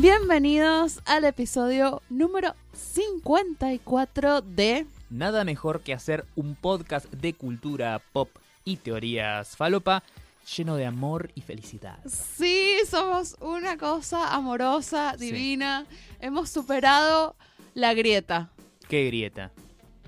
Bienvenidos 0.00 1.00
al 1.04 1.26
episodio 1.26 2.00
número 2.08 2.54
54 2.72 4.40
de 4.40 4.86
Nada 5.10 5.44
mejor 5.44 5.82
que 5.82 5.92
hacer 5.92 6.24
un 6.36 6.54
podcast 6.54 7.04
de 7.12 7.34
cultura 7.34 8.00
pop 8.14 8.30
y 8.64 8.76
teorías 8.76 9.58
falopa 9.58 10.02
lleno 10.56 10.76
de 10.76 10.86
amor 10.86 11.30
y 11.34 11.42
felicidad. 11.42 11.98
Sí, 12.06 12.76
somos 12.88 13.36
una 13.40 13.76
cosa 13.76 14.34
amorosa, 14.34 15.16
Sí. 15.18 15.26
divina. 15.26 15.84
Hemos 16.18 16.48
superado 16.48 17.36
la 17.74 17.92
grieta. 17.92 18.48
¿Qué 18.88 19.04
grieta? 19.04 19.50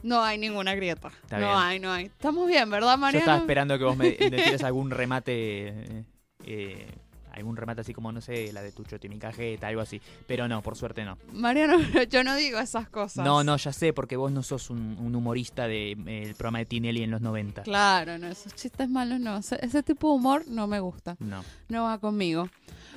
No 0.03 0.23
hay 0.23 0.39
ninguna 0.39 0.75
grieta. 0.75 1.09
Está 1.23 1.39
no 1.39 1.49
bien. 1.49 1.59
hay, 1.59 1.79
no 1.81 1.93
hay. 1.93 2.07
Estamos 2.07 2.49
bien, 2.49 2.71
¿verdad, 2.71 2.93
Yo 2.93 2.97
Mariano? 2.99 3.19
estaba 3.25 3.39
esperando 3.41 3.77
que 3.79 3.85
vos 3.85 3.97
me, 3.99 4.17
me 4.21 4.31
tires 4.31 4.65
algún 4.65 4.91
remate, 4.91 5.69
eh, 5.69 6.05
eh, 6.47 6.87
algún 7.35 7.57
remate 7.57 7.81
así 7.83 7.93
como, 7.95 8.13
no 8.13 8.21
sé, 8.21 8.53
la 8.53 8.63
de 8.63 8.73
tu 8.73 8.85
choti, 8.85 9.09
mi 9.09 9.19
cajeta, 9.19 9.69
algo 9.69 9.81
así. 9.81 10.01
Pero 10.27 10.49
no, 10.49 10.63
por 10.63 10.77
suerte 10.77 11.05
no. 11.05 11.19
Mariano, 11.33 11.79
yo 12.11 12.25
no 12.25 12.35
digo 12.37 12.59
esas 12.59 12.89
cosas. 12.89 13.25
No, 13.25 13.43
no, 13.45 13.57
ya 13.57 13.73
sé, 13.73 13.93
porque 13.93 14.17
vos 14.17 14.31
no 14.33 14.43
sos 14.43 14.71
un, 14.71 14.97
un 15.01 15.15
humorista 15.15 15.67
del 15.67 16.35
programa 16.37 16.59
de 16.59 16.67
Tinelli 16.67 17.03
en 17.03 17.11
los 17.11 17.21
90. 17.21 17.63
Claro, 17.63 18.19
no, 18.19 18.27
esos 18.29 18.55
chistes 18.55 18.89
malos 18.89 19.21
no. 19.21 19.37
Ese, 19.37 19.59
ese 19.65 19.83
tipo 19.83 20.09
de 20.11 20.15
humor 20.17 20.45
no 20.47 20.67
me 20.67 20.81
gusta. 20.81 21.17
No, 21.19 21.45
No 21.69 21.85
va 21.85 21.99
conmigo. 21.99 22.49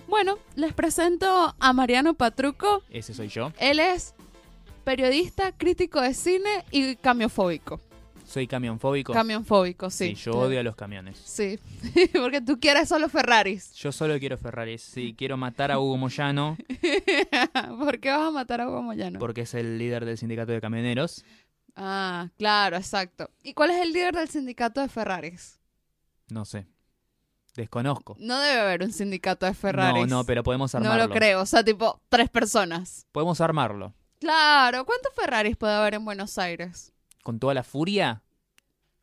Bueno, 0.07 0.37
les 0.55 0.73
presento 0.73 1.55
a 1.59 1.73
Mariano 1.73 2.13
Patruco. 2.13 2.83
ese 2.89 3.13
soy 3.13 3.27
yo. 3.29 3.51
Él 3.59 3.79
es 3.79 4.13
periodista, 4.83 5.51
crítico 5.51 5.99
de 5.99 6.13
cine 6.13 6.63
y 6.71 6.95
camiofóbico. 6.95 7.81
Soy 8.25 8.47
camionfóbico. 8.47 9.13
Camionfóbico, 9.13 9.89
sí. 9.89 10.09
sí, 10.09 10.15
yo 10.15 10.33
odio 10.33 10.59
a 10.59 10.63
los 10.63 10.75
camiones. 10.75 11.17
Sí, 11.23 11.59
porque 12.13 12.41
tú 12.41 12.59
quieres 12.59 12.89
solo 12.89 13.07
Ferraris. 13.09 13.73
Yo 13.73 13.91
solo 13.91 14.17
quiero 14.19 14.37
Ferraris. 14.37 14.81
Sí, 14.81 15.13
quiero 15.17 15.37
matar 15.37 15.71
a 15.71 15.79
Hugo 15.79 15.97
Moyano 15.97 16.57
¿Por 17.79 17.99
qué 17.99 18.09
vas 18.11 18.27
a 18.27 18.31
matar 18.31 18.61
a 18.61 18.67
Hugo 18.69 18.81
Moyano? 18.81 19.19
porque 19.19 19.41
es 19.41 19.53
el 19.53 19.77
líder 19.77 20.05
del 20.05 20.17
sindicato 20.17 20.51
de 20.51 20.61
camioneros. 20.61 21.23
Ah, 21.75 22.29
claro, 22.37 22.77
exacto. 22.77 23.29
¿Y 23.43 23.53
cuál 23.53 23.71
es 23.71 23.81
el 23.81 23.91
líder 23.93 24.15
del 24.15 24.29
sindicato 24.29 24.81
de 24.81 24.87
Ferraris? 24.89 25.59
No 26.29 26.45
sé. 26.45 26.65
Desconozco. 27.55 28.15
No 28.19 28.39
debe 28.39 28.59
haber 28.61 28.83
un 28.83 28.91
sindicato 28.91 29.45
de 29.45 29.53
Ferraris. 29.53 30.07
No, 30.07 30.17
no, 30.17 30.23
pero 30.25 30.43
podemos 30.43 30.73
No 30.73 30.79
armarlo. 30.79 31.07
lo 31.07 31.13
creo, 31.13 31.41
o 31.41 31.45
sea, 31.45 31.63
tipo 31.63 32.01
tres 32.09 32.29
personas. 32.29 33.05
Podemos 33.11 33.39
armarlo. 33.41 33.93
Claro, 34.19 34.85
¿cuántos 34.85 35.13
Ferraris 35.13 35.55
puede 35.55 35.73
haber 35.73 35.93
en 35.95 36.03
Buenos 36.05 36.37
Aires? 36.37 36.91
Con 37.25 37.39
toda 37.39 37.55
la 37.55 37.63
furia, 37.63 38.21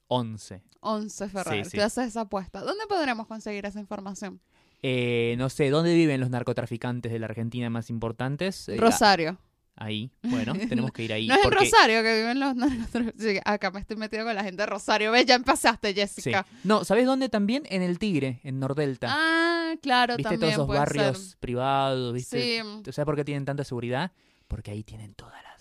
11. 0.06 0.62
11 0.78 1.28
Ferraris. 1.28 1.68
sí. 1.68 1.76
Tú 1.76 1.82
haces 1.82 2.06
esa 2.06 2.20
apuesta. 2.20 2.60
¿Dónde 2.60 2.86
podremos 2.88 3.26
conseguir 3.26 3.66
esa 3.66 3.80
información? 3.80 4.40
Eh, 4.80 5.34
no 5.38 5.48
sé, 5.48 5.70
¿dónde 5.70 5.92
viven 5.92 6.20
los 6.20 6.30
narcotraficantes 6.30 7.10
de 7.10 7.18
la 7.18 7.26
Argentina 7.26 7.68
más 7.68 7.90
importantes? 7.90 8.68
Eh, 8.68 8.76
Rosario. 8.76 9.38
ahí. 9.74 10.12
Bueno, 10.22 10.52
tenemos 10.68 10.92
que 10.92 11.02
ir 11.02 11.12
ahí. 11.12 11.26
no 11.28 11.34
es 11.34 11.44
en 11.44 11.50
Rosario 11.50 12.00
que 12.04 12.14
viven 12.16 12.38
los 12.38 12.54
narcotraficantes. 12.54 13.26
Sí, 13.26 13.40
acá 13.44 13.72
me 13.72 13.80
estoy 13.80 13.96
metido 13.96 14.24
con 14.24 14.36
la 14.36 14.44
gente 14.44 14.62
de 14.62 14.66
Rosario. 14.66 15.10
¿Ves? 15.10 15.26
Ya 15.26 15.34
empezaste, 15.34 15.88
Sí. 15.88 15.94
Jessica. 15.94 16.46
No, 16.62 16.84
¿sabes 16.84 17.04
dónde 17.06 17.28
también? 17.28 17.64
En 17.70 17.82
el 17.82 17.98
Tigre, 17.98 18.38
en 18.44 18.60
Nordelta. 18.60 19.08
Ah, 19.10 19.74
claro, 19.82 20.16
¿Viste 20.16 20.30
también 20.30 20.52
todos 20.54 20.68
esos 20.68 20.68
barrios 20.68 21.18
ser. 21.30 21.38
privados? 21.40 22.14
¿Viste? 22.14 22.62
Sí. 22.62 22.92
¿Sabes 22.92 23.04
por 23.06 23.16
qué 23.16 23.24
tienen 23.24 23.44
tanta 23.44 23.64
seguridad? 23.64 24.12
Porque 24.46 24.70
ahí 24.70 24.84
tienen 24.84 25.12
toda 25.14 25.42
la 25.42 25.51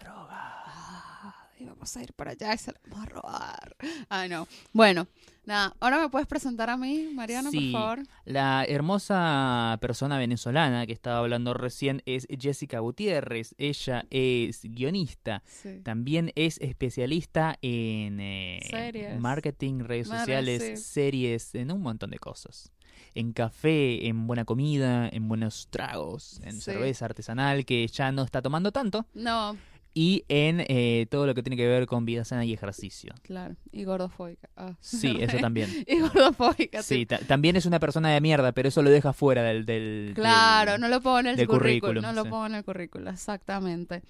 vamos 1.81 1.97
a 1.97 2.03
ir 2.03 2.13
para 2.13 2.31
allá 2.31 2.53
y 2.53 2.57
se 2.59 2.71
la 2.71 2.79
vamos 2.87 3.07
a 3.07 3.09
robar. 3.09 3.75
Ay, 4.07 4.29
no. 4.29 4.47
Bueno, 4.71 5.07
nada. 5.45 5.73
Ahora 5.79 5.99
me 5.99 6.09
puedes 6.09 6.27
presentar 6.27 6.69
a 6.69 6.77
mí, 6.77 7.09
Mariano, 7.15 7.49
Sí. 7.49 7.71
por 7.71 7.81
favor. 7.81 7.99
La 8.23 8.63
hermosa 8.67 9.79
persona 9.81 10.19
venezolana 10.19 10.85
que 10.85 10.93
estaba 10.93 11.17
hablando 11.17 11.55
recién 11.55 12.03
es 12.05 12.27
Jessica 12.39 12.77
Gutiérrez. 12.79 13.55
Ella 13.57 14.05
es 14.11 14.61
guionista. 14.63 15.41
Sí. 15.47 15.79
También 15.83 16.31
es 16.35 16.59
especialista 16.61 17.57
en 17.63 18.19
eh, 18.19 19.17
marketing, 19.19 19.79
redes 19.79 20.07
sociales, 20.07 20.61
sí. 20.61 20.77
series, 20.77 21.55
en 21.55 21.71
un 21.71 21.81
montón 21.81 22.11
de 22.11 22.19
cosas. 22.19 22.71
En 23.15 23.33
café, 23.33 24.07
en 24.07 24.27
buena 24.27 24.45
comida, 24.45 25.09
en 25.11 25.27
buenos 25.27 25.67
tragos, 25.71 26.39
en 26.43 26.53
Sí. 26.53 26.61
cerveza 26.61 27.05
artesanal 27.05 27.65
que 27.65 27.87
ya 27.87 28.11
no 28.11 28.21
está 28.23 28.41
tomando 28.43 28.71
tanto. 28.71 29.07
No, 29.15 29.57
Y 29.93 30.23
en 30.29 30.63
eh, 30.69 31.05
todo 31.11 31.25
lo 31.27 31.35
que 31.35 31.43
tiene 31.43 31.57
que 31.57 31.67
ver 31.67 31.85
con 31.85 32.05
vida 32.05 32.23
sana 32.23 32.45
y 32.45 32.53
ejercicio. 32.53 33.13
claro. 33.23 33.55
Y 33.73 33.83
gordofóbica. 33.83 34.49
Ah. 34.55 34.75
Sí, 34.79 35.17
eso 35.19 35.37
también. 35.39 35.69
y 35.87 35.99
gordofóbica. 35.99 36.81
Sí, 36.81 37.05
ta- 37.05 37.19
también 37.19 37.57
es 37.57 37.65
una 37.65 37.79
persona 37.79 38.09
de 38.09 38.21
mierda, 38.21 38.53
pero 38.53 38.69
eso 38.69 38.81
lo 38.81 38.89
deja 38.89 39.11
fuera 39.11 39.43
del... 39.43 39.65
del 39.65 40.13
Claro, 40.15 40.73
del- 40.73 40.81
no 40.81 40.87
lo 40.87 41.01
pongo 41.01 41.19
en 41.19 41.27
el 41.27 41.45
currículum. 41.47 42.01
No 42.01 42.13
lo 42.13 42.23
sí. 42.23 42.29
pongo 42.29 42.45
en 42.45 42.55
el 42.55 42.63
currículum, 42.63 43.09
exactamente. 43.09 44.01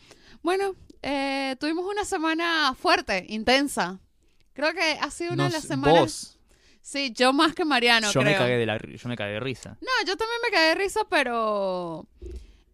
Bueno, 0.44 0.76
eh, 1.02 1.56
tuvimos 1.60 1.86
una 1.86 2.06
semana 2.06 2.76
fuerte, 2.80 3.26
intensa. 3.30 4.00
Creo 4.54 4.74
que 4.74 4.98
ha 5.02 5.10
sido 5.10 5.34
una 5.34 5.46
de 5.46 5.52
las 5.54 5.64
semanas. 5.64 6.00
Vos, 6.00 6.38
Sí, 6.84 7.14
yo 7.16 7.32
más 7.32 7.54
que 7.54 7.64
Mariano, 7.64 8.08
yo, 8.12 8.22
creo. 8.22 8.34
me 8.34 8.38
cagué 8.38 8.58
de 8.58 8.66
la, 8.66 8.78
yo 8.80 9.08
me 9.10 9.16
cagué 9.16 9.34
de 9.34 9.40
risa. 9.40 9.78
No, 9.82 9.88
yo 10.06 10.18
también 10.18 10.40
me 10.44 10.52
caí 10.52 10.70
de 10.70 10.76
risa, 10.76 11.02
pero 11.10 12.08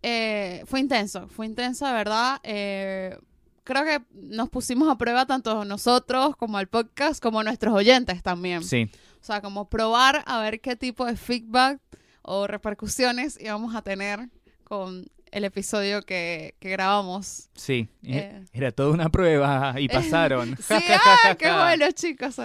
eh, 0.10 0.64
fue 0.66 0.80
intenso, 0.80 1.28
fue 1.28 1.46
intenso, 1.46 1.86
de 1.86 1.92
verdad. 1.92 2.40
Eh, 2.44 3.18
creo 3.66 3.84
que 3.84 4.02
nos 4.14 4.50
pusimos 4.50 4.88
a 4.90 4.98
prueba 4.98 5.26
tanto 5.26 5.66
nosotros 5.66 6.38
como 6.38 6.58
el 6.62 6.68
podcast, 6.68 7.22
como 7.22 7.44
nuestros 7.44 7.74
oyentes 7.74 8.24
también. 8.24 8.64
Sí, 8.64 8.90
O 9.20 9.26
sea, 9.26 9.42
como 9.42 9.70
probar 9.70 10.24
a 10.26 10.40
ver 10.40 10.62
qué 10.62 10.78
tipo 10.78 11.06
de 11.06 11.18
feedback 11.18 11.82
o 12.22 12.48
repercusiones 12.48 13.38
íbamos 13.42 13.76
a 13.76 13.82
tener 13.82 14.30
con 14.64 15.08
el 15.32 15.44
episodio 15.44 16.02
que, 16.04 16.56
que 16.60 16.70
grabamos. 16.70 17.50
sí. 17.56 17.90
Eh. 18.04 18.46
Era 18.54 18.72
toda 18.72 18.92
una 18.92 19.10
prueba 19.10 19.76
y 19.78 19.88
pasaron. 19.90 20.56
Sí, 20.58 20.74
¡ah, 20.74 21.36
qué 21.38 21.52
bueno, 21.52 21.92
chicos! 21.92 22.38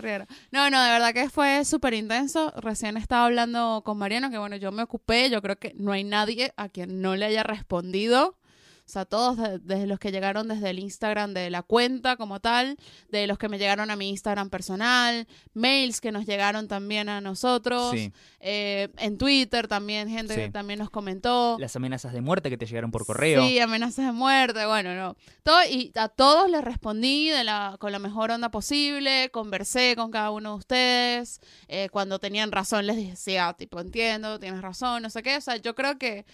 No, 0.50 0.70
no, 0.70 0.82
de 0.82 0.90
verdad 0.90 1.14
que 1.14 1.30
fue 1.30 1.64
súper 1.64 1.94
intenso. 1.94 2.52
Recién 2.56 2.96
estaba 2.96 3.26
hablando 3.26 3.82
con 3.84 3.98
Mariano, 3.98 4.30
que 4.30 4.38
bueno, 4.38 4.56
yo 4.56 4.72
me 4.72 4.82
ocupé. 4.82 5.30
Yo 5.30 5.40
creo 5.40 5.56
que 5.56 5.72
no 5.76 5.92
hay 5.92 6.04
nadie 6.04 6.52
a 6.56 6.68
quien 6.68 7.00
no 7.00 7.14
le 7.14 7.26
haya 7.26 7.42
respondido. 7.44 8.36
O 8.84 8.90
sea, 8.92 9.04
todos 9.04 9.36
de- 9.38 9.58
desde 9.60 9.86
los 9.86 9.98
que 9.98 10.10
llegaron 10.10 10.48
desde 10.48 10.68
el 10.70 10.78
Instagram 10.80 11.32
de 11.34 11.50
la 11.50 11.62
cuenta 11.62 12.16
como 12.16 12.40
tal, 12.40 12.76
de 13.10 13.26
los 13.26 13.38
que 13.38 13.48
me 13.48 13.56
llegaron 13.58 13.90
a 13.90 13.96
mi 13.96 14.08
Instagram 14.10 14.50
personal, 14.50 15.26
mails 15.54 16.00
que 16.00 16.10
nos 16.12 16.26
llegaron 16.26 16.66
también 16.68 17.08
a 17.08 17.20
nosotros, 17.20 17.92
Sí. 17.92 18.12
eh, 18.40 18.88
en 18.98 19.18
Twitter 19.18 19.68
también, 19.68 20.08
gente 20.08 20.34
Sí. 20.34 20.40
que 20.40 20.50
también 20.50 20.80
nos 20.80 20.90
comentó. 20.90 21.56
Las 21.60 21.76
amenazas 21.76 22.12
de 22.12 22.20
muerte 22.20 22.50
que 22.50 22.58
te 22.58 22.66
llegaron 22.66 22.90
por 22.90 23.06
correo. 23.06 23.46
Sí, 23.46 23.58
amenazas 23.60 24.04
de 24.06 24.12
muerte, 24.12 24.66
bueno, 24.66 24.94
no. 24.94 25.16
Todo, 25.42 25.60
y 25.70 25.92
a 25.94 26.08
todos 26.08 26.50
les 26.50 26.62
respondí 26.62 27.30
de 27.30 27.44
la, 27.44 27.76
con 27.78 27.92
la 27.92 27.98
mejor 28.00 28.30
onda 28.32 28.50
posible, 28.50 29.30
conversé 29.32 29.94
con 29.96 30.10
cada 30.10 30.30
uno 30.32 30.50
de 30.50 30.56
ustedes, 30.58 31.40
eh, 31.68 31.88
cuando 31.92 32.18
tenían 32.18 32.50
razón 32.52 32.86
les 32.86 32.96
decía, 32.96 33.54
tipo, 33.56 33.80
entiendo, 33.80 34.40
tienes 34.40 34.60
razón, 34.60 35.02
no 35.02 35.08
sé 35.10 35.22
qué, 35.22 35.36
o 35.36 35.40
sea, 35.40 35.56
yo 35.56 35.74
creo 35.74 35.98
que 35.98 36.26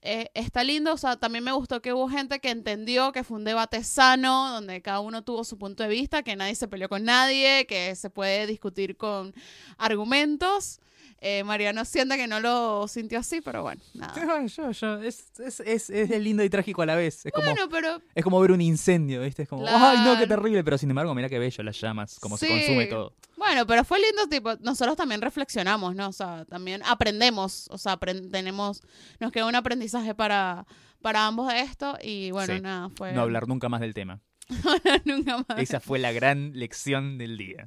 eh, 0.00 0.30
está 0.34 0.62
lindo, 0.62 0.92
o 0.92 0.96
sea, 0.96 1.16
también 1.16 1.42
me 1.42 1.52
gustó 1.52 1.82
que 1.82 1.92
hubo 1.92 2.08
gente 2.08 2.38
que 2.40 2.50
entendió 2.50 3.10
que 3.12 3.24
fue 3.24 3.38
un 3.38 3.44
debate 3.44 3.82
sano, 3.82 4.50
donde 4.50 4.80
cada 4.80 5.00
uno 5.00 5.22
tuvo 5.22 5.42
su 5.44 5.58
punto 5.58 5.82
de 5.82 5.88
vista, 5.88 6.22
que 6.22 6.36
nadie 6.36 6.54
se 6.54 6.68
peleó 6.68 6.88
con 6.88 7.04
nadie, 7.04 7.66
que 7.66 7.94
se 7.96 8.08
puede 8.08 8.46
discutir 8.46 8.96
con 8.96 9.34
argumentos. 9.76 10.80
Eh, 11.20 11.42
Mariano 11.42 11.84
siente 11.84 12.16
que 12.16 12.28
no 12.28 12.38
lo 12.38 12.86
sintió 12.86 13.18
así, 13.18 13.40
pero 13.40 13.62
bueno, 13.62 13.80
nada. 13.94 14.14
Ay, 14.36 14.46
yo, 14.46 14.70
yo, 14.70 15.02
es, 15.02 15.24
es, 15.40 15.58
es, 15.60 15.90
es 15.90 16.20
lindo 16.22 16.44
y 16.44 16.48
trágico 16.50 16.82
a 16.82 16.86
la 16.86 16.94
vez. 16.94 17.26
Es 17.26 17.32
como, 17.32 17.44
Bueno, 17.44 17.68
pero 17.68 18.00
es 18.14 18.22
como 18.22 18.38
ver 18.40 18.52
un 18.52 18.60
incendio, 18.60 19.22
¿viste? 19.22 19.42
Es 19.42 19.48
como, 19.48 19.62
Claro. 19.62 19.78
ay, 19.80 19.98
no, 20.04 20.16
qué 20.16 20.28
terrible. 20.28 20.62
Pero 20.62 20.78
sin 20.78 20.90
embargo, 20.90 21.12
mira 21.16 21.28
qué 21.28 21.40
bello 21.40 21.64
las 21.64 21.80
llamas, 21.80 22.20
como 22.20 22.36
Sí. 22.38 22.46
se 22.46 22.52
consume 22.52 22.86
todo. 22.86 23.14
Bueno, 23.36 23.66
pero 23.66 23.82
fue 23.84 23.98
lindo, 23.98 24.28
tipo, 24.28 24.54
nosotros 24.60 24.96
también 24.96 25.20
reflexionamos, 25.20 25.96
¿no? 25.96 26.08
O 26.08 26.12
sea, 26.12 26.44
también 26.44 26.82
aprendemos, 26.84 27.66
o 27.70 27.78
sea, 27.78 27.98
apren- 27.98 28.30
tenemos, 28.30 28.80
nos 29.18 29.32
queda 29.32 29.46
un 29.46 29.54
aprendizaje 29.56 30.14
para, 30.14 30.66
para 31.02 31.26
ambos 31.26 31.48
de 31.48 31.60
esto 31.62 31.98
y 32.00 32.30
bueno, 32.30 32.54
Sí. 32.54 32.60
nada, 32.60 32.90
fue... 32.90 33.12
No 33.12 33.22
hablar 33.22 33.48
nunca 33.48 33.68
más 33.68 33.80
del 33.80 33.92
tema. 33.94 34.20
nunca 35.04 35.38
más. 35.48 35.58
Esa 35.58 35.80
fue 35.80 35.98
la 35.98 36.12
gran 36.12 36.52
lección 36.54 37.18
del 37.18 37.36
día. 37.36 37.66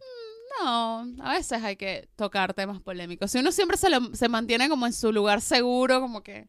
No, 0.60 1.08
a 1.24 1.34
veces 1.34 1.62
hay 1.64 1.76
que 1.76 2.08
tocar 2.16 2.54
temas 2.54 2.82
polémicos. 2.82 3.32
Si 3.32 3.40
uno 3.40 3.52
siempre 3.52 3.78
se, 3.78 3.90
lo- 3.90 4.14
se 4.14 4.28
mantiene 4.30 4.70
como 4.70 4.86
en 4.86 4.94
su 4.94 5.12
lugar 5.12 5.42
seguro, 5.42 6.02
como 6.02 6.22
que... 6.22 6.48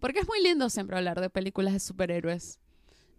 Porque 0.00 0.20
es 0.20 0.28
muy 0.28 0.42
lindo 0.42 0.68
siempre 0.68 0.96
hablar 0.96 1.20
de 1.20 1.30
películas 1.30 1.72
de 1.72 1.80
superhéroes. 1.80 2.58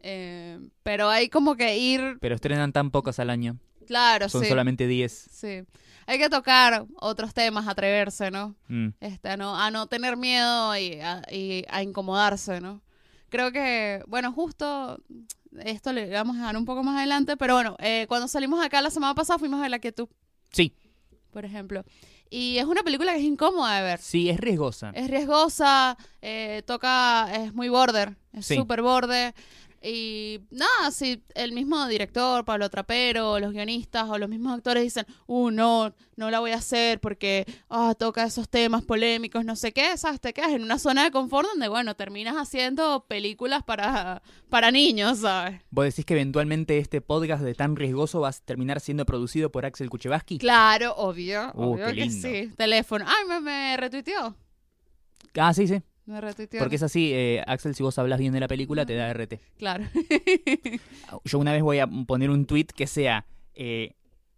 Eh, 0.01 0.59
pero 0.83 1.09
hay 1.09 1.29
como 1.29 1.55
que 1.55 1.77
ir, 1.77 2.17
Pero 2.21 2.35
estrenan 2.35 2.71
tan 2.71 2.91
pocas 2.91 3.19
al 3.19 3.29
año. 3.29 3.57
claro, 3.87 4.29
Son 4.29 4.43
sí. 4.43 4.49
solamente 4.49 4.85
10. 4.87 5.29
Sí. 5.31 5.63
Hay 6.05 6.19
que 6.19 6.29
tocar 6.29 6.85
otros 7.01 7.33
temas, 7.33 7.67
atreverse, 7.67 8.29
¿no? 8.31 8.55
Mm. 8.67 8.89
este, 9.01 9.29
a, 9.29 9.37
no, 9.37 9.59
a 9.59 9.71
no 9.71 9.87
tener 9.87 10.15
miedo 10.17 10.77
y 10.77 10.99
a, 11.01 11.21
y 11.31 11.65
a 11.67 11.81
incomodarse, 11.83 12.61
¿no? 12.61 12.81
Creo 13.29 13.51
que, 13.51 14.03
bueno, 14.07 14.31
justo 14.31 14.99
esto 15.63 15.91
le 15.93 16.09
vamos 16.11 16.37
a 16.37 16.41
dar 16.43 16.57
un 16.57 16.65
poco 16.65 16.83
más 16.83 16.97
adelante, 16.97 17.35
pero 17.37 17.55
bueno, 17.55 17.75
eh, 17.79 18.05
cuando 18.07 18.27
salimos 18.27 18.63
acá 18.63 18.81
la 18.81 18.89
semana 18.89 19.15
pasada 19.15 19.39
fuimos 19.39 19.61
a 19.63 19.69
la 19.69 19.79
que 19.79 19.91
tú, 19.91 20.09
Sí, 20.51 20.73
por 21.31 21.43
ejemplo. 21.45 21.83
Y 22.29 22.57
es 22.57 22.65
una 22.65 22.83
película 22.83 23.13
que 23.13 23.19
es 23.19 23.23
incómoda 23.25 23.75
de 23.77 23.83
ver. 23.83 23.99
Sí, 23.99 24.29
es 24.29 24.37
riesgosa. 24.39 24.91
Es 24.93 25.09
riesgosa, 25.09 25.97
eh, 26.21 26.61
toca, 26.65 27.29
es 27.35 27.53
muy 27.53 27.69
border, 27.69 28.15
es 28.33 28.45
Sí. 28.45 28.55
súper 28.55 28.81
border. 28.81 29.33
Y 29.81 30.41
nada, 30.49 30.91
si 30.91 31.23
el 31.35 31.51
mismo 31.53 31.87
director, 31.87 32.43
Pablo 32.45 32.69
Trapero, 32.69 33.39
los 33.39 33.53
guionistas 33.53 34.09
o 34.09 34.17
los 34.17 34.27
mismos 34.27 34.55
actores 34.57 34.83
dicen, 34.83 35.05
uh, 35.27 35.51
no, 35.51 35.93
no 36.15 36.31
la 36.31 36.39
voy 36.39 36.51
a 36.51 36.55
hacer 36.57 36.99
porque 36.99 37.45
ah, 37.69 37.93
toca 37.97 38.23
esos 38.23 38.49
temas 38.49 38.83
polémicos, 38.83 39.45
no 39.45 39.55
sé 39.55 39.73
qué, 39.73 39.95
¿sabes? 39.97 40.19
Te 40.19 40.33
quedas 40.33 40.51
en 40.51 40.63
una 40.63 40.79
zona 40.79 41.03
de 41.03 41.11
confort 41.11 41.47
donde, 41.47 41.67
bueno, 41.67 41.95
terminas 41.95 42.35
haciendo 42.35 43.05
películas 43.07 43.63
para, 43.63 44.23
para 44.49 44.71
niños, 44.71 45.19
¿sabes? 45.19 45.61
¿Vos 45.69 45.85
decís 45.85 46.05
que 46.05 46.15
eventualmente 46.15 46.79
este 46.79 47.01
podcast 47.01 47.43
de 47.43 47.53
tan 47.53 47.75
riesgoso 47.75 48.21
va 48.21 48.29
a 48.29 48.33
terminar 48.33 48.79
siendo 48.79 49.05
producido 49.05 49.51
por 49.51 49.65
Axel 49.65 49.89
Kuchevaski? 49.89 50.39
Claro, 50.39 50.95
obvio, 50.97 51.51
Uh, 51.53 51.73
obvio 51.73 51.85
qué 51.87 51.93
que 51.93 52.09
sí. 52.09 52.51
Teléfono. 52.57 53.05
Ay, 53.07 53.25
me, 53.27 53.39
me 53.39 53.77
retuiteó. 53.77 54.35
Ah, 55.35 55.53
sí, 55.53 55.67
sí. 55.67 55.81
Me. 56.07 56.21
Porque 56.57 56.77
es 56.77 56.83
así, 56.83 57.11
eh, 57.13 57.43
Axel, 57.47 57.75
si 57.75 57.83
vos 57.83 57.99
hablas 57.99 58.17
bien 58.19 58.31
de 58.31 58.39
la 58.39 58.47
película, 58.47 58.85
te 58.85 58.95
da 58.95 59.13
RT. 59.13 59.41
Claro. 59.57 59.83
Yo 61.25 61.37
una 61.37 61.51
vez 61.51 61.61
voy 61.61 61.79
a 61.79 61.87
poner 61.87 62.29
un 62.29 62.45
tweet 62.45 62.67
que 62.73 62.87
sea, 62.87 63.25
eh, 63.53 63.91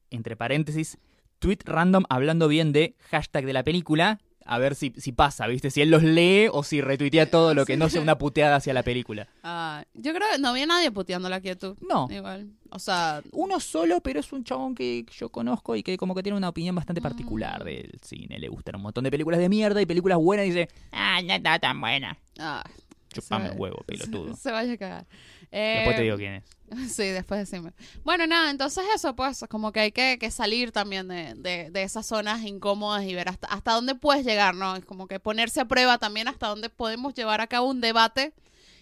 entre 0.09 0.35
paréntesis, 0.35 0.97
tweet 1.37 1.59
random 1.65 2.05
hablando 2.09 2.47
bien 2.47 2.71
de 2.71 2.95
hashtag 3.11 3.45
de 3.45 3.53
la 3.53 3.63
película, 3.63 4.19
a 4.51 4.57
ver 4.57 4.73
si, 4.73 4.93
si 4.97 5.11
pasa, 5.11 5.45
¿viste? 5.47 5.69
Si 5.69 5.79
él 5.81 5.91
los 5.91 6.01
lee 6.01 6.47
o 6.51 6.63
si 6.63 6.81
retuitea 6.81 7.29
todo 7.29 7.53
lo 7.53 7.65
que 7.65 7.77
no 7.77 7.87
sea 7.87 8.01
una 8.01 8.17
puteada 8.17 8.55
hacia 8.55 8.73
la 8.73 8.81
película. 8.83 9.27
Ah, 9.43 9.85
yo 9.93 10.11
creo 10.13 10.27
que 10.33 10.39
no 10.39 10.49
había 10.49 10.65
nadie 10.65 10.89
puteando 10.91 11.29
la 11.29 11.39
quietud. 11.39 11.77
No, 11.87 12.07
Igual. 12.09 12.49
O 12.71 12.79
sea, 12.79 13.21
uno 13.31 13.59
solo, 13.59 14.01
pero 14.01 14.19
es 14.19 14.31
un 14.33 14.43
chabón 14.43 14.73
que 14.75 15.05
yo 15.17 15.29
conozco 15.29 15.75
y 15.75 15.83
que 15.83 15.97
como 15.97 16.13
que 16.15 16.23
tiene 16.23 16.37
una 16.37 16.49
opinión 16.49 16.75
bastante 16.75 17.01
particular 17.01 17.61
Mm. 17.61 17.65
del 17.65 17.99
cine. 18.03 18.39
Le 18.39 18.47
gustan 18.47 18.75
un 18.75 18.81
montón 18.81 19.03
de 19.03 19.11
películas 19.11 19.39
de 19.39 19.49
mierda 19.49 19.81
y 19.81 19.85
películas 19.85 20.17
buenas 20.17 20.45
y 20.45 20.49
dice, 20.49 20.69
ah, 20.91 21.19
no 21.23 21.33
está 21.33 21.59
tan 21.59 21.79
buena. 21.79 22.17
ah, 22.39 22.63
Chupame 23.11 23.47
se- 23.47 23.53
el 23.53 23.59
huevo, 23.59 23.83
pelotudo. 23.87 24.35
Se, 24.35 24.41
se 24.41 24.51
vaya 24.51 24.73
a 24.73 24.77
cagar. 24.77 25.05
Después 25.51 25.95
te 25.95 26.01
Eh, 26.01 26.03
digo 26.03 26.17
quién 26.17 26.33
es. 26.35 26.43
Sí, 26.95 27.03
después 27.05 27.39
decime. 27.49 27.71
Bueno, 28.03 28.27
nada, 28.27 28.51
entonces 28.51 28.83
eso, 28.93 29.15
pues, 29.15 29.43
como 29.49 29.71
que 29.71 29.79
hay 29.79 29.91
que, 29.91 30.17
que 30.19 30.29
salir 30.29 30.71
también 30.71 31.07
de, 31.07 31.33
de, 31.35 31.71
de 31.71 31.81
esas 31.83 32.05
zonas 32.05 32.43
incómodas 32.43 33.03
y 33.05 33.15
ver 33.15 33.27
hasta, 33.29 33.47
hasta 33.47 33.73
dónde 33.73 33.95
puedes 33.95 34.23
llegar, 34.23 34.53
¿no? 34.53 34.75
Es 34.75 34.85
como 34.85 35.07
que 35.07 35.19
ponerse 35.19 35.61
a 35.61 35.65
prueba 35.65 35.97
también 35.97 36.27
hasta 36.27 36.47
dónde 36.47 36.69
podemos 36.69 37.15
llevar 37.15 37.41
a 37.41 37.47
cabo 37.47 37.67
un 37.67 37.81
debate 37.81 38.33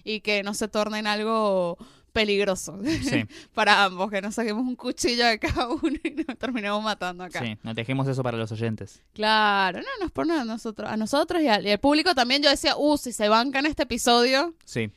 y 0.03 0.19
que 0.19 0.43
no 0.43 0.53
se 0.53 0.67
torne 0.67 0.99
en 0.99 1.07
algo 1.07 1.77
peligroso 2.13 2.79
Sí, 3.03 3.25
para 3.53 3.83
ambos, 3.85 4.09
que 4.09 4.21
no 4.21 4.31
saquemos 4.31 4.63
un 4.67 4.75
cuchillo 4.75 5.25
de 5.25 5.37
cada 5.39 5.67
uno 5.81 5.97
y 6.03 6.09
nos 6.27 6.37
terminemos 6.37 6.83
matando 6.83 7.23
acá. 7.23 7.39
sí, 7.41 7.57
no 7.63 7.73
dejemos 7.73 8.07
eso 8.07 8.21
para 8.23 8.37
los 8.37 8.51
oyentes. 8.51 9.01
Claro, 9.13 9.79
no, 9.79 9.87
no 9.99 10.05
es 10.07 10.11
por 10.11 10.27
nada 10.27 10.41
a 10.41 10.45
nosotros, 10.45 10.89
a 10.89 10.97
nosotros 10.97 11.41
y 11.41 11.47
al, 11.47 11.65
y 11.65 11.71
al 11.71 11.79
público 11.79 12.13
también. 12.15 12.41
Yo 12.43 12.49
decía, 12.49 12.75
uh, 12.75 12.97
si 12.97 13.13
se 13.13 13.29
bancan 13.29 13.65
este 13.65 13.83
episodio 13.83 14.55
Sí. 14.65 14.89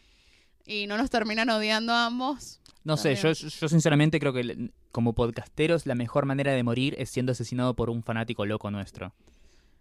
Y 0.71 0.87
no 0.87 0.97
nos 0.97 1.11
terminan 1.11 1.51
odiando 1.51 1.93
a 1.93 2.07
ambos. 2.07 2.61
No 2.85 2.97
sé, 2.97 3.15
yo, 3.17 3.33
yo 3.33 3.69
sinceramente 3.69 4.19
creo 4.21 4.33
que 4.33 4.71
como 4.93 5.15
podcasteros 5.15 5.85
la 5.87 5.95
mejor 5.95 6.25
manera 6.27 6.53
de 6.53 6.63
morir 6.63 6.95
es 6.99 7.11
siendo 7.11 7.33
asesinado 7.33 7.75
por 7.75 7.91
un 7.91 8.03
fanático 8.03 8.47
loco 8.47 8.71
nuestro. 8.71 9.13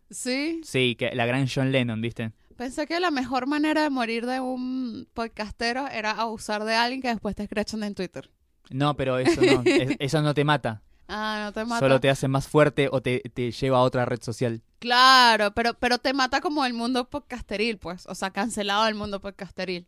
Sí, 0.10 0.62
Sí, 0.64 0.96
que 0.98 1.14
la 1.16 1.26
gran 1.26 1.48
John 1.54 1.72
Lennon, 1.72 2.02
¿viste? 2.02 2.32
pensé 2.58 2.88
que 2.88 3.00
la 3.00 3.10
mejor 3.10 3.48
manera 3.48 3.84
de 3.84 3.90
morir 3.90 4.26
de 4.26 4.42
un 4.42 5.08
podcastero 5.14 5.88
era 5.88 6.12
abusar 6.12 6.66
de 6.66 6.76
alguien 6.76 7.02
que 7.02 7.08
después 7.08 7.34
te 7.36 7.44
escrachan 7.44 7.84
en 7.84 7.96
Twitter. 7.96 8.30
No, 8.70 8.98
pero 8.98 9.18
eso 9.18 9.40
no, 9.42 9.62
es- 9.66 9.96
eso 10.00 10.22
no 10.22 10.34
te 10.34 10.44
mata. 10.44 10.82
Ah, 11.08 11.40
no 11.46 11.54
te 11.54 11.64
mata. 11.64 11.80
Solo 11.80 12.00
te 12.02 12.10
hace 12.10 12.28
más 12.28 12.48
fuerte 12.50 12.90
o 12.92 13.02
te, 13.02 13.22
te 13.34 13.52
lleva 13.52 13.78
a 13.78 13.82
otra 13.82 14.04
red 14.06 14.22
social. 14.22 14.62
Claro, 14.80 15.54
pero, 15.54 15.74
pero 15.76 16.00
te 16.00 16.14
mata 16.14 16.42
como 16.42 16.66
el 16.66 16.74
mundo 16.74 17.10
podcasteril, 17.10 17.78
pues. 17.78 18.06
O 18.08 18.14
sea, 18.16 18.32
cancelado 18.32 18.88
el 18.88 18.96
mundo 18.96 19.22
podcasteril. 19.22 19.88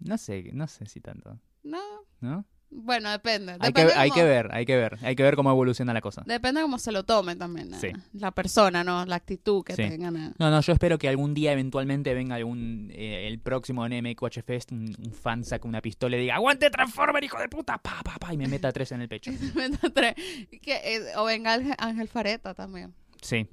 No 0.00 0.18
sé, 0.18 0.50
no 0.52 0.66
sé 0.66 0.86
si 0.86 1.00
tanto, 1.00 1.38
No, 1.62 1.78
¿no? 2.20 2.44
bueno, 2.68 3.10
depende. 3.10 3.56
Hay 3.60 3.72
que, 3.72 3.82
hay 3.82 4.10
que 4.10 4.24
ver, 4.24 4.48
hay 4.52 4.66
que 4.66 4.76
ver, 4.76 4.98
hay 5.02 5.14
que 5.16 5.22
ver 5.22 5.36
cómo 5.36 5.50
evoluciona 5.50 5.94
la 5.94 6.00
cosa. 6.00 6.22
Depende 6.26 6.60
cómo 6.60 6.78
se 6.78 6.90
lo 6.92 7.04
tome 7.04 7.36
también. 7.36 7.72
Sí. 7.74 7.88
La 8.12 8.32
persona, 8.32 8.82
¿no? 8.84 9.06
La 9.06 9.16
actitud 9.16 9.62
que 9.64 9.74
Sí. 9.76 9.82
tengan. 9.88 10.34
No, 10.38 10.50
no, 10.50 10.60
yo 10.60 10.72
espero 10.72 10.98
que 10.98 11.08
algún 11.08 11.32
día 11.32 11.52
eventualmente 11.52 12.12
venga 12.12 12.34
algún, 12.34 12.90
eh, 12.92 13.28
el 13.28 13.38
próximo 13.38 13.86
NMQH 13.88 14.42
Fest, 14.42 14.72
un, 14.72 14.94
un 14.98 15.12
fan 15.12 15.44
saque 15.44 15.66
una 15.68 15.80
pistola 15.80 16.16
y 16.16 16.20
diga, 16.22 16.34
¡Aguante 16.34 16.68
Transformer, 16.68 17.22
hijo 17.24 17.38
de 17.38 17.48
puta! 17.48 17.78
Pa, 17.78 18.02
pa, 18.04 18.18
pa, 18.18 18.34
y 18.34 18.36
me 18.36 18.48
meta 18.48 18.72
tres 18.72 18.90
en 18.92 19.00
el 19.00 19.08
pecho. 19.08 19.30
Tres. 19.94 20.14
Que, 20.60 20.74
eh, 20.96 21.16
o 21.16 21.24
venga 21.24 21.54
Ángel, 21.54 21.74
Ángel 21.78 22.08
Fareta 22.08 22.52
también. 22.52 22.92
Sí, 23.22 23.48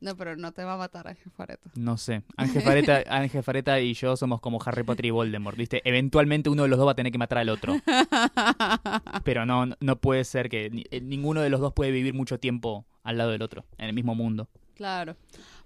No, 0.00 0.16
pero 0.16 0.36
no 0.36 0.52
te 0.52 0.62
va 0.62 0.74
a 0.74 0.76
matar 0.76 1.08
Ángel 1.08 1.32
Fareta. 1.32 1.70
no 1.74 1.96
sé. 1.96 2.22
Ángel 2.36 2.62
Fareta, 2.62 3.02
Ángel 3.08 3.42
Fareta 3.42 3.80
y 3.80 3.94
yo 3.94 4.16
somos 4.16 4.40
como 4.40 4.60
Harry 4.64 4.84
Potter 4.84 5.06
y 5.06 5.10
Voldemort, 5.10 5.56
¿viste? 5.56 5.82
Eventualmente 5.84 6.50
uno 6.50 6.62
de 6.62 6.68
los 6.68 6.78
dos 6.78 6.86
va 6.86 6.92
a 6.92 6.96
tener 6.96 7.10
que 7.12 7.18
matar 7.18 7.38
al 7.38 7.48
otro. 7.48 7.74
Pero 9.24 9.44
no, 9.44 9.66
no 9.80 10.00
puede 10.00 10.24
ser 10.24 10.48
que 10.48 10.86
eh, 10.90 11.00
ninguno 11.00 11.40
de 11.40 11.50
los 11.50 11.60
dos 11.60 11.72
puede 11.72 11.90
vivir 11.90 12.14
mucho 12.14 12.38
tiempo 12.38 12.86
al 13.02 13.18
lado 13.18 13.30
del 13.30 13.42
otro, 13.42 13.64
en 13.78 13.86
el 13.86 13.94
mismo 13.94 14.14
mundo. 14.14 14.48
Claro. 14.78 15.16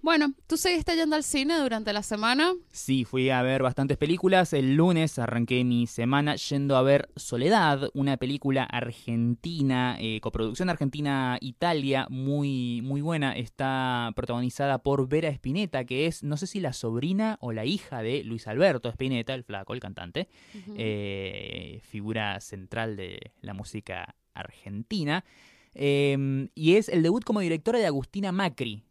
Bueno, 0.00 0.32
¿tú 0.48 0.56
seguiste 0.56 0.96
yendo 0.96 1.14
al 1.14 1.22
cine 1.22 1.58
durante 1.58 1.92
la 1.92 2.02
semana? 2.02 2.54
Sí, 2.72 3.04
fui 3.04 3.30
a 3.30 3.42
ver 3.42 3.62
bastantes 3.62 3.98
películas. 3.98 4.52
El 4.52 4.74
lunes 4.74 5.18
arranqué 5.18 5.62
mi 5.62 5.86
semana 5.86 6.34
yendo 6.34 6.76
a 6.76 6.82
ver 6.82 7.10
Soledad, 7.14 7.90
una 7.94 8.16
película 8.16 8.64
argentina, 8.64 9.96
eh, 10.00 10.18
coproducción 10.20 10.70
argentina-Italia, 10.70 12.08
muy, 12.10 12.80
muy 12.82 13.00
buena. 13.02 13.36
Está 13.36 14.10
protagonizada 14.16 14.78
por 14.78 15.08
Vera 15.08 15.28
Spinetta, 15.28 15.84
que 15.84 16.06
es, 16.06 16.24
no 16.24 16.36
sé 16.36 16.48
si 16.48 16.58
la 16.58 16.72
sobrina 16.72 17.36
o 17.40 17.52
la 17.52 17.64
hija 17.66 18.02
de 18.02 18.24
Luis 18.24 18.48
Alberto 18.48 18.88
Spinetta, 18.88 19.34
el 19.34 19.44
flaco, 19.44 19.74
el 19.74 19.80
cantante, 19.80 20.28
eh, 20.76 21.80
figura 21.84 22.40
central 22.40 22.96
de 22.96 23.30
la 23.40 23.52
música 23.52 24.16
argentina. 24.34 25.24
Eh, 25.74 26.48
y 26.54 26.74
es 26.74 26.88
el 26.88 27.02
debut 27.02 27.24
como 27.24 27.40
directora 27.40 27.78
de 27.78 27.86
Agustina 27.86 28.32
Macri, 28.32 28.82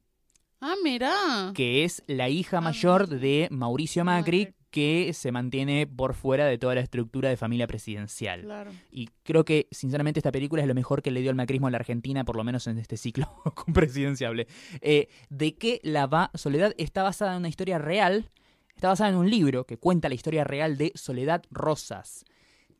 Ah, 0.61 0.75
mira. 0.83 1.51
que 1.55 1.83
es 1.83 2.03
la 2.07 2.29
hija 2.29 2.59
Ah, 2.59 2.61
mayor 2.61 3.07
de 3.07 3.47
Mauricio 3.51 4.05
Macri, 4.05 4.45
Macri. 4.45 4.55
que 4.69 5.11
se 5.13 5.31
mantiene 5.31 5.87
por 5.87 6.13
fuera 6.13 6.45
de 6.45 6.57
toda 6.57 6.75
la 6.75 6.81
estructura 6.81 7.29
de 7.29 7.35
familia 7.35 7.67
presidencial. 7.67 8.41
Claro. 8.43 8.71
Y 8.91 9.09
creo 9.23 9.43
que, 9.43 9.67
sinceramente, 9.71 10.19
esta 10.19 10.31
película 10.31 10.61
es 10.61 10.67
lo 10.67 10.75
mejor 10.75 11.01
que 11.01 11.11
le 11.11 11.21
dio 11.21 11.29
el 11.31 11.35
macrismo 11.35 11.67
a 11.67 11.71
la 11.71 11.77
Argentina, 11.77 12.23
por 12.23 12.35
lo 12.37 12.43
menos 12.43 12.67
en 12.67 12.77
este 12.77 12.95
ciclo 12.95 13.27
presidenciable. 13.73 14.47
Eh, 14.81 15.09
¿De 15.29 15.55
qué 15.55 15.79
la 15.83 16.05
va 16.07 16.29
Soledad? 16.35 16.73
Está 16.77 17.03
basada 17.03 17.31
en 17.33 17.39
una 17.39 17.49
historia 17.49 17.79
real, 17.79 18.29
está 18.75 18.87
basada 18.89 19.09
en 19.09 19.15
un 19.17 19.29
libro 19.29 19.65
que 19.65 19.77
cuenta 19.77 20.09
la 20.09 20.15
historia 20.15 20.43
real 20.43 20.77
de 20.77 20.91
Soledad 20.95 21.43
Rosas. 21.49 22.23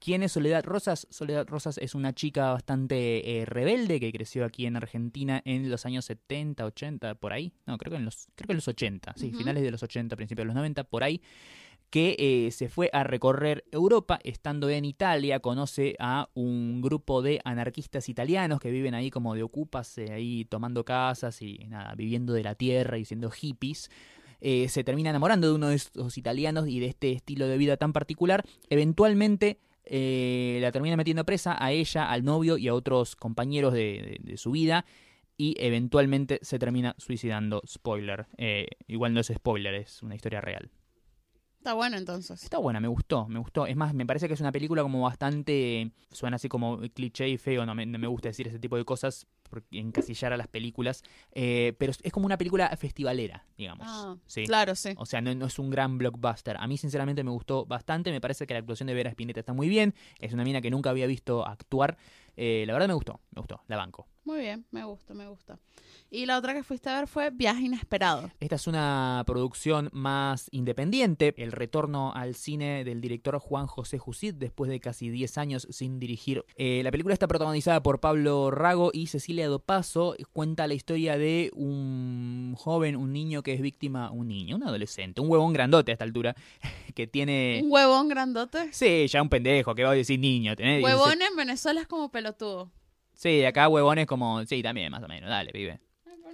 ¿Quién 0.04 0.24
es 0.24 0.32
Soledad 0.32 0.66
Rosas? 0.66 1.06
Soledad 1.12 1.48
Rosas 1.48 1.78
es 1.78 1.94
una 1.94 2.12
chica 2.12 2.54
bastante 2.54 3.40
eh, 3.40 3.46
rebelde 3.46 4.00
que 4.00 4.12
creció 4.12 4.46
aquí 4.46 4.66
en 4.66 4.76
Argentina 4.76 5.44
en 5.46 5.70
los 5.70 5.86
años 5.86 6.06
70, 6.06 6.66
80, 6.66 7.16
por 7.16 7.34
ahí. 7.34 7.54
No, 7.68 7.78
creo 7.78 7.92
que 7.92 7.98
en 7.98 8.06
los, 8.06 8.28
creo 8.34 8.48
que 8.48 8.54
en 8.54 8.58
los 8.58 8.68
80, 8.68 9.14
sí, 9.16 9.32
finales 9.32 9.62
de 9.62 9.70
los 9.70 9.84
80, 9.84 10.16
principios 10.16 10.42
de 10.42 10.48
los 10.48 10.56
90, 10.56 10.86
por 10.86 11.04
ahí. 11.04 11.22
Que 11.92 12.16
eh, 12.18 12.50
se 12.52 12.68
fue 12.68 12.90
a 12.94 13.04
recorrer 13.04 13.64
Europa, 13.72 14.20
estando 14.24 14.70
en 14.70 14.86
Italia, 14.86 15.40
conoce 15.40 15.96
a 16.00 16.30
un 16.34 16.82
grupo 16.82 17.22
de 17.22 17.40
anarquistas 17.44 18.10
italianos 18.10 18.60
que 18.60 18.72
viven 18.72 18.96
ahí 18.96 19.12
como 19.12 19.36
de 19.36 19.44
ocupas, 19.44 20.00
eh, 20.00 20.12
ahí 20.12 20.46
tomando 20.46 20.84
casas 20.84 21.44
y 21.44 21.60
nada, 21.68 21.94
viviendo 21.94 22.34
de 22.34 22.44
la 22.44 22.56
tierra 22.56 22.98
y 22.98 23.06
siendo 23.06 23.30
hippies. 23.30 23.92
Eh, 24.40 24.68
se 24.70 24.84
termina 24.84 25.12
enamorando 25.12 25.48
de 25.48 25.54
uno 25.54 25.68
de 25.68 25.76
estos 25.76 26.18
italianos 26.18 26.68
y 26.68 26.80
de 26.80 26.88
este 26.88 27.12
estilo 27.12 27.48
de 27.48 27.58
vida 27.58 27.78
tan 27.78 27.94
particular. 27.94 28.44
Eventualmente 28.72 29.60
eh, 29.86 30.60
la 30.62 30.72
termina 30.72 30.96
metiendo 30.96 31.26
presa 31.26 31.64
a 31.64 31.72
ella, 31.72 32.10
al 32.10 32.24
novio 32.24 32.58
y 32.58 32.68
a 32.68 32.74
otros 32.74 33.16
compañeros 33.16 33.74
de, 33.74 34.34
su 34.38 34.52
vida. 34.52 34.86
Y 35.38 35.56
eventualmente 35.60 36.40
se 36.44 36.60
termina 36.60 36.96
suicidando. 36.98 37.62
Spoiler. 37.68 38.28
Eh, 38.38 38.68
igual 38.88 39.14
no 39.14 39.22
es 39.22 39.28
spoiler, 39.28 39.74
es 39.74 40.04
una 40.04 40.16
historia 40.16 40.42
real. 40.42 40.70
Está 41.62 41.74
bueno 41.76 41.96
entonces. 41.96 42.42
Está 42.42 42.58
buena, 42.58 42.80
me 42.80 42.88
gustó, 42.88 43.28
me 43.28 43.38
gustó. 43.38 43.68
Es 43.68 43.76
más, 43.76 43.94
me 43.94 44.04
parece 44.04 44.28
que 44.28 44.34
es 44.34 44.42
una 44.42 44.52
película 44.52 44.82
como 44.82 45.04
bastante. 45.04 45.92
Suena 46.12 46.38
así 46.38 46.50
como 46.50 46.80
cliché 46.96 47.30
y 47.30 47.38
feo, 47.38 47.68
no 47.68 47.76
me, 47.76 47.86
no 47.86 48.00
me 48.00 48.08
gusta 48.08 48.30
decir 48.30 48.48
ese 48.48 48.58
tipo 48.58 48.78
de 48.78 48.84
cosas, 48.84 49.28
porque 49.48 49.78
encasillar 49.78 50.34
a 50.34 50.38
las 50.38 50.48
películas. 50.48 51.04
eh, 51.34 51.74
pero 51.78 51.92
es- 51.92 52.00
es 52.02 52.12
como 52.12 52.26
una 52.26 52.40
película 52.40 52.68
festivalera, 52.78 53.46
digamos. 53.60 53.86
Ah, 53.88 54.16
sí. 54.26 54.44
Claro, 54.48 54.74
sí. 54.74 54.90
O 54.98 55.06
sea, 55.06 55.22
no, 55.22 55.36
no 55.36 55.46
es 55.46 55.60
un 55.60 55.70
gran 55.70 56.00
blockbuster. 56.00 56.58
A 56.58 56.66
mí, 56.66 56.78
sinceramente, 56.80 57.24
me 57.24 57.30
gustó 57.30 57.64
bastante. 57.68 58.10
Me 58.12 58.20
parece 58.22 58.48
que 58.48 58.56
la 58.56 58.60
actuación 58.62 58.88
de 58.88 58.96
Vera 58.96 59.12
Spinetta 59.12 59.40
está 59.42 59.54
muy 59.54 59.70
bien. 59.70 59.94
Es 60.18 60.34
una 60.34 60.44
mina 60.44 60.62
que 60.62 60.72
nunca 60.72 60.90
había 60.90 61.06
visto 61.06 61.46
actuar. 61.46 61.96
Eh, 62.38 62.64
la 62.66 62.74
verdad 62.74 62.88
me 62.88 62.96
gustó, 62.96 63.20
me 63.36 63.40
gustó, 63.42 63.62
la 63.68 63.78
banco. 63.78 64.08
Muy 64.24 64.42
bien, 64.42 64.66
me 64.72 64.84
gusta, 64.84 65.14
me 65.14 65.28
gusta. 65.28 65.58
Y 66.12 66.26
la 66.26 66.38
otra 66.38 66.54
que 66.54 66.62
fuiste 66.62 66.90
a 66.90 67.00
ver 67.00 67.08
fue 67.08 67.32
Viaje 67.32 67.64
Inesperado. 67.64 68.30
Esta 68.40 68.56
es 68.56 68.68
una 68.68 69.24
producción 69.26 69.90
más 69.94 70.48
independiente, 70.52 71.34
el 71.38 71.52
retorno 71.52 72.14
al 72.14 72.36
cine 72.36 72.84
del 72.84 73.02
director 73.02 73.40
Juan 73.40 73.66
José 73.66 73.98
Jusid 73.98 74.36
después 74.36 74.70
de 74.70 74.80
casi 74.80 75.10
10 75.10 75.38
años 75.38 75.68
sin 75.72 76.00
dirigir. 76.00 76.44
Eh, 76.56 76.82
la 76.84 76.92
película 76.92 77.14
está 77.14 77.28
protagonizada 77.28 77.82
por 77.82 78.00
Pablo 78.00 78.52
Rago 78.52 78.92
y 78.94 79.08
Cecilia 79.08 79.48
Dopaso. 79.48 80.16
Cuenta 80.34 80.68
la 80.68 80.74
historia 80.74 81.18
de 81.18 81.50
un 81.56 82.56
joven, 82.58 82.98
un 82.98 83.14
niño 83.14 83.42
que 83.42 83.54
es 83.54 83.62
víctima, 83.62 84.12
un 84.12 84.28
niño, 84.28 84.58
un 84.58 84.64
adolescente, 84.64 85.22
un 85.22 85.30
huevón 85.30 85.54
grandote 85.54 85.92
a 85.92 85.94
esta 85.94 86.04
altura, 86.04 86.36
que 86.94 87.08
tiene... 87.08 87.62
¿Un 87.64 87.72
huevón 87.72 88.10
grandote? 88.10 88.72
Sí, 88.72 89.08
ya 89.08 89.22
un 89.22 89.30
pendejo, 89.30 89.74
que 89.74 89.84
va 89.84 89.92
a 89.92 89.96
decir 89.96 90.20
niño. 90.20 90.56
tenés 90.56 90.80
16 90.80 90.94
Huevón 90.94 91.22
en 91.22 91.36
Venezuela 91.38 91.82
es 91.82 91.88
como 91.88 92.12
pelotudo. 92.12 92.70
Sí, 93.22 93.46
acá 93.46 93.68
huevones 93.70 94.08
como... 94.08 94.44
Sí, 94.46 94.64
también, 94.64 94.92
más 94.92 95.04
o 95.04 95.08
menos. 95.08 95.30
Dale, 95.30 95.52
pibe. 95.52 95.80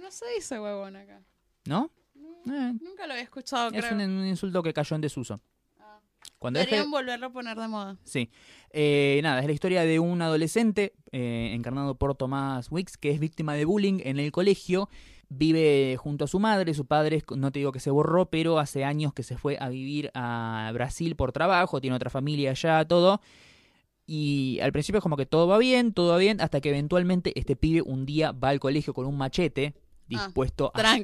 No 0.00 0.10
se 0.10 0.24
dice 0.34 0.58
huevón 0.58 0.96
acá. 0.96 1.20
¿No? 1.66 1.90
No, 2.14 2.54
Eh, 2.70 2.72
Nunca 2.80 3.06
lo 3.06 3.12
había 3.12 3.24
escuchado, 3.24 3.70
es 3.74 3.84
creo. 3.84 3.94
un, 3.94 4.00
un 4.20 4.26
insulto 4.26 4.62
que 4.62 4.72
cayó 4.72 4.96
en 4.96 5.02
desuso. 5.02 5.38
Ah. 5.78 6.00
Cuando 6.38 6.60
Deberían 6.60 6.90
volverlo 6.90 7.26
a 7.26 7.30
poner 7.30 7.58
de 7.58 7.68
moda. 7.68 7.98
Sí. 8.04 8.30
Eh, 8.70 9.20
nada, 9.22 9.40
es 9.40 9.46
la 9.46 9.52
historia 9.52 9.82
de 9.82 9.98
un 9.98 10.22
adolescente 10.22 10.94
eh, 11.12 11.50
encarnado 11.54 11.94
por 11.96 12.14
Tomás 12.14 12.70
Wicks 12.72 12.96
que 12.96 13.10
es 13.10 13.20
víctima 13.20 13.52
de 13.52 13.66
bullying 13.66 14.00
en 14.04 14.18
el 14.18 14.32
colegio. 14.32 14.88
Vive 15.28 15.98
junto 15.98 16.24
a 16.24 16.26
su 16.26 16.40
madre, 16.40 16.72
su 16.72 16.86
padre, 16.86 17.16
es- 17.16 17.24
no 17.36 17.52
te 17.52 17.58
digo 17.58 17.70
que 17.70 17.80
se 17.80 17.90
borró, 17.90 18.30
pero 18.30 18.58
hace 18.58 18.84
años 18.86 19.12
que 19.12 19.22
se 19.22 19.36
fue 19.36 19.58
a 19.60 19.68
vivir 19.68 20.10
a 20.14 20.70
Brasil 20.72 21.16
por 21.16 21.32
trabajo, 21.32 21.82
tiene 21.82 21.96
otra 21.96 22.08
familia 22.08 22.52
allá, 22.52 22.82
todo. 22.86 23.20
Y 24.10 24.58
al 24.62 24.72
principio 24.72 25.00
es 25.00 25.02
como 25.02 25.18
que 25.18 25.26
todo 25.26 25.46
va 25.46 25.58
bien, 25.58 25.92
todo 25.92 26.12
va 26.12 26.16
bien, 26.16 26.40
hasta 26.40 26.62
que 26.62 26.70
eventualmente 26.70 27.38
este 27.38 27.56
pibe 27.56 27.82
un 27.82 28.06
día 28.06 28.32
va 28.32 28.48
al 28.48 28.58
colegio 28.58 28.94
con 28.94 29.04
un 29.04 29.18
machete 29.18 29.74
dispuesto 30.08 30.72
a 30.74 30.96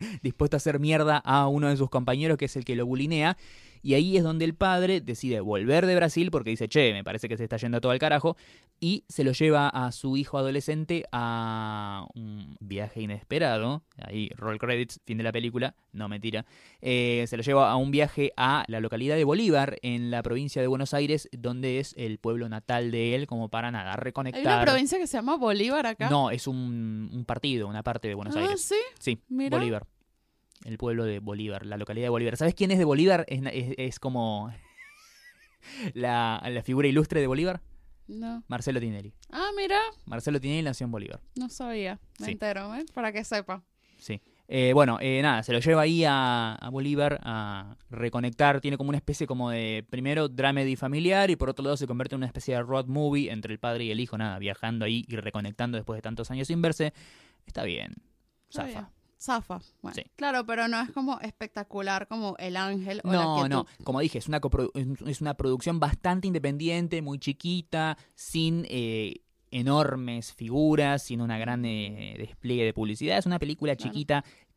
dispuesto 0.24 0.56
a 0.56 0.58
hacer 0.58 0.80
mierda 0.80 1.18
a 1.18 1.46
uno 1.46 1.68
de 1.68 1.76
sus 1.76 1.88
compañeros, 1.88 2.36
que 2.36 2.46
es 2.46 2.56
el 2.56 2.64
que 2.64 2.74
lo 2.74 2.84
bulinea. 2.84 3.36
Y 3.82 3.94
ahí 3.94 4.16
es 4.16 4.22
donde 4.22 4.44
el 4.44 4.54
padre 4.54 5.00
decide 5.00 5.40
volver 5.40 5.86
de 5.86 5.94
Brasil 5.94 6.30
porque 6.30 6.50
dice, 6.50 6.68
che, 6.68 6.92
me 6.92 7.04
parece 7.04 7.28
que 7.28 7.36
se 7.36 7.44
está 7.44 7.56
yendo 7.56 7.80
todo 7.80 7.92
al 7.92 7.98
carajo. 7.98 8.36
Y 8.80 9.04
se 9.08 9.24
lo 9.24 9.32
lleva 9.32 9.68
a 9.68 9.90
su 9.92 10.16
hijo 10.16 10.38
adolescente 10.38 11.04
a 11.12 12.06
un 12.14 12.56
viaje 12.60 13.02
inesperado. 13.02 13.82
Ahí, 14.00 14.30
roll 14.36 14.58
credits, 14.58 15.00
fin 15.04 15.18
de 15.18 15.24
la 15.24 15.32
película. 15.32 15.74
No, 15.92 16.08
mentira. 16.08 16.46
Eh, 16.80 17.24
se 17.28 17.36
lo 17.36 17.42
lleva 17.42 17.70
a 17.70 17.76
un 17.76 17.90
viaje 17.90 18.32
a 18.36 18.64
la 18.68 18.80
localidad 18.80 19.16
de 19.16 19.24
Bolívar, 19.24 19.78
en 19.82 20.10
la 20.10 20.22
provincia 20.22 20.62
de 20.62 20.68
Buenos 20.68 20.94
Aires, 20.94 21.28
donde 21.32 21.80
es 21.80 21.94
el 21.96 22.18
pueblo 22.18 22.48
natal 22.48 22.90
de 22.90 23.14
él, 23.14 23.26
como 23.26 23.48
para 23.48 23.70
nada, 23.70 23.92
Hay 23.92 23.98
reconectar. 24.00 24.42
una 24.42 24.62
provincia 24.62 24.98
que 24.98 25.06
se 25.06 25.16
llama 25.16 25.36
Bolívar 25.36 25.86
acá. 25.86 26.08
No, 26.08 26.30
es 26.30 26.46
un, 26.46 27.10
un 27.12 27.24
partido, 27.24 27.66
una 27.66 27.82
parte 27.82 28.06
de 28.08 28.14
Buenos 28.14 28.36
ah, 28.36 28.40
Aires. 28.40 28.62
sí. 28.62 28.76
Sí, 29.00 29.18
Mira. 29.28 29.58
Bolívar. 29.58 29.86
El 30.64 30.76
pueblo 30.78 31.04
de 31.04 31.20
Bolívar, 31.20 31.64
la 31.66 31.76
localidad 31.76 32.06
de 32.06 32.10
Bolívar. 32.10 32.36
¿Sabes 32.36 32.54
quién 32.54 32.70
es 32.70 32.78
de 32.78 32.84
Bolívar? 32.84 33.24
Es, 33.28 33.40
es- 33.52 33.74
es 33.78 33.98
como 34.00 34.52
la, 35.94 36.42
la 36.48 36.62
figura 36.62 36.88
ilustre 36.88 37.20
de 37.20 37.26
Bolívar. 37.26 37.60
No. 38.06 38.42
Marcelo 38.48 38.80
Tinelli. 38.80 39.12
Ah, 39.30 39.50
mira. 39.56 39.78
Marcelo 40.06 40.40
Tinelli 40.40 40.62
nació 40.62 40.86
en 40.86 40.90
Bolívar. 40.92 41.20
No 41.36 41.48
sabía. 41.50 42.00
Me 42.18 42.26
Sí. 42.26 42.32
entero, 42.32 42.74
¿eh? 42.74 42.84
Para 42.94 43.12
que 43.12 43.22
sepa. 43.22 43.62
Sí. 43.98 44.20
Eh, 44.50 44.72
bueno, 44.72 44.96
eh, 45.02 45.20
nada, 45.20 45.42
se 45.42 45.52
lo 45.52 45.58
lleva 45.58 45.82
ahí 45.82 46.04
a, 46.06 46.54
a 46.54 46.70
Bolívar 46.70 47.20
a 47.22 47.76
reconectar. 47.90 48.62
Tiene 48.62 48.78
como 48.78 48.88
una 48.88 48.96
especie 48.96 49.26
como 49.26 49.50
de, 49.50 49.84
primero, 49.90 50.28
dramedy 50.30 50.74
familiar 50.74 51.28
y 51.30 51.36
por 51.36 51.50
otro 51.50 51.62
lado 51.64 51.76
se 51.76 51.86
convierte 51.86 52.14
en 52.14 52.20
una 52.20 52.26
especie 52.26 52.54
de 52.54 52.62
road 52.62 52.86
movie 52.86 53.30
entre 53.30 53.52
el 53.52 53.58
padre 53.58 53.84
y 53.84 53.90
el 53.90 54.00
hijo, 54.00 54.16
nada, 54.16 54.38
viajando 54.38 54.86
ahí 54.86 55.04
y 55.06 55.16
reconectando 55.16 55.76
después 55.76 55.98
de 55.98 56.02
tantos 56.02 56.30
años 56.30 56.48
sin 56.48 56.62
verse. 56.62 56.94
Está 57.44 57.64
bien. 57.64 57.92
Zafa. 58.50 58.90
Zafa. 59.20 59.60
Bueno, 59.82 59.96
Sí. 59.96 60.02
Claro, 60.16 60.46
pero 60.46 60.68
no 60.68 60.80
es 60.80 60.90
como 60.90 61.18
espectacular 61.20 62.06
como 62.06 62.36
El 62.38 62.56
Ángel 62.56 63.00
o 63.04 63.12
No, 63.12 63.42
La 63.42 63.48
no, 63.48 63.66
como 63.84 64.00
dije, 64.00 64.18
es 64.18 64.28
una, 64.28 64.40
es 65.06 65.20
una 65.20 65.34
producción 65.34 65.80
bastante 65.80 66.26
independiente, 66.26 67.02
muy 67.02 67.18
chiquita, 67.18 67.98
sin 68.14 68.64
eh, 68.68 69.22
enormes 69.50 70.32
figuras, 70.32 71.02
sin 71.02 71.20
una 71.20 71.38
gran 71.38 71.64
eh, 71.64 72.14
despliegue 72.18 72.64
de 72.64 72.74
publicidad. 72.74 73.18
Es 73.18 73.26
una 73.26 73.38
película 73.38 73.74
Claro. 73.76 73.92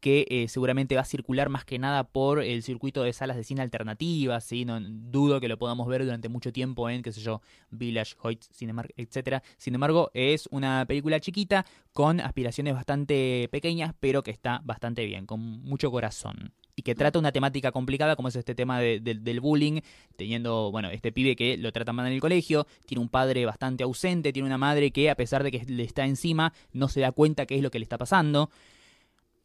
Que 0.02 0.26
eh, 0.30 0.48
seguramente 0.50 0.96
va 0.96 1.02
a 1.02 1.06
circular 1.06 1.48
más 1.50 1.64
que 1.64 1.80
nada 1.80 2.04
por 2.04 2.44
el 2.44 2.64
circuito 2.64 3.04
de 3.04 3.14
salas 3.14 3.38
de 3.38 3.44
cine 3.44 3.62
alternativas, 3.62 4.44
¿sí? 4.44 4.66
no, 4.66 4.80
dudo 4.82 5.40
que 5.40 5.48
lo 5.48 5.58
podamos 5.58 5.88
ver 5.88 6.04
durante 6.04 6.28
mucho 6.28 6.52
tiempo 6.52 6.90
en, 6.90 7.04
qué 7.04 7.12
sé 7.14 7.22
yo, 7.22 7.42
Village, 7.70 8.16
Hoyt, 8.22 8.44
Cinemark, 8.52 8.92
etc. 8.98 9.42
Sin 9.58 9.76
embargo, 9.76 10.10
es 10.14 10.48
una 10.52 10.86
película 10.88 11.20
chiquita 11.20 11.66
con 11.94 12.20
aspiraciones 12.20 12.74
bastante 12.74 13.48
pequeñas, 13.52 13.94
pero 14.00 14.24
que 14.24 14.32
está 14.32 14.60
bastante 14.66 15.06
bien, 15.06 15.26
con 15.26 15.40
mucho 15.40 15.92
corazón. 15.92 16.52
Y 16.76 16.82
que 16.82 16.96
trata 16.96 17.20
una 17.20 17.32
temática 17.32 17.72
complicada 17.72 18.16
como 18.16 18.30
es 18.30 18.36
este 18.36 18.56
tema 18.56 18.80
de- 18.80 19.00
de- 19.02 19.14
del 19.16 19.40
bullying, 19.40 19.82
teniendo, 20.16 20.72
bueno, 20.72 20.90
este 20.90 21.12
pibe 21.12 21.36
que 21.36 21.58
lo 21.58 21.72
trata 21.72 21.94
mal 21.94 22.08
en 22.08 22.14
el 22.14 22.22
colegio, 22.22 22.66
tiene 22.88 23.02
un 23.02 23.10
padre 23.10 23.46
bastante 23.46 23.84
ausente, 23.84 24.34
tiene 24.34 24.48
una 24.48 24.58
madre 24.58 24.90
que 24.92 25.10
a 25.12 25.16
pesar 25.16 25.44
de 25.44 25.52
que 25.52 25.64
le 25.66 25.84
está 25.84 26.06
encima, 26.06 26.54
no 26.74 26.88
se 26.88 27.02
da 27.02 27.12
cuenta 27.12 27.46
qué 27.46 27.56
es 27.56 27.62
lo 27.62 27.70
que 27.70 27.78
le 27.78 27.84
está 27.84 27.98
pasando. 28.00 28.50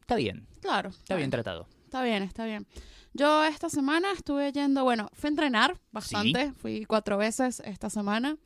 Está 0.07 0.15
bien, 0.15 0.47
Claro. 0.61 0.87
está 0.91 1.17
bien 1.17 1.29
tratado. 1.29 1.67
Está 1.83 2.01
bien, 2.01 2.23
está 2.23 2.45
bien. 2.45 2.65
Yo 3.13 3.43
esta 3.43 3.69
semana 3.69 4.13
estuve 4.13 4.53
yendo, 4.53 4.85
bueno, 4.85 5.09
fui 5.11 5.27
a 5.27 5.31
entrenar 5.31 5.77
bastante, 5.91 6.53
fui 6.53 6.85
cuatro 6.85 7.17
veces 7.17 7.61
esta 7.65 7.89
semana. 7.89 8.37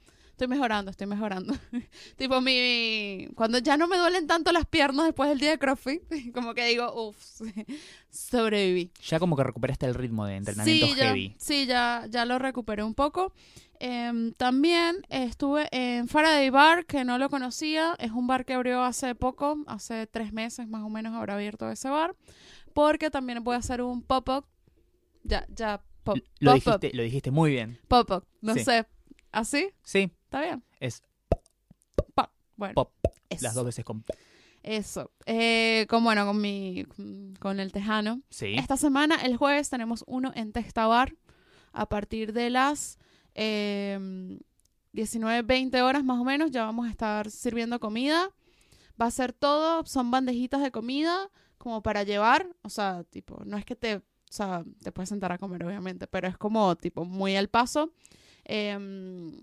Estoy 0.41 0.57
mejorando, 0.57 0.89
estoy 0.89 1.05
mejorando. 1.05 1.53
tipo 2.17 2.41
mi... 2.41 3.27
Cuando 3.35 3.59
ya 3.59 3.77
no 3.77 3.87
me 3.87 3.95
duelen 3.95 4.25
tanto 4.25 4.51
las 4.51 4.65
piernas 4.65 5.05
después 5.05 5.29
del 5.29 5.37
día 5.37 5.51
de 5.51 5.59
CrossFit, 5.59 6.01
como 6.33 6.55
que 6.55 6.65
digo, 6.65 6.91
uff, 7.09 7.41
sobreviví. 8.09 8.91
Ya 9.03 9.19
como 9.19 9.35
que 9.35 9.43
recuperaste 9.43 9.85
el 9.85 9.93
ritmo 9.93 10.25
de 10.25 10.37
entrenamiento 10.37 10.87
sí, 10.87 10.95
ya, 10.97 11.05
heavy. 11.05 11.35
sí, 11.37 11.67
ya, 11.67 12.07
ya 12.09 12.25
lo 12.25 12.39
recuperé 12.39 12.81
un 12.81 12.95
poco. 12.95 13.33
Em, 13.79 14.33
también 14.33 15.05
estuve 15.09 15.67
en 15.71 16.07
Faraday 16.07 16.49
Bar, 16.49 16.87
que 16.87 17.05
no 17.05 17.19
lo 17.19 17.29
conocía. 17.29 17.95
Es 17.99 18.09
un 18.09 18.25
bar 18.25 18.43
que 18.43 18.55
abrió 18.55 18.81
hace 18.81 19.13
poco, 19.13 19.59
hace 19.67 20.07
tres 20.07 20.33
meses 20.33 20.67
más 20.67 20.81
o 20.83 20.89
menos 20.89 21.13
habrá 21.13 21.35
abierto 21.35 21.69
ese 21.69 21.87
bar. 21.87 22.15
Porque 22.73 23.11
también 23.11 23.43
voy 23.43 23.53
a 23.53 23.59
hacer 23.59 23.83
un 23.83 24.01
pop-up. 24.01 24.45
Ya, 25.23 25.45
ya, 25.49 25.83
pop, 26.03 26.17
Lo 26.39 26.53
pop-up, 26.53 26.63
dijiste, 26.79 26.97
lo 26.97 27.03
dijiste 27.03 27.29
muy 27.29 27.51
bien. 27.51 27.77
pop-up, 27.87 28.25
no 28.41 28.55
Sí. 28.55 28.63
sé. 28.63 28.87
¿Así? 29.31 29.69
Sí, 29.83 30.11
¿Está 30.31 30.43
bien? 30.43 30.63
es 30.79 31.03
Pop. 32.15 32.29
Bueno, 32.55 32.73
pop. 32.73 32.93
eso. 33.29 33.43
Las 33.43 33.53
dos 33.53 33.65
veces 33.65 33.83
con 33.83 34.05
Eso. 34.63 35.11
Eh, 35.25 35.85
con, 35.89 36.05
bueno, 36.05 36.25
con 36.25 36.39
mi, 36.39 36.85
con 37.37 37.59
el 37.59 37.73
tejano. 37.73 38.21
Sí. 38.29 38.55
Esta 38.57 38.77
semana, 38.77 39.15
el 39.23 39.35
jueves, 39.35 39.69
tenemos 39.69 40.05
uno 40.07 40.31
en 40.33 40.53
Testabar 40.53 41.17
a 41.73 41.85
partir 41.89 42.31
de 42.31 42.49
las 42.49 42.97
eh, 43.35 44.39
19, 44.93 45.41
20 45.41 45.81
horas 45.81 46.05
más 46.05 46.17
o 46.17 46.23
menos. 46.23 46.49
Ya 46.51 46.63
vamos 46.63 46.87
a 46.87 46.91
estar 46.91 47.29
sirviendo 47.29 47.81
comida. 47.81 48.31
Va 49.01 49.07
a 49.07 49.11
ser 49.11 49.33
todo, 49.33 49.85
son 49.85 50.11
bandejitas 50.11 50.61
de 50.61 50.71
comida 50.71 51.29
como 51.57 51.83
para 51.83 52.03
llevar. 52.03 52.47
O 52.61 52.69
sea, 52.69 53.03
tipo, 53.03 53.43
no 53.43 53.57
es 53.57 53.65
que 53.65 53.75
te, 53.75 53.97
o 53.97 54.01
sea, 54.29 54.63
te 54.81 54.93
puedes 54.93 55.09
sentar 55.09 55.33
a 55.33 55.37
comer, 55.37 55.65
obviamente, 55.65 56.07
pero 56.07 56.29
es 56.29 56.37
como, 56.37 56.73
tipo, 56.77 57.03
muy 57.03 57.35
al 57.35 57.49
paso. 57.49 57.91
Em, 58.45 59.41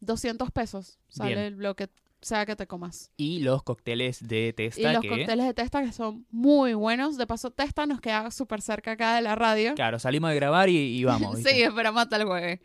200 0.00 0.50
pesos 0.50 0.98
sale 1.08 1.34
Bien. 1.50 1.62
lo 1.62 1.74
que 1.74 1.88
sea 2.20 2.46
que 2.46 2.56
te 2.56 2.66
comas. 2.66 3.10
Y 3.16 3.40
los 3.40 3.62
cócteles 3.62 4.26
de 4.26 4.48
Y 4.48 4.52
testa 4.52 4.92
los 4.92 5.02
que... 5.02 5.08
cócteles 5.08 5.46
de 5.46 5.54
Testa 5.54 5.82
que 5.82 5.92
son 5.92 6.26
muy 6.30 6.74
buenos. 6.74 7.16
De 7.16 7.26
paso, 7.26 7.50
Testa 7.50 7.86
nos 7.86 8.00
queda 8.00 8.30
súper 8.30 8.62
cerca 8.62 8.92
acá 8.92 9.16
de 9.16 9.22
la 9.22 9.34
radio. 9.34 9.74
Claro, 9.74 9.98
salimos 9.98 10.30
de 10.30 10.36
grabar 10.36 10.68
y, 10.68 10.76
y 10.76 11.04
vamos. 11.04 11.38
sí, 11.44 11.62
esperamos 11.62 12.02
hasta 12.02 12.16
el 12.16 12.24
jueves. 12.24 12.60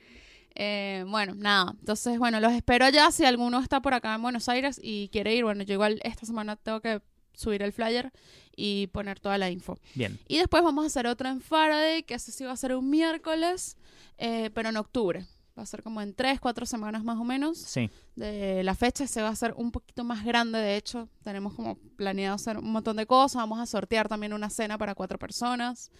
Eh, 0.55 1.05
bueno, 1.07 1.35
nada. 1.35 1.75
Entonces, 1.79 2.17
bueno, 2.17 2.39
los 2.39 2.51
espero 2.53 2.89
ya. 2.89 3.11
Si 3.11 3.23
alguno 3.25 3.59
está 3.59 3.81
por 3.81 3.93
acá 3.93 4.15
en 4.15 4.21
Buenos 4.21 4.50
Aires 4.50 4.79
y 4.81 5.09
quiere 5.09 5.35
ir, 5.35 5.43
bueno, 5.43 5.63
yo 5.63 5.73
igual 5.73 6.00
esta 6.03 6.25
semana 6.25 6.55
tengo 6.55 6.81
que 6.81 7.01
subir 7.33 7.61
el 7.61 7.71
flyer 7.71 8.11
y 8.55 8.88
poner 8.88 9.19
toda 9.19 9.38
la 9.38 9.50
info. 9.50 9.77
Bien. 9.95 10.19
Y 10.27 10.38
después 10.38 10.63
vamos 10.63 10.83
a 10.83 10.88
hacer 10.88 11.07
otro 11.07 11.29
en 11.29 11.39
Faraday, 11.41 12.03
que 12.03 12.15
ese 12.15 12.31
sí 12.31 12.43
va 12.43 12.51
a 12.51 12.57
ser 12.57 12.75
un 12.75 12.89
miércoles, 12.89 13.77
eh, 14.17 14.50
pero 14.53 14.69
en 14.69 14.77
octubre. 14.77 15.25
Va 15.62 15.63
a 15.63 15.68
ser 15.68 15.84
como 15.84 16.01
en 16.01 16.15
tres, 16.15 16.39
cuatro 16.39 16.65
semanas 16.65 17.03
más 17.03 17.20
o 17.20 17.24
menos 17.24 17.60
Sí. 17.60 17.88
de 18.15 18.63
la 18.63 18.74
fecha 18.74 19.06
se 19.06 19.22
va 19.22 19.27
a 19.27 19.32
hacer 19.32 19.53
un 19.56 19.72
poquito 19.72 20.03
más 20.03 20.25
grande, 20.25 20.58
de 20.58 20.75
hecho. 20.75 21.08
Tenemos 21.24 21.53
como 21.53 21.75
planeado 21.98 22.34
hacer 22.36 22.58
un 22.58 22.72
montón 22.72 22.98
de 22.98 23.06
cosas. 23.06 23.36
Vamos 23.44 23.60
a 23.60 23.68
sortear 23.68 24.10
también 24.10 24.34
una 24.34 24.50
cena 24.50 24.80
para 24.80 24.96
cuatro 24.96 25.20
personas. 25.20 25.91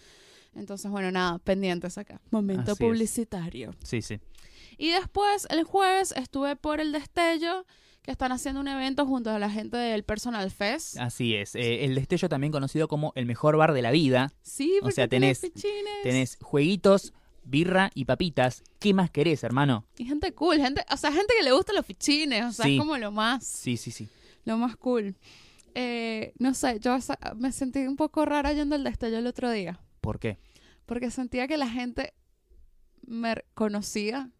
Entonces, 0.56 0.90
bueno, 0.90 1.12
nada, 1.12 1.38
pendientes 1.38 1.96
acá. 1.96 2.20
Momento 2.32 2.72
Así 2.72 2.72
es. 2.72 2.78
publicitario. 2.78 3.70
Sí, 3.84 4.02
sí. 4.02 4.18
Y 4.78 4.90
después, 4.90 5.46
el 5.48 5.62
jueves, 5.62 6.12
estuve 6.16 6.56
por 6.56 6.80
el 6.80 6.90
Destello, 6.90 7.64
que 8.02 8.10
están 8.10 8.32
haciendo 8.32 8.60
un 8.60 8.66
evento 8.66 9.06
junto 9.06 9.30
a 9.30 9.38
la 9.38 9.48
gente 9.48 9.76
del 9.76 10.02
Personal 10.02 10.50
Fest. 10.50 10.98
Así 10.98 11.36
es. 11.36 11.54
Eh, 11.54 11.84
el 11.84 11.94
Destello 11.94 12.28
también 12.28 12.52
conocido 12.52 12.88
como 12.88 13.12
el 13.14 13.26
mejor 13.26 13.56
bar 13.56 13.72
de 13.74 13.82
la 13.82 13.92
vida. 13.92 14.32
Sí, 14.42 14.72
o 14.78 14.82
porque 14.82 14.94
sea, 14.96 15.06
tiene 15.08 15.32
tenés-. 15.32 15.52
Tenés 16.02 16.38
jueguitos, 16.40 17.12
birra 17.44 17.90
y 17.94 18.04
papitas. 18.04 18.62
¿Qué 18.78 18.94
más 18.94 19.10
querés, 19.10 19.42
hermano? 19.44 19.84
Y 19.98 20.04
gente 20.04 20.32
cool, 20.32 20.58
gente, 20.58 20.84
o 20.90 20.96
sea, 20.96 21.12
gente 21.12 21.34
que 21.36 21.42
le 21.44 21.52
gusta 21.52 21.72
los 21.72 21.84
fichines, 21.86 22.44
o 22.44 22.52
sea, 22.52 22.64
Sí. 22.66 22.74
es 22.74 22.80
como 22.80 22.96
lo 22.98 23.10
más, 23.12 23.44
Sí, 23.46 23.76
sí, 23.76 23.90
sí. 23.90 24.08
lo 24.44 24.56
más 24.58 24.76
cool. 24.76 25.16
Eh, 25.74 26.34
no 26.38 26.52
sé, 26.54 26.78
yo 26.80 26.96
me 27.36 27.50
sentí 27.52 27.80
un 27.86 27.96
poco 27.96 28.24
rara 28.26 28.52
yendo 28.52 28.74
al 28.74 28.84
destello 28.84 29.18
el 29.18 29.26
otro 29.26 29.50
día, 29.50 29.80
¿Por 30.00 30.18
qué? 30.20 30.38
porque 30.86 31.10
sentía 31.10 31.48
que 31.48 31.56
la 31.56 31.68
gente 31.68 32.12
me 33.06 33.34
conocía. 33.54 34.30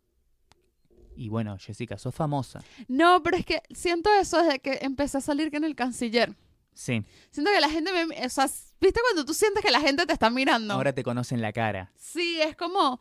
Y 1.17 1.29
bueno, 1.29 1.57
Jessica, 1.59 1.99
sos 1.99 2.15
famosa. 2.15 2.63
No, 2.89 3.23
pero 3.23 3.37
es 3.37 3.45
que 3.45 3.63
siento 3.71 4.11
eso 4.21 4.43
desde 4.43 4.61
que 4.61 4.79
empecé 4.83 5.19
a 5.19 5.21
salir 5.21 5.51
que 5.51 5.57
en 5.59 5.65
el 5.65 5.75
canciller. 5.75 6.35
Sí. 6.75 7.05
Siento 7.31 7.51
que 7.53 7.61
la 7.61 7.69
gente 7.71 7.93
me, 7.93 8.27
o 8.27 8.29
sea, 8.29 8.47
¿viste 8.81 9.01
cuando 9.03 9.25
tú 9.25 9.35
sientes 9.35 9.63
que 9.65 9.71
la 9.71 9.81
gente 9.81 10.07
te 10.07 10.13
está 10.13 10.31
mirando? 10.31 10.75
Ahora 10.75 10.93
te 10.93 11.03
conocen 11.03 11.41
la 11.43 11.53
cara. 11.53 11.93
Sí, 11.97 12.41
es 12.41 12.57
como, 12.57 12.99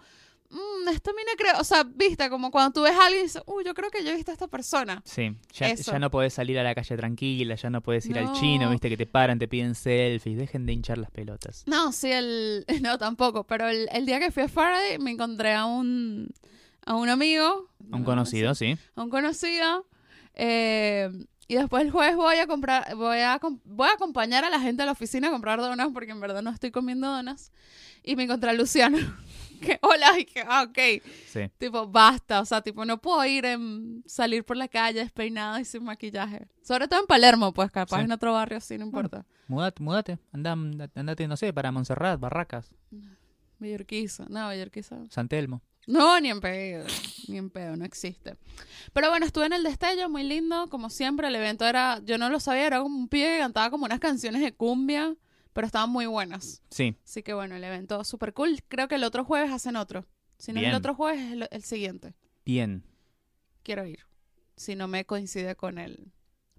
mm, 0.50 0.90
esto 0.90 1.12
a 1.12 1.13
mí 1.13 1.22
no 1.25 1.34
creo, 1.38 1.60
o 1.60 1.63
sea, 1.63 1.84
viste, 1.84 2.30
como 2.30 2.51
cuando 2.51 2.74
tú 2.74 2.82
ves 2.84 2.94
a 2.94 3.06
alguien 3.06 3.22
y 3.22 3.28
dices, 3.28 3.42
uy, 3.46 3.63
yo 3.66 3.74
creo 3.74 3.90
que 3.90 4.04
yo 4.04 4.12
he 4.12 4.16
visto 4.16 4.32
a 4.32 4.34
esta 4.34 4.48
persona. 4.48 5.01
Sí. 5.06 5.36
Ya, 5.54 5.74
ya 5.74 6.00
no 6.00 6.12
podés 6.12 6.34
salir 6.34 6.60
a 6.60 6.63
la 6.63 6.75
calle 6.75 6.98
tranquila, 6.98 7.56
ya 7.56 7.70
no 7.70 7.82
podés 7.82 8.06
ir 8.08 8.18
al 8.20 8.25
No. 8.25 8.34
chino, 8.34 8.70
viste 8.70 8.90
que 8.90 8.98
te 8.98 9.06
paran, 9.08 9.40
te 9.40 9.48
piden 9.48 9.74
selfies. 9.75 10.38
Dejen 10.38 10.66
de 10.66 10.74
hinchar 10.74 10.98
las 10.98 11.10
pelotas. 11.12 11.63
No, 11.66 11.92
sí, 11.94 12.12
el, 12.12 12.66
no, 12.82 12.98
tampoco, 12.98 13.46
pero 13.46 13.68
el, 13.70 13.88
el 13.94 14.06
día 14.06 14.20
que 14.20 14.32
fui 14.32 14.44
a 14.44 14.50
Faraday 14.50 15.00
me 15.00 15.12
encontré 15.12 15.54
a 15.54 15.66
un, 15.66 16.30
a 16.86 16.96
un 16.96 17.08
amigo. 17.10 17.70
Un 17.90 18.04
conocido, 18.04 18.54
sí. 18.54 18.78
A 18.96 19.04
un 19.04 19.10
conocido. 19.10 19.88
eh, 20.34 21.10
y 21.51 21.55
después 21.55 21.84
el 21.84 21.91
jueves 21.91 22.15
voy 22.15 22.38
a 22.38 22.48
comprar, 22.48 22.96
voy 22.96 23.17
a, 23.20 23.38
voy 23.65 23.89
a 23.89 23.91
acompañar 23.91 24.46
a 24.46 24.50
la 24.50 24.62
gente 24.62 24.84
a 24.84 24.86
la 24.86 24.93
oficina 24.93 25.27
a 25.27 25.31
comprar 25.31 25.60
donas 25.60 25.89
porque 25.93 26.12
en 26.12 26.22
verdad 26.22 26.41
no 26.41 26.50
estoy 26.50 26.72
comiendo 26.72 27.08
donas. 27.10 27.51
Y 28.05 28.15
me 28.15 28.24
encontré 28.24 28.51
a 28.51 28.53
Luciano. 28.53 28.98
que, 29.62 29.77
hola, 29.81 30.17
y 30.17 30.24
que, 30.24 30.46
ah, 30.48 30.63
ok. 30.63 31.03
Sí. 31.27 31.51
Tipo, 31.58 31.89
basta, 31.89 32.39
o 32.39 32.46
sea, 32.46 32.62
tipo, 32.62 32.86
no 32.86 33.01
puedo 33.01 33.25
ir 33.25 33.43
en 33.43 34.01
salir 34.05 34.46
por 34.46 34.55
la 34.55 34.70
calle 34.70 35.00
despeinada 35.01 35.60
y 35.60 35.65
sin 35.65 35.84
maquillaje. 35.84 36.48
Sobre 36.62 36.88
todo 36.88 37.01
en 37.01 37.05
Palermo, 37.05 37.51
pues, 37.53 37.70
capaz 37.70 37.98
Sí. 37.98 38.05
en 38.05 38.13
otro 38.13 38.31
barrio 38.31 38.62
sí, 38.62 38.77
no 38.77 38.86
importa. 38.86 39.25
Mudate, 39.50 39.84
mudate. 39.84 40.20
Anda, 40.31 40.53
andate, 40.96 41.27
no 41.27 41.36
sé, 41.36 41.51
para 41.51 41.70
Montserrat, 41.74 42.17
Barracas, 42.17 42.74
Villurquiza, 43.60 44.25
no, 44.29 44.50
Villurquiza. 44.51 45.00
San 45.10 45.27
Telmo. 45.27 45.62
No, 45.88 46.19
ni 46.19 46.29
en 46.29 46.39
pedo, 46.41 46.85
ni 47.27 47.38
en 47.38 47.50
pedo, 47.50 47.75
no 47.75 47.85
existe. 47.85 48.38
Pero 48.93 49.09
bueno, 49.09 49.25
estuve 49.25 49.47
en 49.47 49.53
el 49.53 49.63
destello, 49.63 50.09
muy 50.09 50.23
lindo, 50.23 50.69
como 50.69 50.89
siempre, 50.89 51.27
el 51.27 51.35
evento 51.35 51.65
era, 51.65 52.00
yo 52.05 52.17
no 52.17 52.29
lo 52.29 52.39
sabía, 52.39 52.67
era 52.67 52.81
como 52.81 52.95
un 52.97 53.07
pibe 53.07 53.33
que 53.33 53.39
cantaba 53.39 53.69
como 53.71 53.85
unas 53.85 54.00
canciones 54.00 54.41
de 54.41 54.53
cumbia, 54.53 55.15
pero 55.53 55.65
estaban 55.67 55.89
muy 55.89 56.05
buenas. 56.05 56.61
Sí. 56.69 56.95
Así 57.03 57.23
que 57.23 57.33
bueno, 57.33 57.55
el 57.55 57.63
evento 57.63 58.03
súper 58.03 58.33
cool. 58.33 58.61
Creo 58.67 58.88
que 58.88 58.95
el 58.95 59.03
otro 59.03 59.25
jueves 59.25 59.51
hacen 59.51 59.75
otro. 59.75 60.05
Si 60.38 60.51
no 60.53 60.59
es 60.59 60.61
Bien. 60.61 60.71
el 60.71 60.77
otro 60.77 60.95
jueves, 60.95 61.19
es 61.25 61.31
el, 61.33 61.47
el 61.51 61.63
siguiente. 61.63 62.13
Bien. 62.45 62.83
Quiero 63.63 63.85
ir. 63.85 64.00
Si 64.55 64.75
no 64.75 64.88
me 64.88 65.05
coincide 65.05 65.55
con 65.55 65.77
el 65.77 66.11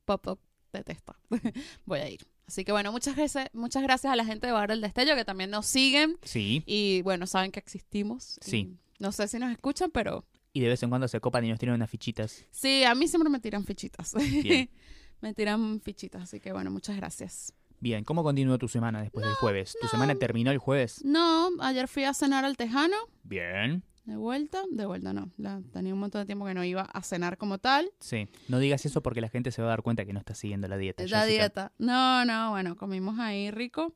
pop-up 0.05 0.41
de 0.73 0.83
testa, 0.85 1.17
voy 1.87 2.01
a 2.01 2.09
ir. 2.11 2.27
Así 2.47 2.65
que 2.65 2.73
bueno, 2.73 2.93
muchas 2.93 3.17
gracias, 3.17 3.49
muchas 3.53 3.83
gracias 3.83 4.13
a 4.13 4.17
la 4.17 4.25
gente 4.25 4.47
de 4.49 4.53
Bar 4.53 4.71
El 4.73 4.81
Destello 4.81 5.15
que 5.15 5.25
también 5.25 5.51
nos 5.51 5.67
siguen 5.67 6.19
Sí. 6.23 6.63
y 6.67 7.01
bueno, 7.03 7.27
saben 7.27 7.51
que 7.53 7.61
existimos. 7.61 8.39
Sí. 8.43 8.77
Y 8.92 8.92
no 9.03 9.13
sé 9.13 9.29
si 9.29 9.39
nos 9.39 9.51
escuchan, 9.53 9.91
pero 9.91 10.25
Y 10.55 10.61
de 10.61 10.69
vez 10.69 10.83
en 10.83 10.89
cuando 10.89 11.09
se 11.09 11.21
copan 11.21 11.45
y 11.45 11.51
nos 11.51 11.59
tiran 11.59 11.75
unas 11.75 11.91
fichitas. 11.91 12.45
sí, 12.51 12.85
a 12.85 12.95
mí 12.95 13.07
siempre 13.09 13.29
me 13.31 13.41
tiran 13.41 13.65
fichitas. 13.65 14.15
Bien. 14.15 14.71
me 15.21 15.35
tiran 15.35 15.81
fichitas, 15.81 16.23
así 16.23 16.41
que 16.41 16.53
bueno, 16.53 16.71
muchas 16.71 16.97
gracias. 16.97 17.53
Bien, 17.81 18.05
¿cómo 18.05 18.23
continuó 18.23 18.59
tu 18.59 18.69
semana 18.69 19.03
después 19.03 19.27
del 19.27 19.35
jueves? 19.35 19.77
¿Tu 19.81 19.89
semana 19.89 20.15
terminó 20.15 20.51
el 20.53 20.59
jueves? 20.59 21.05
No, 21.05 21.51
ayer 21.61 21.89
fui 21.89 22.05
a 22.05 22.15
cenar 22.15 22.45
al 22.45 22.57
Tejano, 22.57 22.97
Bien. 23.25 23.83
de 24.05 24.15
vuelta, 24.17 24.63
de 24.71 24.87
vuelta 24.87 25.13
no, 25.13 25.33
la- 25.37 25.61
tenía 25.73 25.93
un 25.93 25.99
montón 25.99 26.21
de 26.23 26.27
tiempo 26.27 26.47
que 26.47 26.55
no 26.55 26.63
iba 26.63 26.83
a 26.83 27.03
cenar 27.03 27.39
como 27.39 27.59
tal. 27.59 27.91
Sí. 27.99 28.29
No 28.49 28.61
digas 28.61 28.87
eso 28.87 29.03
porque 29.03 29.21
la 29.21 29.29
gente 29.29 29.51
se 29.51 29.63
va 29.63 29.69
a 29.69 29.71
dar 29.71 29.83
cuenta 29.83 30.05
que 30.05 30.13
no 30.13 30.21
estás 30.21 30.39
siguiendo 30.39 30.69
la 30.69 30.77
dieta. 30.77 31.03
La 31.03 31.09
Jessica. 31.23 31.27
dieta. 31.27 31.73
No, 31.79 32.25
no, 32.25 32.51
bueno, 32.51 32.77
comimos 32.77 33.19
ahí 33.19 33.51
rico. 33.51 33.95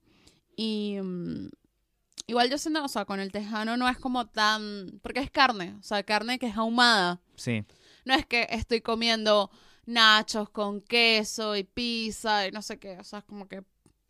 Y 0.56 0.98
mm, 1.00 1.48
igual 2.26 2.50
yo 2.50 2.58
siento, 2.58 2.84
o 2.84 2.88
sea, 2.88 3.04
con 3.04 3.20
el 3.20 3.32
tejano 3.32 3.76
no 3.76 3.88
es 3.88 3.98
como 3.98 4.26
tan... 4.26 4.98
Porque 5.02 5.20
es 5.20 5.30
carne, 5.30 5.74
o 5.78 5.82
sea, 5.82 6.02
carne 6.02 6.38
que 6.38 6.46
es 6.46 6.56
ahumada. 6.56 7.20
Sí. 7.36 7.64
No 8.04 8.14
es 8.14 8.26
que 8.26 8.46
estoy 8.50 8.80
comiendo 8.80 9.50
nachos 9.84 10.50
con 10.50 10.80
queso 10.80 11.56
y 11.56 11.64
pizza 11.64 12.46
y 12.46 12.50
no 12.52 12.62
sé 12.62 12.78
qué. 12.78 12.98
O 12.98 13.04
sea, 13.04 13.20
es 13.20 13.24
como 13.24 13.46
que 13.48 13.62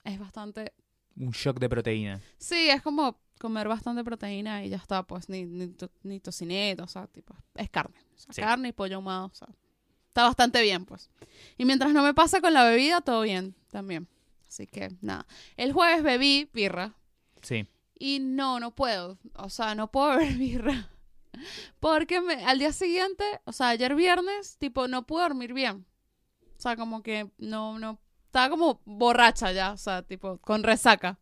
es 0.05 0.19
bastante... 0.19 0.73
Un 1.19 1.31
shock 1.31 1.59
de 1.59 1.69
proteína. 1.69 2.21
Sí, 2.39 2.69
es 2.69 2.83
como 2.83 3.19
comer 3.39 3.69
bastante 3.69 4.03
proteína 4.05 4.65
y 4.65 4.69
ya 4.71 4.77
está, 4.77 5.03
pues, 5.03 5.29
ni, 5.29 5.45
ni, 5.45 5.69
to- 5.69 5.91
ni 6.03 6.21
tocineta, 6.21 6.83
o 6.85 6.89
sea, 6.89 7.07
tipo, 7.07 7.35
es 7.55 7.69
carne. 7.71 7.97
O 8.15 8.19
sea, 8.19 8.33
Sí. 8.33 8.41
carne 8.43 8.69
y 8.69 8.73
pollo 8.73 8.97
ahumado, 8.97 9.27
o 9.27 9.35
sea, 9.35 9.49
está 10.09 10.25
bastante 10.25 10.61
bien, 10.63 10.85
pues. 10.87 11.11
Y 11.59 11.65
mientras 11.65 11.93
no 11.93 12.03
me 12.03 12.15
pasa 12.15 12.41
con 12.41 12.53
la 12.55 12.65
bebida, 12.65 13.01
todo 13.03 13.23
bien 13.23 13.55
también. 13.71 14.09
Así 14.49 14.67
que, 14.67 14.91
nada. 15.03 15.27
El 15.57 15.73
jueves 15.73 16.03
bebí 16.03 16.49
birra 16.55 16.95
Sí. 17.43 17.67
Y 17.99 18.19
no, 18.21 18.61
no 18.61 18.75
puedo. 18.75 19.19
O 19.35 19.49
sea, 19.51 19.75
no 19.75 19.91
puedo 19.91 20.11
beber 20.19 20.35
birra. 20.35 20.91
Porque 21.81 22.21
me- 22.21 22.45
al 22.45 22.59
día 22.59 22.73
siguiente, 22.73 23.25
o 23.45 23.53
sea, 23.53 23.69
ayer 23.71 23.95
viernes, 23.95 24.57
tipo, 24.59 24.89
no 24.89 25.07
pude 25.07 25.23
dormir 25.23 25.53
bien. 25.53 25.85
O 26.59 26.61
sea, 26.61 26.77
como 26.77 27.03
que 27.03 27.31
no, 27.39 27.79
no, 27.79 27.99
estaba 28.27 28.49
como 28.51 28.81
borracha 28.87 29.53
ya, 29.53 29.73
o 29.73 29.77
sea, 29.77 30.03
tipo, 30.03 30.39
con 30.39 30.63
resaca. 30.63 31.19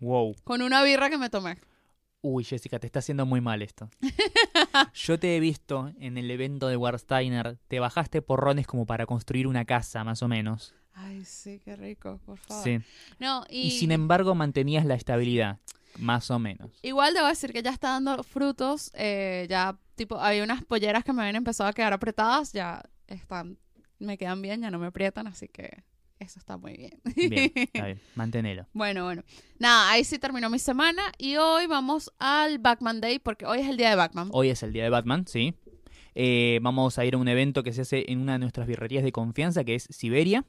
Wow. 0.00 0.34
Con 0.44 0.62
una 0.62 0.82
birra 0.82 1.10
que 1.10 1.18
me 1.18 1.28
tomé. 1.28 1.58
Uy, 2.20 2.42
Jessica, 2.44 2.78
te 2.78 2.86
está 2.86 2.98
haciendo 3.00 3.26
muy 3.26 3.40
mal 3.40 3.62
esto. 3.62 3.88
Yo 4.94 5.18
te 5.18 5.36
he 5.36 5.40
visto 5.40 5.92
en 6.00 6.18
el 6.18 6.30
evento 6.30 6.66
de 6.68 6.76
Warsteiner. 6.76 7.58
Te 7.68 7.78
bajaste 7.78 8.22
porrones 8.22 8.66
como 8.66 8.86
para 8.86 9.06
construir 9.06 9.46
una 9.46 9.64
casa, 9.64 10.02
más 10.04 10.22
o 10.22 10.28
menos. 10.28 10.74
Ay, 10.94 11.24
sí, 11.24 11.60
qué 11.64 11.76
rico, 11.76 12.18
por 12.26 12.38
favor. 12.38 12.64
Sí. 12.64 12.80
No, 13.20 13.44
y, 13.48 13.68
Y 13.68 13.70
sin 13.72 13.92
embargo 13.92 14.34
mantenías 14.34 14.84
la 14.84 14.94
estabilidad, 14.94 15.58
más 15.98 16.30
o 16.30 16.38
menos. 16.38 16.70
igual 16.82 17.14
debo 17.14 17.26
decir 17.26 17.52
que 17.52 17.62
ya 17.62 17.70
está 17.70 17.90
dando 17.90 18.22
frutos. 18.22 18.90
eh, 18.94 19.46
ya, 19.48 19.78
tipo, 19.94 20.18
había 20.20 20.44
unas 20.44 20.64
polleras 20.64 21.04
que 21.04 21.12
me 21.12 21.22
habían 21.22 21.36
empezado 21.36 21.68
a 21.68 21.72
quedar 21.72 21.92
apretadas. 21.92 22.52
Ya 22.52 22.82
están, 23.06 23.58
me 23.98 24.16
quedan 24.16 24.40
bien, 24.42 24.60
ya 24.62 24.70
no 24.70 24.78
me 24.78 24.86
aprietan, 24.86 25.26
así 25.26 25.48
que 25.48 25.82
eso 26.18 26.38
está 26.38 26.56
muy 26.56 26.76
bien. 26.76 27.00
Bien, 27.16 27.52
está 27.54 27.86
bien, 27.86 28.00
manténelo. 28.14 28.66
bueno, 28.72 29.04
bueno. 29.04 29.22
Nada, 29.58 29.90
ahí 29.90 30.04
sí 30.04 30.18
terminó 30.18 30.50
mi 30.50 30.58
semana. 30.58 31.02
Y 31.18 31.36
hoy 31.36 31.66
vamos 31.66 32.12
al 32.18 32.58
Batman 32.58 33.00
Day, 33.00 33.18
porque 33.18 33.46
hoy 33.46 33.60
es 33.60 33.68
el 33.68 33.76
día 33.76 33.90
de 33.90 33.96
Batman. 33.96 34.28
Hoy 34.32 34.50
es 34.50 34.62
el 34.62 34.72
día 34.72 34.84
de 34.84 34.90
Batman, 34.90 35.26
sí. 35.26 35.54
Eh, 36.14 36.58
vamos 36.62 36.98
a 36.98 37.04
ir 37.04 37.14
a 37.14 37.18
un 37.18 37.28
evento 37.28 37.62
que 37.62 37.72
se 37.72 37.82
hace 37.82 38.04
en 38.10 38.20
una 38.20 38.32
de 38.34 38.38
nuestras 38.40 38.66
birrerías 38.66 39.04
de 39.04 39.12
confianza, 39.12 39.64
que 39.64 39.74
es 39.74 39.84
Siberia, 39.90 40.44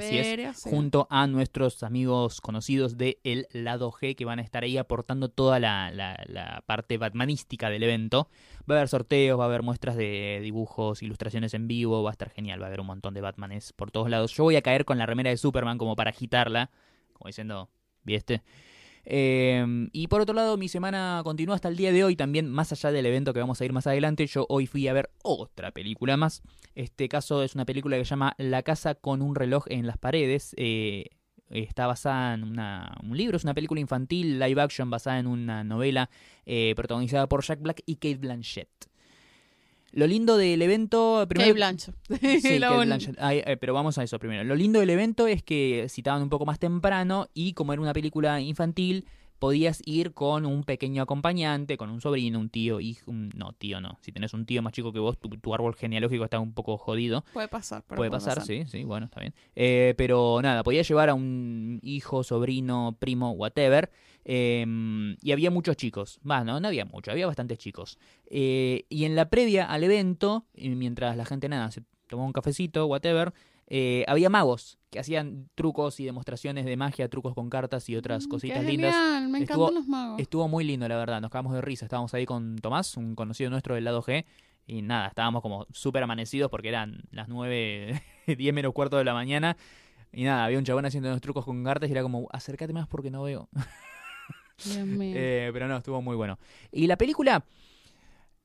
Siberia, 0.00 0.54
sí. 0.54 0.70
junto 0.70 1.06
a 1.10 1.26
nuestros 1.26 1.82
amigos 1.82 2.40
conocidos 2.40 2.96
de 2.96 3.18
El 3.24 3.46
Lado 3.52 3.90
G, 3.92 4.14
que 4.16 4.24
van 4.24 4.38
a 4.38 4.42
estar 4.42 4.62
ahí 4.64 4.76
aportando 4.78 5.28
toda 5.28 5.58
la, 5.60 5.90
la- 5.90 6.22
la 6.26 6.62
parte 6.66 6.98
batmanística 6.98 7.68
del 7.70 7.82
evento. 7.82 8.28
Va 8.70 8.74
a 8.74 8.78
haber 8.78 8.88
sorteos, 8.88 9.38
va 9.38 9.44
a 9.44 9.46
haber 9.46 9.62
muestras 9.62 9.96
de 9.96 10.40
dibujos, 10.42 11.02
ilustraciones 11.02 11.52
en 11.54 11.68
vivo, 11.68 12.02
va 12.02 12.10
a 12.10 12.12
estar 12.12 12.30
genial, 12.30 12.60
va 12.60 12.64
a 12.64 12.68
haber 12.68 12.80
un 12.80 12.86
montón 12.86 13.14
de 13.14 13.20
Batmanes 13.20 13.72
por 13.72 13.90
todos 13.90 14.08
lados. 14.10 14.32
Yo 14.34 14.44
voy 14.44 14.56
a 14.56 14.62
caer 14.62 14.84
con 14.84 14.98
la 14.98 15.06
remera 15.06 15.30
de 15.30 15.36
Superman 15.36 15.78
como 15.78 15.96
para 15.96 16.10
agitarla, 16.10 16.70
como 17.12 17.28
diciendo, 17.28 17.68
¿viste? 18.04 18.42
Eh, 19.04 19.88
y 19.92 20.08
por 20.08 20.20
otro 20.20 20.34
lado, 20.34 20.56
mi 20.56 20.68
semana 20.68 21.20
continúa 21.24 21.54
hasta 21.54 21.68
el 21.68 21.76
día 21.76 21.92
de 21.92 22.04
hoy 22.04 22.16
también, 22.16 22.48
más 22.50 22.72
allá 22.72 22.92
del 22.92 23.06
evento 23.06 23.32
que 23.32 23.40
vamos 23.40 23.60
a 23.60 23.64
ir 23.64 23.72
más 23.72 23.86
adelante. 23.86 24.26
Yo 24.26 24.46
hoy 24.48 24.66
fui 24.66 24.86
a 24.88 24.92
ver 24.92 25.10
otra 25.22 25.70
película 25.70 26.16
más. 26.16 26.42
Este 26.74 27.08
caso 27.08 27.42
es 27.42 27.54
una 27.54 27.64
película 27.64 27.96
que 27.96 28.04
se 28.04 28.10
llama 28.10 28.34
La 28.38 28.62
casa 28.62 28.94
con 28.94 29.22
un 29.22 29.34
reloj 29.34 29.64
en 29.68 29.86
las 29.86 29.98
paredes. 29.98 30.54
Eh, 30.56 31.06
está 31.50 31.86
basada 31.86 32.34
en 32.34 32.44
una- 32.44 32.94
un 33.02 33.16
libro, 33.16 33.36
es 33.38 33.44
una 33.44 33.54
película 33.54 33.80
infantil, 33.80 34.38
live 34.38 34.60
action, 34.60 34.90
basada 34.90 35.18
en 35.18 35.26
una 35.26 35.64
novela 35.64 36.10
eh, 36.44 36.74
protagonizada 36.76 37.26
por 37.28 37.42
Jack 37.42 37.60
Black 37.62 37.82
y 37.86 37.96
Kate 37.96 38.16
Blanchett. 38.16 38.68
Lo 39.92 40.06
lindo 40.06 40.36
del 40.36 40.60
evento... 40.62 41.24
Primero, 41.28 41.54
Blanchett. 41.54 41.94
Sí, 42.42 42.58
Blanchett. 42.86 43.16
Ay, 43.18 43.42
eh, 43.44 43.56
pero 43.56 43.74
vamos 43.74 43.96
a 43.98 44.02
eso 44.02 44.18
primero. 44.18 44.44
Lo 44.44 44.54
lindo 44.54 44.80
del 44.80 44.90
evento 44.90 45.26
es 45.26 45.42
que 45.42 45.86
citaban 45.88 46.22
un 46.22 46.28
poco 46.28 46.44
más 46.46 46.58
temprano 46.58 47.28
y 47.34 47.52
como 47.54 47.72
era 47.72 47.80
una 47.82 47.92
película 47.94 48.40
infantil, 48.40 49.06
podías 49.38 49.80
ir 49.86 50.12
con 50.14 50.44
un 50.46 50.64
pequeño 50.64 51.00
acompañante, 51.02 51.76
con 51.76 51.90
un 51.90 52.00
sobrino, 52.00 52.38
un 52.40 52.50
tío, 52.50 52.80
hijo, 52.80 53.10
un- 53.10 53.30
no, 53.36 53.52
tío 53.52 53.80
no. 53.80 53.96
Si 54.02 54.10
tenés 54.12 54.34
un 54.34 54.44
tío 54.46 54.62
más 54.62 54.72
chico 54.72 54.92
que 54.92 54.98
vos, 54.98 55.16
tu, 55.18 55.28
tu 55.28 55.54
árbol 55.54 55.74
genealógico 55.76 56.24
está 56.24 56.38
un 56.40 56.52
poco 56.52 56.76
jodido. 56.76 57.24
Puede 57.32 57.48
pasar. 57.48 57.84
pero 57.86 57.96
puede 57.98 58.10
pasar, 58.10 58.42
sí, 58.42 58.64
sí, 58.66 58.82
bueno, 58.84 59.06
está 59.06 59.20
bien. 59.20 59.32
Eh, 59.54 59.94
pero 59.96 60.40
nada, 60.42 60.62
podías 60.64 60.86
llevar 60.88 61.08
a 61.08 61.14
un 61.14 61.78
hijo, 61.82 62.24
sobrino, 62.24 62.96
primo, 62.98 63.30
whatever. 63.30 63.90
Eh, 64.30 65.16
y 65.22 65.32
había 65.32 65.50
muchos 65.50 65.76
chicos. 65.76 66.20
Más, 66.22 66.44
no, 66.44 66.60
no 66.60 66.68
había 66.68 66.84
mucho, 66.84 67.10
había 67.10 67.26
bastantes 67.26 67.56
chicos. 67.58 67.98
Eh, 68.26 68.84
y 68.90 69.04
en 69.06 69.16
la 69.16 69.30
previa 69.30 69.64
al 69.64 69.82
evento, 69.84 70.44
mientras 70.54 71.16
la 71.16 71.24
gente 71.24 71.48
nada, 71.48 71.70
se 71.70 71.82
tomó 72.08 72.26
un 72.26 72.32
cafecito, 72.34 72.84
whatever, 72.86 73.32
eh, 73.68 74.04
había 74.06 74.28
magos 74.30 74.78
que 74.90 74.98
hacían 74.98 75.48
trucos 75.54 75.98
y 76.00 76.04
demostraciones 76.04 76.66
de 76.66 76.76
magia, 76.76 77.08
trucos 77.08 77.34
con 77.34 77.48
cartas 77.48 77.88
y 77.88 77.96
otras 77.96 78.26
Mm, 78.26 78.28
cositas 78.30 78.60
qué 78.64 78.70
lindas. 78.70 78.94
Me 79.30 79.38
Estuvo- 79.40 79.70
los 79.70 79.86
magos. 79.88 80.20
Estuvo 80.20 80.46
muy 80.46 80.64
lindo, 80.64 80.86
la 80.88 80.96
verdad. 80.98 81.20
Nos 81.22 81.30
cagamos 81.30 81.54
de 81.54 81.60
risa. 81.62 81.86
Estábamos 81.86 82.12
ahí 82.14 82.26
con 82.26 82.56
Tomás, 82.56 82.96
un 82.98 83.14
conocido 83.14 83.48
nuestro 83.50 83.74
del 83.76 83.84
lado 83.84 84.02
G. 84.02 84.24
Y 84.66 84.82
nada, 84.82 85.08
estábamos 85.08 85.40
como 85.40 85.66
súper 85.72 86.02
amanecidos 86.02 86.50
porque 86.50 86.68
eran 86.68 87.02
las 87.10 87.28
9, 87.28 88.02
10 88.26 88.52
menos 88.54 88.72
cuarto 88.74 88.98
de 88.98 89.04
la 89.04 89.14
mañana. 89.14 89.56
Y 90.12 90.24
nada, 90.24 90.44
había 90.46 90.58
un 90.58 90.64
chabón 90.64 90.84
haciendo 90.86 91.08
unos 91.10 91.20
trucos 91.22 91.44
con 91.46 91.62
cartas 91.64 91.88
y 91.88 91.92
era 91.92 92.02
como, 92.02 92.28
acércate 92.32 92.72
más 92.74 92.86
porque 92.88 93.10
no 93.10 93.22
veo. 93.22 93.48
Eh, 95.00 95.50
pero 95.52 95.68
no, 95.68 95.76
estuvo 95.76 96.02
muy 96.02 96.16
bueno. 96.16 96.38
Y 96.72 96.86
la 96.86 96.96
película 96.96 97.44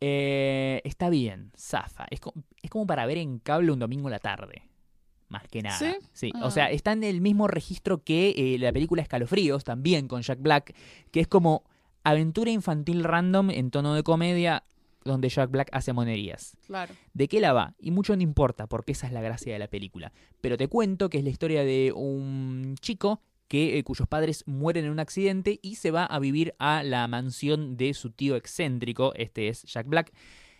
eh, 0.01 0.81
está 0.83 1.09
bien, 1.09 1.51
zafa. 1.57 2.05
Es, 2.09 2.19
co- 2.19 2.33
es 2.61 2.69
como 2.69 2.85
para 2.85 3.05
ver 3.05 3.17
en 3.17 3.39
cable 3.39 3.71
un 3.71 3.79
domingo 3.79 4.07
a 4.07 4.11
la 4.11 4.19
tarde. 4.19 4.63
Más 5.29 5.47
que 5.47 5.61
nada. 5.61 5.79
¿Sí? 6.13 6.31
O 6.41 6.47
Ah. 6.47 6.51
sea, 6.51 6.69
está 6.69 6.91
en 6.91 7.03
el 7.03 7.21
mismo 7.21 7.47
registro 7.47 8.03
que 8.03 8.33
eh, 8.37 8.57
la 8.59 8.71
película 8.71 9.01
Escalofríos, 9.01 9.63
también 9.63 10.07
con 10.07 10.21
Jack 10.21 10.39
Black, 10.41 10.75
que 11.11 11.21
es 11.21 11.27
como 11.27 11.63
aventura 12.03 12.51
infantil 12.51 13.03
random 13.03 13.49
en 13.49 13.71
tono 13.71 13.93
de 13.95 14.03
comedia 14.03 14.63
donde 15.05 15.29
Jack 15.29 15.49
Black 15.51 15.69
hace 15.71 15.91
monerías. 15.91 16.55
Claro. 16.67 16.93
¿De 17.13 17.27
qué 17.27 17.39
la 17.41 17.51
va? 17.53 17.73
Y 17.79 17.91
mucho 17.91 18.15
no 18.15 18.21
importa, 18.21 18.67
porque 18.67 18.91
esa 18.93 19.07
es 19.07 19.13
la 19.13 19.21
gracia 19.21 19.51
de 19.53 19.59
la 19.59 19.67
película. 19.67 20.11
Pero 20.39 20.55
te 20.57 20.67
cuento 20.67 21.09
que 21.09 21.17
es 21.17 21.23
la 21.23 21.29
historia 21.29 21.63
de 21.63 21.91
un 21.93 22.75
chico 22.79 23.21
eh, 23.55 23.83
cuyos 23.83 24.07
padres 24.07 24.43
mueren 24.47 24.85
en 24.85 24.91
un 24.91 24.99
accidente 24.99 25.59
y 25.61 25.75
se 25.75 25.91
va 25.91 26.05
a 26.05 26.19
vivir 26.19 26.55
a 26.57 26.81
la 26.81 27.07
mansión 27.07 27.77
de 27.77 27.93
su 27.93 28.11
tío 28.11 28.35
excéntrico, 28.35 29.13
este 29.15 29.47
es 29.47 29.63
Jack 29.63 29.87
Black. 29.87 30.11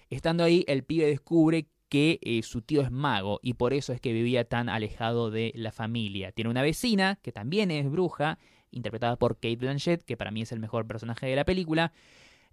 Estando 0.09 0.43
ahí, 0.43 0.63
el 0.67 0.83
pibe 0.83 1.07
descubre 1.07 1.67
que 1.89 2.19
eh, 2.21 2.43
su 2.43 2.61
tío 2.61 2.81
es 2.81 2.91
mago 2.91 3.39
y 3.41 3.55
por 3.55 3.73
eso 3.73 3.93
es 3.93 4.01
que 4.01 4.13
vivía 4.13 4.47
tan 4.47 4.69
alejado 4.69 5.31
de 5.31 5.51
la 5.55 5.71
familia. 5.71 6.31
Tiene 6.31 6.51
una 6.51 6.61
vecina 6.61 7.19
que 7.21 7.31
también 7.31 7.71
es 7.71 7.89
bruja, 7.89 8.37
interpretada 8.69 9.15
por 9.17 9.35
Kate 9.35 9.55
Blanchett, 9.55 10.03
que 10.03 10.17
para 10.17 10.31
mí 10.31 10.43
es 10.43 10.51
el 10.51 10.59
mejor 10.59 10.85
personaje 10.85 11.25
de 11.25 11.35
la 11.35 11.45
película. 11.45 11.93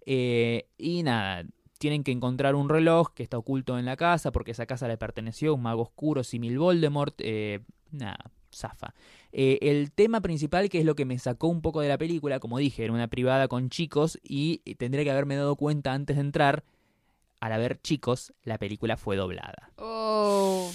Eh, 0.05 0.69
y 0.77 1.03
nada, 1.03 1.45
tienen 1.77 2.03
que 2.03 2.11
encontrar 2.11 2.55
un 2.55 2.67
reloj 2.67 3.13
que 3.13 3.21
está 3.21 3.37
oculto 3.37 3.77
en 3.77 3.85
la 3.85 3.95
casa 3.95 4.31
porque 4.31 4.51
esa 4.51 4.65
casa 4.65 4.87
le 4.87 4.97
perteneció 4.97 5.51
a 5.51 5.53
un 5.53 5.61
mago 5.61 5.83
oscuro 5.83 6.23
simil 6.23 6.57
Voldemort. 6.57 7.21
Nada, 7.91 8.31
zafa. 8.53 8.93
Eh, 9.31 9.59
el 9.61 9.91
tema 9.91 10.21
principal, 10.21 10.69
que 10.69 10.79
es 10.79 10.85
lo 10.85 10.95
que 10.95 11.05
me 11.05 11.19
sacó 11.19 11.47
un 11.47 11.61
poco 11.61 11.81
de 11.81 11.89
la 11.89 11.97
película, 11.97 12.39
como 12.39 12.57
dije, 12.57 12.83
era 12.83 12.93
una 12.93 13.07
privada 13.07 13.47
con 13.47 13.69
chicos 13.69 14.19
y 14.23 14.59
tendría 14.75 15.03
que 15.03 15.11
haberme 15.11 15.35
dado 15.35 15.55
cuenta 15.55 15.93
antes 15.93 16.15
de 16.15 16.21
entrar. 16.21 16.63
Al 17.39 17.53
haber 17.53 17.81
chicos, 17.81 18.33
la 18.43 18.59
película 18.59 18.97
fue 18.97 19.15
doblada. 19.15 19.71
Oh. 19.77 20.71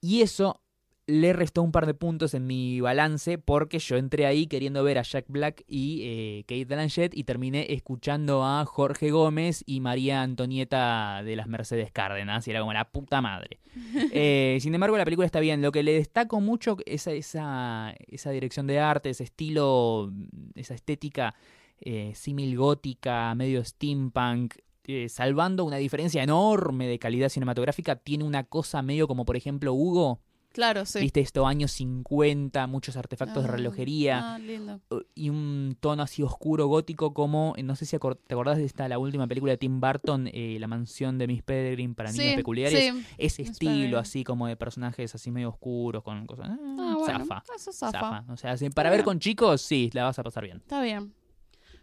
Y 0.00 0.22
eso 0.22 0.61
le 1.06 1.32
restó 1.32 1.62
un 1.62 1.72
par 1.72 1.86
de 1.86 1.94
puntos 1.94 2.32
en 2.34 2.46
mi 2.46 2.80
balance 2.80 3.36
porque 3.36 3.78
yo 3.80 3.96
entré 3.96 4.24
ahí 4.26 4.46
queriendo 4.46 4.84
ver 4.84 4.98
a 4.98 5.02
Jack 5.02 5.26
Black 5.28 5.64
y 5.66 6.02
eh, 6.04 6.44
Kate 6.46 6.64
Blanchett 6.64 7.16
y 7.16 7.24
terminé 7.24 7.72
escuchando 7.72 8.44
a 8.44 8.64
Jorge 8.64 9.10
Gómez 9.10 9.64
y 9.66 9.80
María 9.80 10.22
Antonieta 10.22 11.22
de 11.24 11.34
las 11.34 11.48
Mercedes 11.48 11.90
Cárdenas 11.90 12.46
y 12.46 12.50
era 12.50 12.60
como 12.60 12.72
la 12.72 12.90
puta 12.90 13.20
madre. 13.20 13.58
Eh, 14.14 14.58
sin 14.60 14.74
embargo, 14.74 14.98
la 14.98 15.04
película 15.04 15.24
está 15.24 15.40
bien. 15.40 15.62
Lo 15.62 15.72
que 15.72 15.82
le 15.82 15.94
destaco 15.94 16.40
mucho 16.40 16.76
es 16.84 17.06
esa, 17.06 17.94
esa, 18.06 18.30
dirección 18.30 18.66
de 18.66 18.78
arte, 18.78 19.10
ese 19.10 19.24
estilo, 19.24 20.12
esa 20.54 20.74
estética 20.74 21.34
eh, 21.80 22.12
símil 22.14 22.56
gótica, 22.56 23.34
medio 23.34 23.64
steampunk. 23.64 24.54
eh, 24.84 25.08
salvando 25.08 25.64
una 25.64 25.76
diferencia 25.76 26.22
enorme 26.22 26.86
de 26.86 26.98
calidad 26.98 27.28
cinematográfica, 27.28 27.96
tiene 27.96 28.24
una 28.24 28.44
cosa 28.44 28.82
medio 28.82 29.08
como, 29.08 29.24
por 29.24 29.36
ejemplo, 29.36 29.72
Hugo, 29.72 30.20
Claro, 30.52 30.84
sí. 30.84 31.00
Viste 31.00 31.20
estos 31.20 31.46
años 31.46 31.72
50, 31.72 32.66
muchos 32.66 32.96
artefactos 32.96 33.42
de 33.42 33.48
Ah, 33.48 33.52
relojería 33.52 34.34
Ah, 34.34 34.38
lindo. 34.38 34.80
y 35.14 35.30
un 35.30 35.76
tono 35.80 36.02
así 36.02 36.22
oscuro 36.22 36.66
gótico 36.66 37.14
como, 37.14 37.54
eh, 37.56 37.62
no 37.62 37.74
sé 37.76 37.86
si 37.86 37.96
acor- 37.96 38.18
te 38.26 38.34
acordás 38.34 38.58
de 38.58 38.64
esta, 38.64 38.88
la 38.88 38.98
última 38.98 39.26
película 39.26 39.52
de 39.52 39.56
Tim 39.58 39.80
Burton, 39.80 40.28
eh, 40.32 40.58
La 40.60 40.66
mansión 40.66 41.18
de 41.18 41.26
Miss 41.26 41.42
Peregrine 41.42 41.94
para 41.94 42.12
niños 42.12 42.34
peculiares. 42.34 42.78
sí. 42.94 43.02
Ese 43.18 43.42
estilo 43.42 43.98
así 43.98 44.24
como 44.24 44.46
de 44.46 44.56
personajes 44.56 45.14
así 45.14 45.30
medio 45.30 45.48
oscuros 45.48 46.02
con 46.02 46.26
cosas. 46.26 46.48
ah, 46.50 46.56
Ah, 46.78 46.96
bueno. 46.98 47.18
zafa, 47.24 47.42
Eso 47.56 47.72
zafa. 47.72 47.92
zafa. 48.22 48.32
O 48.32 48.36
sea, 48.36 48.54
para 48.74 48.90
ver 48.90 49.04
con 49.04 49.18
chicos, 49.18 49.62
sí, 49.62 49.90
la 49.94 50.04
vas 50.04 50.18
a 50.18 50.22
pasar 50.22 50.44
bien. 50.44 50.58
Está 50.58 50.82
bien. 50.82 51.12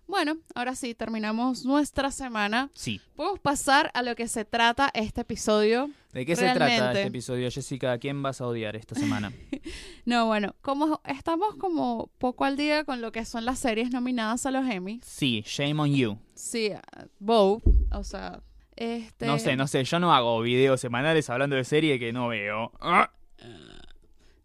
Bueno, 0.10 0.38
ahora 0.56 0.74
sí, 0.74 0.96
terminamos 0.96 1.66
nuestra 1.66 2.10
semana. 2.10 2.72
Sí. 2.74 3.00
Podemos 3.16 3.40
pasar 3.40 3.92
a 3.94 4.02
lo 4.02 4.16
que 4.16 4.28
se 4.28 4.44
trata 4.44 4.90
este 4.96 5.22
episodio. 5.22 5.92
¿De 6.14 6.26
qué 6.26 6.36
se 6.36 6.52
trata 6.52 6.94
este 6.94 7.04
episodio, 7.04 7.48
Jessica? 7.52 7.92
¿A 7.92 8.00
quién 8.00 8.24
vas 8.24 8.42
a 8.42 8.48
odiar 8.48 8.76
esta 8.76 8.96
semana? 8.96 9.32
No, 10.06 10.26
bueno, 10.26 10.56
como 10.62 11.00
estamos 11.06 11.54
como 11.58 12.10
poco 12.18 12.44
al 12.44 12.58
día 12.58 12.84
con 12.84 13.02
lo 13.02 13.12
que 13.12 13.24
son 13.26 13.46
las 13.46 13.60
series 13.60 13.92
nominadas 13.92 14.48
a 14.48 14.52
los 14.52 14.68
Emmy. 14.68 15.00
sí, 15.04 15.44
Shame 15.46 15.80
on 15.80 15.94
You. 15.94 16.18
Sí, 16.34 16.72
uh, 17.20 17.60
o 17.92 18.04
sea, 18.04 18.42
este... 18.76 19.28
No 19.28 19.38
sé, 19.38 19.56
no 19.56 19.68
sé, 19.68 19.84
yo 19.84 20.00
no 20.00 20.12
hago 20.12 20.42
videos 20.42 20.82
semanales 20.82 21.30
hablando 21.30 21.56
de 21.56 21.64
serie 21.66 22.00
que 22.00 22.12
no 22.12 22.30
veo. 22.30 22.72
Ah. 22.80 23.12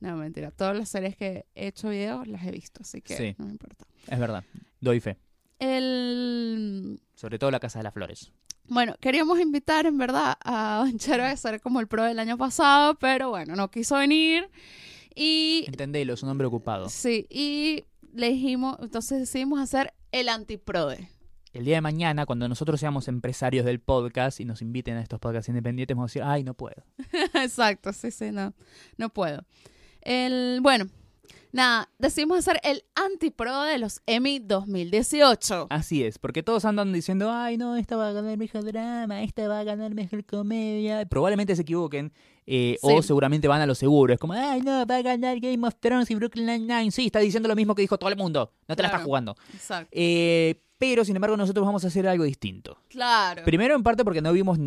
No, 0.00 0.16
mentira. 0.16 0.50
Todas 0.50 0.77
las 0.77 0.90
series 0.90 1.16
que 1.16 1.46
he 1.55 1.68
hecho 1.68 1.88
videos 1.88 2.27
las 2.29 2.44
he 2.44 2.50
visto, 2.50 2.83
así 2.83 3.00
que 3.00 3.16
Sí. 3.16 3.35
no 3.38 3.46
me 3.46 3.53
importa. 3.53 3.87
Es 4.07 4.18
verdad, 4.18 4.44
doy 4.81 5.00
fe. 5.00 5.16
El... 5.58 7.00
Sobre 7.14 7.38
todo 7.38 7.50
la 7.50 7.60
Casa 7.60 7.78
de 7.78 7.84
las 7.84 7.94
Flores. 7.94 8.32
Bueno, 8.66 8.94
queríamos 9.00 9.38
invitar 9.40 9.86
en 9.86 9.98
verdad 9.98 10.36
a 10.42 10.84
Don 10.84 10.98
Chero 10.98 11.24
a 11.24 11.36
ser 11.36 11.60
como 11.60 11.80
el 11.80 11.86
pro 11.86 12.04
del 12.04 12.18
año 12.18 12.38
pasado, 12.38 12.94
pero 12.94 13.30
bueno, 13.30 13.54
no 13.56 13.70
quiso 13.70 13.96
venir. 13.96 14.48
Y 15.14 15.64
Entendelo, 15.66 16.14
es 16.14 16.22
un 16.22 16.30
hombre 16.30 16.46
ocupado. 16.46 16.88
sí, 16.88 17.26
y 17.30 17.84
le 18.14 18.30
dijimos, 18.30 18.76
entonces 18.80 19.20
decidimos 19.20 19.60
hacer 19.60 19.92
el 20.12 20.28
antiprode. 20.28 21.10
El 21.52 21.64
día 21.64 21.76
de 21.76 21.80
mañana, 21.82 22.26
cuando 22.26 22.48
nosotros 22.48 22.80
seamos 22.80 23.06
empresarios 23.06 23.64
del 23.64 23.80
podcast 23.80 24.40
y 24.40 24.44
nos 24.44 24.60
inviten 24.60 24.96
a 24.96 25.02
estos 25.02 25.20
podcasts 25.20 25.48
independientes, 25.48 25.96
vamos 25.96 26.10
a 26.10 26.12
decir, 26.12 26.22
ay, 26.24 26.42
no 26.42 26.54
puedo. 26.54 26.82
Exacto, 27.34 27.92
sí, 27.92 28.10
sí, 28.10 28.32
no, 28.32 28.54
no 28.96 29.08
puedo. 29.10 29.44
El, 30.00 30.58
bueno, 30.62 30.86
nada, 31.54 31.88
decidimos 31.98 32.38
hacer 32.38 32.60
el 32.62 32.84
antipro 32.94 33.62
de 33.62 33.78
los 33.78 34.02
Emmy 34.06 34.40
2018. 34.40 35.68
Así 35.70 36.02
es, 36.04 36.18
porque 36.18 36.42
todos 36.42 36.64
andan 36.64 36.92
diciendo, 36.92 37.30
ay, 37.32 37.56
no, 37.56 37.76
esta 37.76 37.96
va 37.96 38.08
a 38.08 38.12
ganar 38.12 38.36
mejor 38.36 38.64
drama, 38.64 39.22
esta 39.22 39.48
va 39.48 39.60
a 39.60 39.64
ganar 39.64 39.94
mejor 39.94 40.24
comedia. 40.24 41.06
Probablemente 41.06 41.56
se 41.56 41.62
equivoquen, 41.62 42.12
eh, 42.46 42.76
o 42.82 43.00
seguramente 43.02 43.48
van 43.48 43.60
a 43.62 43.66
lo 43.66 43.74
seguro. 43.74 44.12
Es 44.12 44.18
como, 44.18 44.34
ay, 44.34 44.60
no, 44.60 44.84
va 44.86 44.96
a 44.96 45.02
ganar 45.02 45.40
Game 45.40 45.66
of 45.66 45.76
Thrones 45.80 46.10
y 46.10 46.14
Brooklyn 46.14 46.46
Nine-Nine. 46.46 46.90
Sí, 46.90 47.06
está 47.06 47.20
diciendo 47.20 47.48
lo 47.48 47.56
mismo 47.56 47.74
que 47.74 47.82
dijo 47.82 47.96
todo 47.98 48.10
el 48.10 48.16
mundo. 48.16 48.52
No 48.68 48.76
te 48.76 48.82
la 48.82 48.88
estás 48.88 49.02
jugando. 49.02 49.36
Exacto. 49.54 49.88
Eh, 49.92 50.60
pero, 50.76 51.04
sin 51.04 51.16
embargo, 51.16 51.36
nosotros 51.36 51.64
vamos 51.64 51.84
a 51.84 51.86
hacer 51.88 52.06
algo 52.06 52.24
distinto. 52.24 52.76
Claro. 52.88 53.42
Primero, 53.44 53.74
en 53.74 53.82
parte, 53.82 54.04
porque 54.04 54.20
no 54.20 54.32
vimos. 54.32 54.58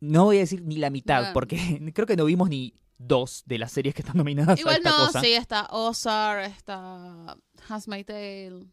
No 0.00 0.24
voy 0.24 0.36
a 0.36 0.40
decir 0.40 0.62
ni 0.62 0.76
la 0.76 0.90
mitad, 0.90 1.28
No. 1.28 1.32
porque 1.32 1.56
creo 1.94 2.06
que 2.06 2.16
no 2.16 2.24
vimos 2.24 2.48
ni 2.48 2.74
dos 2.98 3.42
de 3.46 3.58
las 3.58 3.72
series 3.72 3.94
que 3.94 4.02
están 4.02 4.16
nominadas 4.16 4.58
a 4.58 4.60
Igual 4.60 4.76
esta 4.78 4.90
no, 4.90 5.06
cosa. 5.06 5.20
sí, 5.20 5.32
está 5.32 5.66
Ozark, 5.70 6.44
está 6.56 7.36
Has 7.68 7.88
My 7.88 8.04
Tale, 8.04 8.66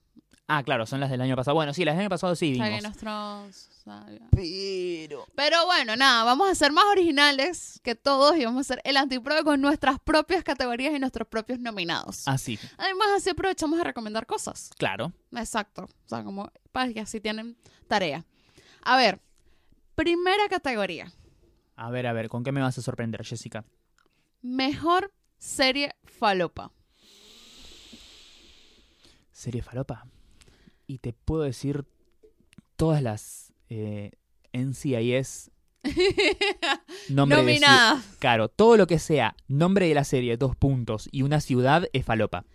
Ah, 0.48 0.62
claro, 0.62 0.86
son 0.86 1.00
las 1.00 1.10
del 1.10 1.22
año 1.22 1.36
pasado. 1.36 1.56
Bueno, 1.56 1.74
sí, 1.74 1.84
las 1.84 1.96
del 1.96 2.02
año 2.02 2.10
pasado 2.10 2.36
sí 2.36 2.52
vimos. 2.52 2.86
Of 2.86 2.98
Thrones. 2.98 3.68
saga. 3.84 4.28
Pero. 4.30 5.26
Pero 5.34 5.66
bueno, 5.66 5.96
nada, 5.96 6.24
vamos 6.24 6.48
a 6.48 6.54
ser 6.54 6.72
más 6.72 6.86
originales 6.86 7.80
que 7.84 7.96
todos 7.96 8.38
y 8.38 8.46
vamos 8.46 8.60
a 8.60 8.62
hacer 8.62 8.82
el 8.84 8.96
antipro 8.98 9.44
con 9.44 9.60
nuestras 9.60 10.00
propias 10.00 10.44
categorías 10.44 10.94
y 10.94 11.00
nuestros 11.00 11.28
propios 11.28 11.58
nominados. 11.60 12.28
Así, 12.28 12.60
Además, 12.78 13.08
así 13.18 13.32
aprovechamos 13.32 13.80
de 13.80 13.86
recomendar 13.86 14.28
cosas. 14.28 14.70
claro. 14.78 15.12
Exacto. 15.36 15.86
O 15.86 16.08
sea, 16.10 16.24
como 16.24 16.52
para 16.72 16.94
que 16.94 17.00
así 17.00 17.20
tienen 17.20 17.58
tarea. 17.88 18.24
A 18.84 18.98
ver, 18.98 19.20
primera 19.96 20.48
categoría. 20.48 21.12
A 21.76 21.90
ver, 21.90 22.06
a 22.06 22.14
ver, 22.14 22.30
¿con 22.30 22.44
qué 22.44 22.52
me 22.52 22.62
vas 22.62 22.78
a 22.78 22.84
sorprender, 22.84 23.26
Jessica? 23.26 23.66
Mejor 24.50 25.12
serie 25.40 25.96
falopa. 26.04 26.72
Serie 29.32 29.64
falopa. 29.64 30.06
Y 30.86 31.00
te 31.00 31.14
puedo 31.14 31.42
decir 31.42 31.84
todas 32.76 33.02
las 33.02 33.54
eh, 33.70 34.12
NCIS. 34.54 35.50
Nombre 37.10 37.38
de 37.38 37.44
ci- 37.44 37.46
Nominada. 37.60 38.04
Claro, 38.20 38.48
todo 38.50 38.78
lo 38.78 38.86
que 38.86 39.00
sea 39.00 39.36
nombre 39.48 39.88
de 39.88 39.96
la 39.96 40.04
serie, 40.04 40.38
dos 40.38 40.56
puntos, 40.56 41.10
y 41.12 41.24
una 41.24 41.42
ciudad 41.42 41.88
es 41.94 42.06
falopa. 42.06 42.46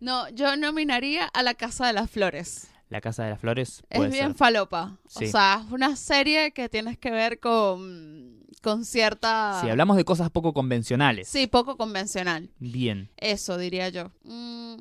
No, 0.00 0.28
yo 0.30 0.54
nominaría 0.56 1.24
a 1.24 1.42
La 1.42 1.54
Casa 1.54 1.86
de 1.86 1.94
las 1.94 2.10
Flores. 2.10 2.68
La 2.88 3.00
Casa 3.00 3.24
de 3.24 3.30
las 3.30 3.40
Flores 3.40 3.82
Es 3.90 4.10
bien 4.10 4.28
ser. 4.28 4.34
falopa. 4.34 4.96
Sí. 5.08 5.26
O 5.26 5.28
sea, 5.28 5.62
es 5.66 5.72
una 5.72 5.94
serie 5.96 6.52
que 6.52 6.68
tienes 6.68 6.96
que 6.98 7.10
ver 7.10 7.38
con, 7.38 8.44
con 8.62 8.84
cierta... 8.84 9.58
Si 9.60 9.68
hablamos 9.68 9.96
de 9.96 10.04
cosas 10.04 10.30
poco 10.30 10.52
convencionales. 10.54 11.28
Sí, 11.28 11.46
poco 11.46 11.76
convencional. 11.76 12.50
Bien. 12.58 13.10
Eso 13.18 13.58
diría 13.58 13.90
yo. 13.90 14.10
Mm, 14.24 14.76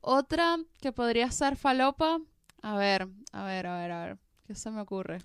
otra 0.00 0.58
que 0.80 0.92
podría 0.92 1.30
ser 1.30 1.56
falopa. 1.56 2.20
A 2.62 2.76
ver, 2.76 3.08
a 3.32 3.44
ver, 3.44 3.66
a 3.66 3.78
ver, 3.78 3.90
a 3.92 4.06
ver. 4.06 4.18
¿Qué 4.46 4.54
se 4.54 4.70
me 4.70 4.80
ocurre? 4.80 5.18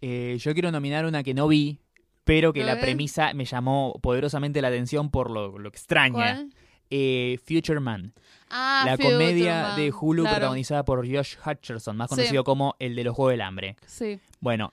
Eh, 0.00 0.36
yo 0.40 0.52
quiero 0.52 0.70
nominar 0.72 1.06
una 1.06 1.22
que 1.22 1.34
no 1.34 1.48
vi, 1.48 1.78
pero 2.24 2.52
que 2.52 2.60
¿Lo 2.60 2.66
la 2.66 2.74
ves? 2.74 2.82
premisa 2.82 3.32
me 3.34 3.44
llamó 3.44 3.98
poderosamente 4.02 4.60
la 4.62 4.68
atención 4.68 5.10
por 5.10 5.30
lo, 5.30 5.58
lo 5.58 5.68
extraña. 5.68 6.12
¿Cuál? 6.14 6.54
Eh, 6.90 7.38
Future 7.46 7.80
Man, 7.80 8.12
Ah, 8.50 8.82
la 8.86 8.96
Future 8.96 9.12
comedia 9.12 9.62
Man, 9.68 9.76
de 9.76 9.92
Hulu 9.92 10.22
claro. 10.22 10.36
protagonizada 10.36 10.84
por 10.84 11.06
Josh 11.06 11.34
Hutcherson, 11.44 11.96
más 11.96 12.08
Sí. 12.10 12.16
conocido 12.16 12.44
como 12.44 12.74
el 12.78 12.96
de 12.96 13.04
los 13.04 13.14
Juegos 13.14 13.32
del 13.32 13.42
Hambre. 13.42 13.76
Sí. 13.86 14.18
Bueno, 14.40 14.72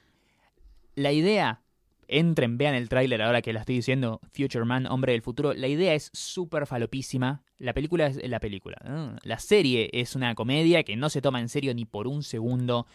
la 0.95 1.11
idea, 1.11 1.61
entren, 2.07 2.57
vean 2.57 2.73
el 2.75 2.87
tráiler 2.87 3.21
ahora 3.21 3.41
que 3.41 3.51
la 3.51 3.61
estoy 3.61 3.75
diciendo, 3.75 4.21
Future 4.31 4.63
Man, 4.63 4.85
Hombre 4.85 5.11
del 5.11 5.21
Futuro, 5.21 5.53
la 5.53 5.67
idea 5.67 5.93
es 5.93 6.09
súper 6.13 6.65
falopísima. 6.67 7.41
La 7.57 7.73
película 7.73 8.07
es 8.07 8.29
la 8.29 8.39
película. 8.39 8.77
La 9.23 9.39
serie 9.39 9.89
es 9.91 10.15
una 10.15 10.35
comedia 10.35 10.83
que 10.83 10.95
no 10.95 11.09
se 11.09 11.21
toma 11.21 11.39
en 11.41 11.49
serio 11.49 11.73
ni 11.73 11.83
por 11.85 12.07
un 12.07 12.23
segundo. 12.23 12.85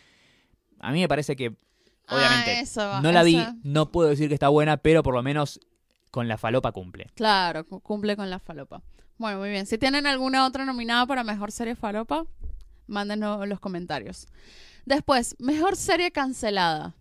A 0.79 0.93
mí 0.93 1.01
me 1.01 1.09
parece 1.09 1.37
que, 1.37 1.49
obviamente, 2.09 2.51
Ah, 2.53 2.61
eso, 2.61 3.01
no 3.03 3.13
la 3.13 3.23
vi, 3.23 3.39
no 3.65 3.91
puedo 3.93 4.09
decir 4.09 4.29
que 4.29 4.35
está 4.35 4.49
buena, 4.49 4.79
pero 4.79 5.03
por 5.03 5.13
lo 5.15 5.23
menos 5.23 5.61
con 6.11 6.27
la 6.29 6.39
falopa 6.39 6.73
cumple. 6.73 7.09
Claro, 7.15 7.67
cu- 7.67 7.81
cumple 7.81 8.17
con 8.17 8.31
la 8.31 8.39
falopa. 8.39 8.83
Bueno, 9.21 9.39
muy 9.39 9.51
bien. 9.51 9.67
Si 9.67 9.77
tienen 9.77 10.07
alguna 10.07 10.47
otra 10.47 10.65
nominada 10.65 11.05
para 11.05 11.23
mejor 11.25 11.53
serie 11.53 11.75
falopa, 11.77 12.25
mándenos 12.87 13.47
los 13.47 13.61
comentarios. 13.61 14.27
Después, 14.87 15.37
mejor 15.39 15.77
serie 15.77 16.11
cancelada. 16.11 16.95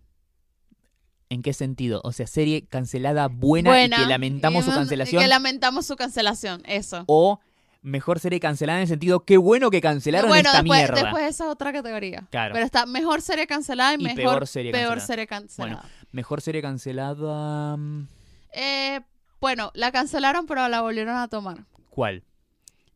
¿En 1.30 1.40
qué 1.40 1.54
sentido? 1.54 2.02
O 2.04 2.12
sea, 2.12 2.26
serie 2.26 2.66
cancelada 2.66 3.28
buena, 3.28 3.70
Buena. 3.70 3.96
y 3.96 4.00
que 4.02 4.06
lamentamos 4.06 4.66
su 4.66 4.70
cancelación. 4.70 5.22
que 5.22 5.28
lamentamos 5.28 5.86
su 5.86 5.96
cancelación, 5.96 6.60
eso. 6.66 7.04
O 7.06 7.40
mejor 7.80 8.20
serie 8.20 8.38
cancelada 8.38 8.80
en 8.80 8.82
el 8.82 8.88
sentido, 8.88 9.24
qué 9.24 9.38
bueno 9.38 9.70
que 9.70 9.80
cancelaron 9.80 10.28
bueno, 10.28 10.50
esta 10.50 10.58
después, 10.60 10.78
mierda. 10.78 11.02
después 11.02 11.24
esa 11.24 11.44
es 11.44 11.50
otra 11.50 11.72
categoría. 11.72 12.26
Claro. 12.30 12.52
Pero 12.52 12.66
está 12.66 12.84
mejor 12.84 13.22
serie 13.22 13.46
cancelada 13.46 13.92
y, 13.94 14.00
Y 14.02 14.04
mejor 14.04 14.16
peor 14.34 14.46
serie 14.46 14.72
peor 14.72 14.98
cancelada. 14.98 15.06
serie 15.06 15.26
cancelada. 15.26 15.84
Mejor 16.12 16.40
serie 16.42 16.60
cancelada. 16.60 17.76
mm, 17.78 18.08
Eh, 18.52 19.00
bueno, 19.40 19.70
la 19.72 19.90
cancelaron, 19.90 20.44
pero 20.44 20.68
la 20.68 20.82
volvieron 20.82 21.16
a 21.16 21.26
tomar. 21.28 21.64
¿Cuál? 21.90 22.22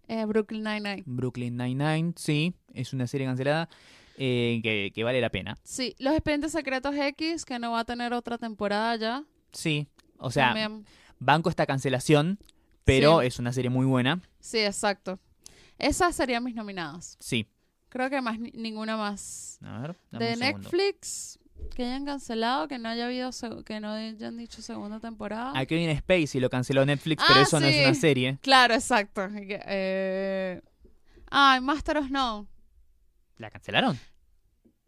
Eh, 0.08 0.24
Brooklyn 0.26 0.62
Nine-Nine. 0.64 1.02
Brooklyn 1.06 1.56
Nine-Nine, 1.56 2.12
sí, 2.16 2.54
es 2.72 2.92
una 2.92 3.06
serie 3.06 3.26
cancelada 3.26 3.68
eh, 4.16 4.60
que, 4.62 4.92
que 4.94 5.02
vale 5.04 5.20
la 5.20 5.30
pena. 5.30 5.56
Sí, 5.64 5.94
Los 5.98 6.12
Expedientes 6.14 6.52
Secretos 6.52 6.94
X, 6.94 7.44
que 7.44 7.58
no 7.58 7.72
va 7.72 7.80
a 7.80 7.84
tener 7.84 8.12
otra 8.12 8.38
temporada 8.38 8.96
ya. 8.96 9.24
Sí, 9.52 9.88
o 10.18 10.30
sea, 10.30 10.48
También. 10.54 10.84
banco 11.18 11.48
esta 11.48 11.66
cancelación, 11.66 12.38
pero 12.84 13.20
Sí. 13.20 13.26
es 13.26 13.38
una 13.38 13.52
serie 13.52 13.70
muy 13.70 13.86
buena. 13.86 14.20
Sí, 14.40 14.58
exacto. 14.58 15.18
Esas 15.78 16.14
serían 16.14 16.44
mis 16.44 16.54
nominadas. 16.54 17.16
Sí. 17.18 17.48
Creo 17.88 18.10
que 18.10 18.20
más 18.20 18.38
ni- 18.38 18.50
ninguna 18.52 18.96
más. 18.96 19.58
A 19.62 19.78
ver, 19.80 19.96
dame 20.10 20.26
De 20.26 20.32
un. 20.34 20.38
Netflix, 20.40 21.38
que 21.74 21.84
hayan 21.84 22.04
cancelado, 22.04 22.68
que 22.68 22.78
no 22.78 22.88
haya 22.88 23.06
habido, 23.06 23.30
que 23.64 23.80
no 23.80 23.90
hayan 23.92 24.36
dicho 24.36 24.62
segunda 24.62 25.00
temporada. 25.00 25.52
A 25.58 25.66
Kevin 25.66 25.96
Spacey 25.98 26.40
lo 26.40 26.48
canceló 26.50 26.84
Netflix, 26.86 27.22
pero 27.26 27.40
Ah, 27.40 27.42
eso 27.42 27.60
no 27.60 27.66
es 27.66 27.84
una 27.86 27.94
serie. 27.94 28.38
Claro, 28.42 28.74
exacto. 28.74 29.28
Eh... 29.34 30.60
Ay, 31.30 31.60
Master 31.60 31.98
of 31.98 32.10
No. 32.10 32.46
¿La 33.38 33.50
cancelaron? 33.50 33.98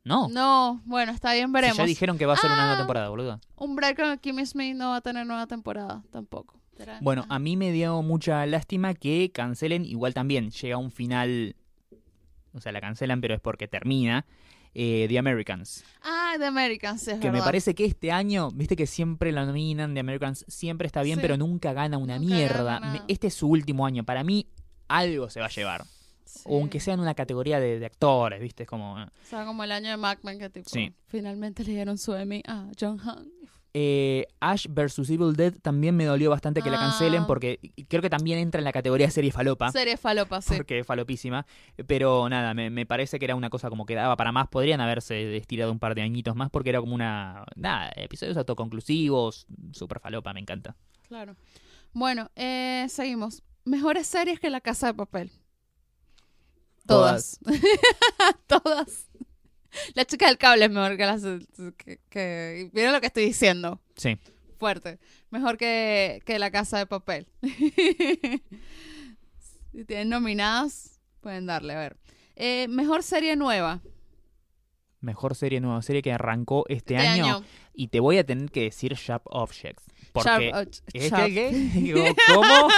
No. 0.05 0.29
No, 0.29 0.81
bueno, 0.85 1.11
está 1.11 1.33
bien, 1.33 1.49
Si 1.49 1.53
veremos. 1.53 1.77
ya 1.79 1.85
dijeron 1.85 2.17
que 2.17 2.27
va 2.27 2.35
a 2.35 2.37
ser 2.37 2.47
una 2.51 2.61
nueva 2.61 2.75
Ah. 2.75 2.79
temporada, 2.79 3.09
boludo. 3.09 3.41
Un 3.57 3.75
break 3.75 3.97
con 3.97 4.19
Kimmy 4.19 4.47
Smith 4.47 4.77
no 4.77 4.91
va 4.91 4.97
a 4.97 5.01
tener 5.01 5.27
nueva 5.27 5.47
temporada 5.49 6.05
tampoco. 6.13 6.61
¿Será? 6.77 6.99
Bueno, 7.01 7.25
a 7.29 7.39
mí 7.41 7.57
me 7.57 7.73
dio 7.73 8.01
mucha 8.03 8.45
lástima 8.47 8.95
que 8.95 9.33
cancelen, 9.33 9.85
igual 9.85 10.15
también 10.15 10.51
llega 10.51 10.77
un 10.77 10.93
final, 10.93 11.57
o 12.53 12.61
sea, 12.61 12.71
la 12.71 12.81
cancelan, 12.81 13.21
pero 13.21 13.35
es 13.35 13.41
porque 13.41 13.67
termina, 13.67 14.27
eh, 14.79 15.07
The 15.09 15.19
Americans. 15.19 15.85
Ah, 16.03 16.35
The 16.39 16.45
Americans, 16.47 17.09
es 17.09 17.19
Que 17.19 17.31
me 17.31 17.41
parece 17.41 17.75
que 17.75 17.87
este 17.87 18.13
año, 18.13 18.51
viste 18.51 18.77
que 18.77 18.87
siempre 18.87 19.33
la 19.33 19.47
nominan, 19.47 19.95
The 19.95 20.01
Americans 20.01 20.45
siempre 20.49 20.87
está 20.87 21.01
bien, 21.03 21.17
Sí. 21.17 21.23
pero 21.23 21.39
nunca 21.39 21.73
gana 21.73 21.97
una 21.97 22.19
Nunca 22.19 22.35
mierda. 22.35 22.63
gana. 22.81 23.05
Este 23.09 23.29
es 23.29 23.35
su 23.35 23.49
último 23.49 23.87
año, 23.87 24.05
para 24.05 24.23
mí 24.23 24.47
algo 24.89 25.31
se 25.31 25.41
va 25.41 25.47
a 25.47 25.51
llevar. 25.51 25.85
Sí. 26.27 26.41
O 26.45 26.59
aunque 26.59 26.79
sea 26.81 26.93
en 26.95 27.01
una 27.01 27.15
categoría 27.15 27.59
de, 27.59 27.79
de 27.79 27.87
actores, 27.87 28.39
viste, 28.41 28.65
es 28.65 28.69
como... 28.69 28.95
O 29.03 29.09
sea, 29.25 29.47
como 29.47 29.65
el 29.65 29.73
año 29.73 29.89
de 29.91 29.97
Macman, 29.97 30.39
que 30.39 30.51
tipo, 30.51 30.69
Sí. 30.69 30.93
finalmente 31.07 31.65
le 31.65 31.73
dieron 31.73 31.97
su 31.97 32.15
Emmy 32.15 32.43
a 32.47 32.67
John 32.79 33.01
Hamm. 33.01 33.27
Eh, 33.79 34.27
Ash 34.41 34.69
vs. 34.71 35.11
Evil 35.11 35.37
Dead 35.37 35.53
también 35.61 35.95
me 35.95 36.07
dolió 36.07 36.31
bastante 36.31 36.63
que 36.63 36.71
la 36.71 36.79
cancelen 36.79 37.25
Ah. 37.25 37.27
porque 37.27 37.61
creo 37.89 38.01
que 38.01 38.09
también 38.09 38.39
entra 38.39 38.59
en 38.59 38.65
la 38.65 38.73
categoría 38.73 39.11
serie 39.11 39.33
falopa. 39.33 39.71
Serie 39.71 39.99
falopa, 39.99 40.41
sí. 40.41 40.55
porque 40.57 40.79
es 40.79 40.87
falopísima. 40.87 41.45
Pero 41.87 42.27
nada, 42.31 42.55
me, 42.55 42.71
me 42.71 42.87
parece 42.87 43.19
que 43.19 43.27
era 43.27 43.35
una 43.37 43.51
cosa 43.51 43.69
como 43.69 43.85
que 43.85 43.95
daba 43.95 44.17
para 44.17 44.33
más. 44.33 44.49
Podrían 44.49 44.81
haberse 44.81 45.37
estirado 45.37 45.73
un 45.73 45.79
par 45.79 45.95
de 45.95 46.01
añitos 46.01 46.35
más 46.35 46.49
porque 46.49 46.71
era 46.71 46.81
como 46.81 46.95
una. 46.95 47.45
Nada, 47.55 47.91
episodios 47.97 48.39
autoconclusivos. 48.39 49.47
Super 49.73 50.01
falopa, 50.01 50.33
me 50.33 50.41
encanta. 50.41 50.75
Claro. 51.09 51.37
Bueno, 51.93 52.31
eh, 52.35 52.87
seguimos. 52.89 53.43
Mejores 53.67 54.07
series 54.07 54.41
que 54.41 54.49
La 54.49 54.63
Casa 54.63 54.87
de 54.87 54.95
Papel. 54.95 55.31
Todas. 56.87 57.41
Todas. 58.47 59.09
La 59.95 60.05
chica 60.05 60.27
del 60.27 60.39
cable 60.39 60.65
es 60.67 60.71
mejor 60.71 60.97
que 60.97 61.07
las... 61.07 61.23
Que, 61.77 62.01
que- 62.09 62.71
¿Vieron 62.73 62.93
lo 62.93 63.01
que 63.01 63.07
estoy 63.07 63.25
diciendo? 63.25 63.81
Sí. 63.97 64.19
Fuerte. 64.59 64.99
Mejor 65.31 65.57
que, 65.59 66.23
que 66.25 66.39
La 66.39 66.51
Casa 66.51 66.79
de 66.79 66.87
Papel. 66.87 67.27
si 69.73 69.85
tienen 69.87 70.09
nominadas, 70.09 71.01
pueden 71.21 71.47
darle, 71.47 71.75
a 71.75 71.79
ver. 71.79 71.97
Eh, 72.37 72.67
mejor 72.69 73.03
serie 73.03 73.37
nueva. 73.37 73.81
Mejor 75.01 75.35
serie 75.35 75.61
nueva, 75.61 75.83
serie 75.83 76.03
que 76.03 76.13
arrancó 76.13 76.65
este, 76.69 76.95
Este 76.95 77.09
año, 77.09 77.25
año. 77.25 77.45
Y 77.75 77.89
te 77.89 78.01
voy 78.01 78.19
a 78.19 78.25
tener 78.25 78.51
que 78.51 78.63
decir 78.63 78.95
Sharp 78.95 79.23
Objects. 79.27 79.85
Porque. 80.13 80.51
Sharp. 80.95 81.31
Digo, 81.75 82.05
¿Cómo? 82.35 82.69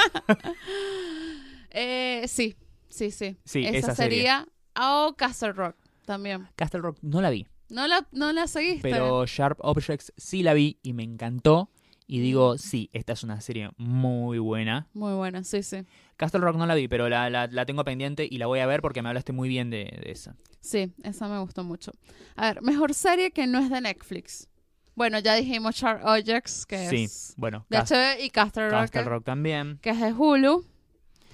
Eh, 1.71 2.25
sí, 2.27 2.57
sí, 2.89 3.11
sí. 3.11 3.37
Sí, 3.45 3.65
esa, 3.65 3.77
esa 3.79 3.95
serie. 3.95 4.19
sería. 4.19 4.49
O 4.81 5.15
Castle 5.17 5.53
Rock 5.53 5.77
también. 6.09 6.49
Castle 6.57 6.81
Rock 6.81 6.99
no 7.03 7.21
la 7.23 7.31
vi. 7.31 7.47
No 7.71 7.87
la, 7.87 8.09
no 8.13 8.33
la 8.33 8.47
seguiste. 8.49 8.91
Pero 8.91 9.25
Sharp 9.27 9.59
Objects 9.61 10.13
sí 10.17 10.43
la 10.43 10.55
vi 10.55 10.79
y 10.83 10.93
me 10.95 11.03
encantó. 11.05 11.71
Y 12.11 12.21
digo, 12.21 12.57
sí, 12.57 12.89
esta 12.95 13.13
es 13.13 13.23
una 13.23 13.39
serie 13.43 13.69
muy 13.77 14.39
buena. 14.39 14.89
Muy 14.95 15.13
buena, 15.13 15.45
sí, 15.45 15.63
sí. 15.63 15.85
Castle 16.17 16.41
Rock 16.41 16.57
no 16.57 16.65
la 16.65 16.75
vi, 16.75 16.89
pero 16.89 17.11
la, 17.11 17.29
la, 17.29 17.47
la 17.49 17.67
tengo 17.67 17.85
pendiente 17.85 18.27
y 18.29 18.39
la 18.39 18.47
voy 18.47 18.61
a 18.61 18.67
ver 18.67 18.81
porque 18.81 19.03
me 19.03 19.11
hablaste 19.11 19.33
muy 19.35 19.47
bien 19.51 19.69
de, 19.69 19.85
de 20.03 20.11
esa. 20.11 20.35
Sí, 20.61 20.91
esa 21.03 21.29
me 21.29 21.39
gustó 21.41 21.65
mucho. 21.65 21.93
A 22.37 22.47
ver, 22.55 22.63
mejor 22.63 22.95
serie 22.95 23.31
que 23.31 23.47
no 23.47 23.59
es 23.59 23.69
de 23.69 23.83
Netflix. 23.83 24.49
Bueno, 24.95 25.19
ya 25.19 25.35
dijimos 25.35 25.77
Sharp 25.77 26.03
Objects, 26.07 26.65
que 26.65 26.89
Sí, 26.89 27.05
es 27.05 27.35
bueno, 27.37 27.67
de 27.69 27.77
Cas- 27.77 27.91
HBO, 27.93 28.25
y 28.25 28.31
Castle 28.31 28.71
Rock, 28.71 28.81
Castle 28.81 29.03
Rock 29.05 29.25
también. 29.25 29.79
que 29.83 29.91
es 29.91 30.01
de 30.01 30.13
Hulu. 30.15 30.65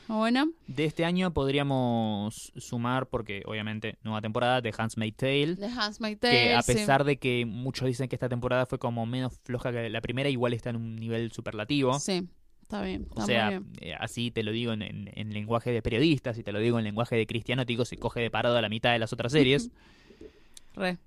Bueno, 0.06 0.50
De 0.66 0.84
este 0.84 1.04
año 1.04 1.32
podríamos 1.32 2.52
sumar, 2.56 3.06
porque 3.08 3.42
obviamente 3.46 3.96
nueva 4.02 4.20
temporada 4.20 4.60
de 4.60 4.72
Handmaid's 4.76 5.16
Tale, 5.16 5.54
de 5.54 5.66
Handmaid's 5.66 6.20
Tale. 6.20 6.32
que 6.32 6.54
a 6.54 6.60
sí. 6.62 6.74
pesar 6.74 7.04
de 7.04 7.16
que 7.16 7.46
muchos 7.46 7.86
dicen 7.86 8.08
que 8.08 8.16
esta 8.16 8.28
temporada 8.28 8.66
fue 8.66 8.78
como 8.78 9.06
menos 9.06 9.38
floja 9.44 9.72
que 9.72 9.88
la 9.88 10.00
primera, 10.02 10.28
igual 10.28 10.52
está 10.52 10.70
en 10.70 10.76
un 10.76 10.96
nivel 10.96 11.32
superlativo. 11.32 11.98
Sí, 12.00 12.28
está 12.62 12.82
bien. 12.82 13.04
Está 13.08 13.22
O 13.22 13.26
sea, 13.26 13.48
bien. 13.50 13.66
eh, 13.80 13.94
así 13.98 14.30
te 14.30 14.42
lo 14.42 14.52
digo 14.52 14.72
en, 14.74 14.82
en- 14.82 15.10
en 15.14 15.32
lenguaje 15.32 15.70
de 15.72 15.80
periodistas 15.80 16.36
y 16.38 16.42
te 16.42 16.52
lo 16.52 16.58
digo 16.58 16.78
en 16.78 16.84
lenguaje 16.84 17.16
de 17.16 17.26
cristiano, 17.26 17.64
te 17.64 17.72
digo, 17.72 17.86
se 17.86 17.96
coge 17.96 18.20
de 18.20 18.30
parado 18.30 18.58
a 18.58 18.62
la 18.62 18.68
mitad 18.68 18.92
de 18.92 18.98
las 18.98 19.12
otras 19.14 19.32
series. 19.32 19.70
Re. 20.74 20.98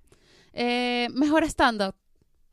Eh, 0.54 1.08
mejor 1.14 1.44
stand-up. 1.44 1.94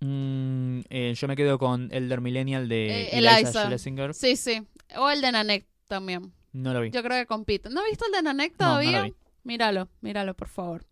Mm, 0.00 0.80
eh, 0.90 1.14
yo 1.16 1.26
me 1.28 1.36
quedo 1.36 1.58
con 1.58 1.88
Elder 1.90 2.20
Millennial 2.20 2.68
de 2.68 3.08
Eliza 3.12 3.38
Eliza. 3.38 3.64
Schlesinger. 3.64 4.12
Sí, 4.12 4.36
sí. 4.36 4.62
O 4.98 5.08
el 5.08 5.22
de 5.22 5.32
Nanek 5.32 5.66
también. 5.86 6.32
No 6.52 6.72
lo 6.72 6.80
vi. 6.80 6.90
Yo 6.90 7.02
creo 7.02 7.18
que 7.18 7.26
compiten. 7.26 7.72
¿No 7.72 7.80
has 7.80 7.86
visto 7.86 8.06
el 8.06 8.12
de 8.12 8.22
Nanek 8.22 8.52
No, 8.58 8.66
no 8.66 8.70
todavía? 8.72 8.98
lo 9.00 9.04
vi. 9.04 9.14
Míralo, 9.44 9.88
míralo, 10.00 10.34
por 10.34 10.48
favor. 10.48 10.84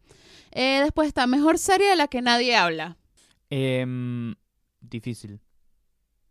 Eh, 0.50 0.80
después 0.82 1.08
está 1.08 1.26
Mejor 1.26 1.56
serie 1.58 1.88
de 1.88 1.96
la 1.96 2.08
que 2.08 2.20
nadie 2.20 2.54
habla. 2.56 2.96
Em, 3.50 4.34
difícil, 4.80 5.40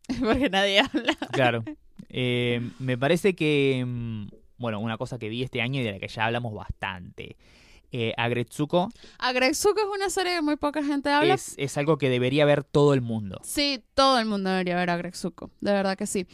Porque 0.20 0.50
nadie 0.50 0.80
habla. 0.82 1.16
claro. 1.32 1.64
Em, 2.14 2.74
me 2.80 2.98
parece 2.98 3.36
que, 3.36 3.84
mm, 3.88 4.28
bueno, 4.58 4.80
una 4.82 4.98
cosa 4.98 5.18
que 5.18 5.30
vi 5.30 5.44
este 5.44 5.62
año 5.62 5.80
y 5.80 5.84
de 5.84 5.94
la 5.94 6.00
que 6.00 6.08
ya 6.10 6.26
hablamos 6.26 6.54
bastante. 6.54 7.38
Eh, 7.94 8.14
Agretsuko 8.18 8.90
Agretsuko 9.20 9.80
es 9.80 9.88
una 9.96 10.10
serie 10.10 10.34
que 10.36 10.42
muy 10.42 10.56
poca 10.58 10.84
gente 10.84 11.10
habla. 11.10 11.34
es, 11.36 11.54
es 11.58 11.78
algo 11.78 11.98
que 11.98 12.10
debería 12.10 12.44
ver 12.46 12.64
todo 12.66 12.94
el 12.94 13.02
mundo. 13.02 13.40
Sí, 13.44 13.82
todo 13.94 14.20
el 14.20 14.26
mundo 14.26 14.50
debería 14.50 14.76
ver 14.76 14.90
Agretsuko. 14.90 15.52
De 15.62 15.72
verdad 15.72 15.98
que 15.98 16.06
sí. 16.08 16.26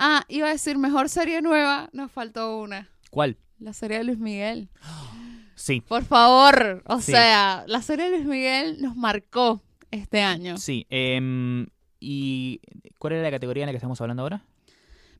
Ah, 0.00 0.24
iba 0.28 0.48
a 0.48 0.50
decir 0.50 0.78
Mejor 0.78 1.08
serie 1.08 1.42
nueva. 1.42 1.88
Nos 1.92 2.10
faltó 2.10 2.58
una. 2.60 2.88
¿Cuál? 3.10 3.36
La 3.58 3.72
serie 3.74 3.98
de 3.98 4.04
Luis 4.04 4.18
Miguel. 4.18 4.68
Sí, 5.54 5.82
Por 5.86 6.04
favor. 6.04 6.82
O 6.86 7.00
Sí. 7.02 7.12
sea, 7.12 7.64
la 7.66 7.82
serie 7.82 8.06
de 8.06 8.12
Luis 8.16 8.24
Miguel 8.26 8.80
nos 8.80 8.96
marcó 8.96 9.62
este 9.90 10.22
año. 10.22 10.56
sí. 10.56 10.86
em, 10.88 11.66
¿Y 12.02 12.60
cuál 12.98 13.12
era 13.12 13.22
la 13.24 13.30
categoría 13.30 13.64
en 13.64 13.66
la 13.66 13.72
que 13.72 13.76
estamos 13.76 14.00
hablando 14.00 14.22
ahora? 14.22 14.42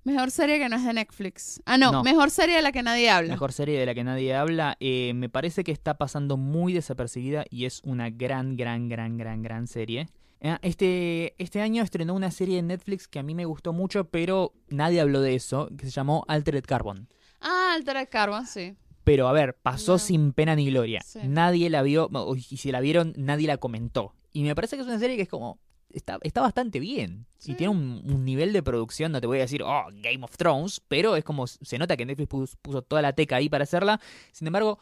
Mejor 0.03 0.31
serie 0.31 0.59
que 0.59 0.67
no 0.71 0.77
es 0.77 0.85
de 0.87 0.95
Netflix. 0.95 1.61
Ah, 1.67 1.77
no, 1.77 1.93
No. 1.93 2.03
mejor 2.03 2.31
serie 2.31 2.57
de 2.57 2.63
la 2.63 2.73
que 2.73 2.83
nadie 2.83 3.11
habla. 3.11 3.31
Mejor 3.35 3.53
serie 3.53 3.79
de 3.79 3.85
la 3.85 3.95
que 3.95 4.03
nadie 4.03 4.35
habla. 4.35 4.79
eh, 4.81 5.13
me 5.15 5.29
parece 5.29 5.63
que 5.63 5.73
está 5.73 5.99
pasando 5.99 6.39
muy 6.39 6.73
desapercibida 6.73 7.45
y 7.51 7.67
es 7.67 7.83
una 7.85 8.09
gran, 8.09 8.57
gran, 8.57 8.89
gran, 8.89 9.19
gran, 9.19 9.43
gran 9.43 9.67
serie. 9.67 10.09
Eh, 10.41 10.57
Este, 10.63 11.35
este 11.43 11.61
año 11.61 11.83
estrenó 11.83 12.15
una 12.15 12.31
serie 12.31 12.59
en 12.59 12.69
Netflix 12.69 13.09
que 13.09 13.19
a 13.19 13.23
mí 13.23 13.35
me 13.35 13.45
gustó 13.45 13.73
mucho, 13.73 14.05
pero 14.05 14.53
nadie 14.69 15.01
habló 15.01 15.21
de 15.21 15.35
eso, 15.35 15.69
que 15.77 15.85
se 15.87 15.91
llamó 15.91 16.25
Altered 16.29 16.65
Carbon. 16.65 17.09
Ah, 17.41 17.73
Altered 17.75 18.09
Carbon, 18.11 18.47
sí. 18.47 18.77
Pero 19.05 19.29
a 19.29 19.33
ver, 19.33 19.55
pasó 19.55 19.93
No. 19.93 19.99
sin 19.99 20.33
pena 20.33 20.55
ni 20.55 20.67
gloria. 20.71 21.01
Sí. 21.05 21.21
Nadie 21.25 21.71
la 21.71 21.83
vio, 21.83 22.09
y 22.37 22.57
si 22.57 22.71
la 22.71 22.81
vieron, 22.81 23.13
nadie 23.17 23.47
la 23.47 23.57
comentó. 23.57 24.15
Y 24.33 24.43
me 24.45 24.55
parece 24.55 24.77
que 24.77 24.83
es 24.83 24.89
una 24.89 24.99
serie 24.99 25.17
que 25.17 25.23
es 25.23 25.29
como. 25.29 25.59
Está, 25.93 26.19
está 26.23 26.41
bastante 26.41 26.79
bien. 26.79 27.27
Sí. 27.39 27.53
Y 27.53 27.55
tiene 27.57 27.73
un, 27.73 28.03
un 28.05 28.25
nivel 28.25 28.53
de 28.53 28.63
producción, 28.63 29.11
no 29.11 29.21
te 29.21 29.27
voy 29.27 29.39
a 29.39 29.41
decir, 29.41 29.63
oh, 29.65 29.87
Game 29.93 30.23
of 30.23 30.37
Thrones, 30.37 30.81
pero 30.87 31.17
es 31.17 31.25
como. 31.25 31.47
Se 31.49 31.79
nota 31.79 31.97
que 31.97 32.07
Netflix 32.07 32.29
puso, 32.29 32.57
puso 32.63 32.83
toda 32.83 33.03
la 33.03 33.13
teca 33.15 33.37
ahí 33.37 33.49
para 33.49 33.65
hacerla. 33.65 34.01
Sin 34.31 34.47
embargo, 34.47 34.79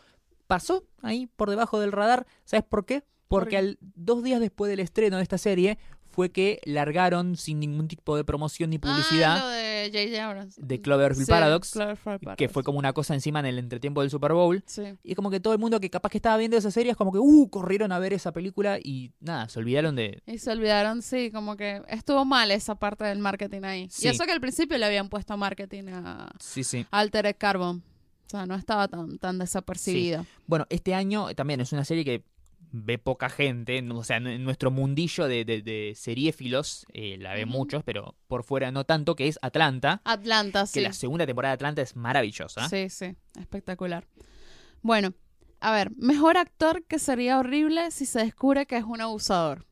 pasó 0.47 0.85
ahí 1.01 1.27
por 1.37 1.49
debajo 1.49 1.81
del 1.81 1.93
radar. 1.93 2.27
¿Sabes 2.45 2.65
por 2.69 2.85
qué? 2.85 3.05
¿Por 3.29 3.43
Porque 3.43 3.57
al- 3.59 3.79
dos 3.81 4.23
días 4.25 4.41
después 4.41 4.71
del 4.71 4.81
estreno 4.81 5.19
de 5.19 5.23
esta 5.23 5.39
serie 5.39 5.79
fue 6.11 6.31
que 6.33 6.61
largaron 6.65 7.37
sin 7.37 7.61
ningún 7.61 7.87
tipo 7.87 8.17
de 8.17 8.25
promoción 8.25 8.71
ni 8.71 8.79
publicidad. 8.79 9.37
Ah, 9.37 9.41
lo 9.45 9.49
de 9.51 9.91
J.J. 9.93 10.25
Abrams. 10.27 10.57
de 10.57 10.81
Cloverfield 10.81 11.27
Sí, 11.27 11.31
Paradox, 11.31 11.71
Cloverfield 11.73 12.19
que 12.21 12.25
Paradox. 12.27 12.53
fue 12.53 12.65
como 12.65 12.79
una 12.79 12.93
cosa 12.93 13.15
encima 13.15 13.39
en 13.41 13.47
el 13.47 13.59
entretiempo 13.59 14.01
del 14.01 14.11
Super 14.11 14.33
Bowl. 14.33 14.65
Sí. 14.67 14.83
Y 15.05 15.15
como 15.15 15.31
que 15.31 15.39
todo 15.39 15.53
el 15.53 15.61
mundo 15.61 15.79
que 15.79 15.91
capaz 15.91 16.09
que 16.11 16.19
estaba 16.19 16.37
viendo 16.39 16.57
esa 16.57 16.71
serie 16.73 16.91
es 16.91 16.97
como 16.97 17.13
que, 17.13 17.19
uh, 17.19 17.49
corrieron 17.51 17.93
a 17.93 17.99
ver 18.01 18.13
esa 18.15 18.33
película 18.33 18.79
y 18.83 19.13
nada, 19.21 19.49
se 19.49 19.61
olvidaron 19.61 19.95
de... 19.95 20.21
Y 20.27 20.39
se 20.39 20.51
olvidaron, 20.51 21.03
sí, 21.03 21.31
como 21.31 21.57
que 21.57 21.83
estuvo 21.89 22.25
mal 22.25 22.51
esa 22.51 22.75
parte 22.75 23.05
del 23.05 23.21
marketing 23.21 23.63
ahí. 23.63 23.87
Sí. 23.91 24.07
Y 24.07 24.11
eso 24.11 24.25
que 24.25 24.33
al 24.33 24.41
principio 24.41 24.77
le 24.79 24.87
habían 24.87 25.09
puesto 25.11 25.37
marketing 25.37 25.85
a 25.93 26.31
Sí, 26.41 26.65
sí. 26.65 26.85
Altered 26.91 27.37
Carbon. 27.39 27.85
O 28.27 28.31
sea, 28.31 28.45
no 28.47 28.57
estaba 28.57 28.89
tan, 28.89 29.19
tan 29.19 29.39
desapercibida. 29.39 30.25
Bueno, 30.47 30.67
este 30.69 30.95
año 30.95 31.33
también 31.37 31.61
es 31.61 31.73
una 31.73 31.85
serie 31.85 32.05
que 32.05 32.25
ve 32.71 32.99
poca 32.99 33.29
gente, 33.31 33.83
o 33.91 34.05
sea, 34.05 34.19
en 34.19 34.45
nuestro 34.45 34.71
mundillo 34.71 35.27
de, 35.27 35.45
de, 35.45 35.63
de 35.63 35.95
seriéfilos 35.97 36.87
eh, 36.93 37.17
la 37.19 37.35
ve 37.35 37.47
muchos, 37.47 37.83
pero 37.83 38.15
por 38.27 38.45
fuera 38.45 38.71
no 38.71 38.85
tanto, 38.85 39.17
que 39.17 39.29
es 39.29 39.39
Atlanta, 39.43 40.03
Atlanta, 40.05 40.63
que 40.63 40.67
sí. 40.67 40.81
la 40.81 40.93
segunda 40.93 41.27
temporada 41.27 41.53
de 41.53 41.55
Atlanta 41.55 41.83
es 41.83 41.97
maravillosa. 41.97 42.69
Sí, 42.69 42.91
sí, 42.91 43.17
espectacular. 43.39 44.07
Bueno, 44.83 45.15
a 45.61 45.73
ver, 45.73 45.91
mejor 45.97 46.37
actor 46.37 46.85
que 46.85 46.99
sería 46.99 47.39
horrible 47.39 47.91
si 47.91 48.07
se 48.07 48.21
descubre 48.21 48.67
que 48.67 48.77
es 48.77 48.85
un 48.85 49.01
abusador. 49.01 49.67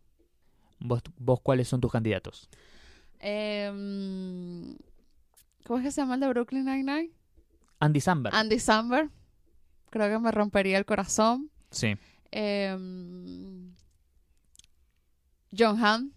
¿Vos, 0.79 1.03
¿Vos 1.19 1.41
cuáles 1.43 1.69
son 1.69 1.81
tus 1.81 1.93
candidatos? 1.93 2.49
Em, 3.21 4.77
¿Cómo 5.65 5.79
es 5.79 5.85
que 5.85 5.91
se 5.91 6.01
llama 6.01 6.15
el 6.15 6.21
de 6.21 6.29
Brooklyn 6.29 6.65
Nine-Nine? 6.65 7.11
Andy 7.81 8.01
Samberg. 8.01 8.35
Andy 8.35 8.59
Samberg. 8.59 9.11
Creo 9.91 10.09
que 10.11 10.19
me 10.19 10.31
rompería 10.31 10.79
el 10.79 10.85
corazón. 10.85 11.51
sí. 11.71 11.97
Em, 12.38 13.72
John 15.57 15.83
Hamm. 15.83 16.11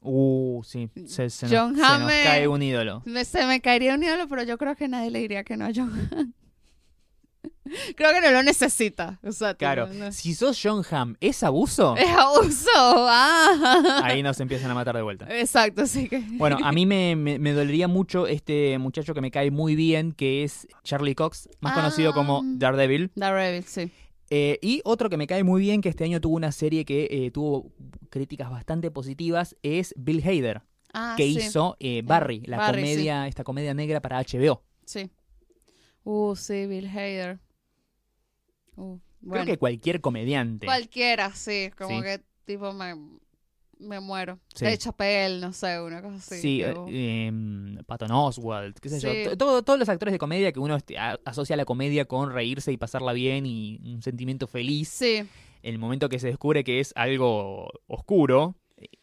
Uh, 0.00 0.62
sí. 0.64 0.88
Se, 1.06 1.28
se 1.28 1.46
nos, 1.46 1.54
John 1.54 1.74
se 1.74 1.80
nos 1.82 1.90
Hamm, 1.90 2.08
eh. 2.10 2.22
cae 2.24 2.48
un 2.48 2.62
ídolo. 2.62 3.02
Me- 3.04 3.24
se 3.26 3.44
me 3.46 3.60
caería 3.60 3.94
un 3.94 4.02
ídolo, 4.02 4.26
pero 4.28 4.42
yo 4.44 4.56
creo 4.56 4.74
que 4.76 4.88
nadie 4.88 5.10
le 5.10 5.18
diría 5.18 5.44
que 5.44 5.56
no 5.58 5.66
a 5.66 5.70
John 5.74 5.92
Hamm. 6.10 6.32
creo 7.96 8.12
que 8.12 8.20
no 8.22 8.30
lo 8.30 8.42
necesita. 8.42 9.18
O 9.22 9.32
sea, 9.32 9.54
Claro, 9.54 9.88
no- 9.88 10.10
si 10.12 10.34
sos 10.34 10.58
John 10.62 10.82
Hamm, 10.90 11.16
¿es 11.20 11.42
abuso? 11.42 11.96
Es 11.98 12.08
abuso. 12.10 12.70
Ah. 12.74 14.00
Ahí 14.04 14.22
nos 14.22 14.40
empiezan 14.40 14.70
a 14.70 14.74
matar 14.74 14.96
de 14.96 15.02
vuelta. 15.02 15.26
Exacto, 15.38 15.82
así 15.82 16.08
que. 16.08 16.20
Bueno, 16.32 16.56
a 16.62 16.72
mí 16.72 16.86
me, 16.86 17.14
me- 17.16 17.38
me 17.38 17.52
dolería 17.52 17.88
mucho 17.88 18.26
este 18.26 18.78
muchacho 18.78 19.12
que 19.12 19.20
me 19.20 19.30
cae 19.30 19.50
muy 19.50 19.74
bien, 19.76 20.12
que 20.12 20.44
es 20.44 20.66
Charlie 20.82 21.14
Cox, 21.14 21.48
más 21.60 21.72
Ah. 21.72 21.76
conocido 21.76 22.12
como 22.14 22.42
Daredevil. 22.44 23.10
Daredevil, 23.14 23.64
sí. 23.64 23.92
Eh, 24.30 24.58
y 24.62 24.80
otro 24.84 25.10
que 25.10 25.16
me 25.16 25.26
cae 25.26 25.44
muy 25.44 25.60
bien, 25.60 25.80
que 25.80 25.88
este 25.88 26.04
año 26.04 26.20
tuvo 26.20 26.36
una 26.36 26.50
serie 26.52 26.84
que 26.84 27.08
eh, 27.10 27.30
tuvo 27.30 27.72
críticas 28.10 28.50
bastante 28.50 28.90
positivas, 28.90 29.56
es 29.62 29.94
Bill 29.96 30.22
Hader, 30.26 30.62
Ah, 30.92 31.14
que 31.16 31.24
sí. 31.24 31.38
hizo 31.38 31.76
eh, 31.80 32.02
Barry, 32.04 32.40
la 32.46 32.56
Barry, 32.56 32.82
sí. 32.82 32.88
comedia, 32.94 33.26
esta 33.28 33.44
comedia 33.44 33.74
negra 33.74 34.00
para 34.00 34.18
HBO. 34.20 34.62
Sí. 34.86 35.10
Uh, 36.04 36.36
sí, 36.36 36.66
Bill 36.66 36.86
Hader. 36.88 37.38
Uh, 38.76 38.98
bueno. 39.20 39.44
Creo 39.44 39.46
que 39.46 39.58
cualquier 39.58 40.00
comediante. 40.00 40.66
Cualquiera, 40.66 41.34
sí. 41.34 41.70
Como 41.76 41.98
Sí. 41.98 42.02
que, 42.04 42.20
tipo, 42.44 42.72
me, 42.72 42.94
me 43.78 44.00
muero. 44.00 44.38
Sí. 44.54 44.64
De 44.64 44.76
Chapel, 44.78 45.40
no 45.40 45.52
sé, 45.52 45.80
una 45.80 46.02
cosa 46.02 46.16
así. 46.16 46.40
Sí, 46.40 46.58
que, 46.58 46.70
eh, 46.88 47.26
em, 47.26 47.76
Patton 47.86 48.10
Oswalt, 48.12 48.78
qué 48.78 48.88
sé 48.88 49.00
Sí. 49.00 49.06
yo. 49.24 49.30
To- 49.30 49.36
todo- 49.36 49.62
todos 49.62 49.78
los 49.78 49.88
actores 49.88 50.12
de 50.12 50.18
comedia 50.18 50.52
que 50.52 50.60
uno 50.60 50.76
este, 50.76 50.98
a- 50.98 51.18
asocia 51.24 51.56
la 51.56 51.64
comedia 51.64 52.04
con 52.04 52.32
reírse 52.32 52.72
y 52.72 52.76
pasarla 52.76 53.12
bien 53.12 53.46
y 53.46 53.80
un 53.92 54.02
sentimiento 54.02 54.46
feliz. 54.46 54.88
sí. 54.88 55.22
El 55.62 55.78
momento 55.78 56.10
que 56.10 56.18
se 56.18 56.26
descubre 56.26 56.62
que 56.62 56.78
es 56.80 56.92
algo 56.94 57.70
oscuro, 57.86 58.54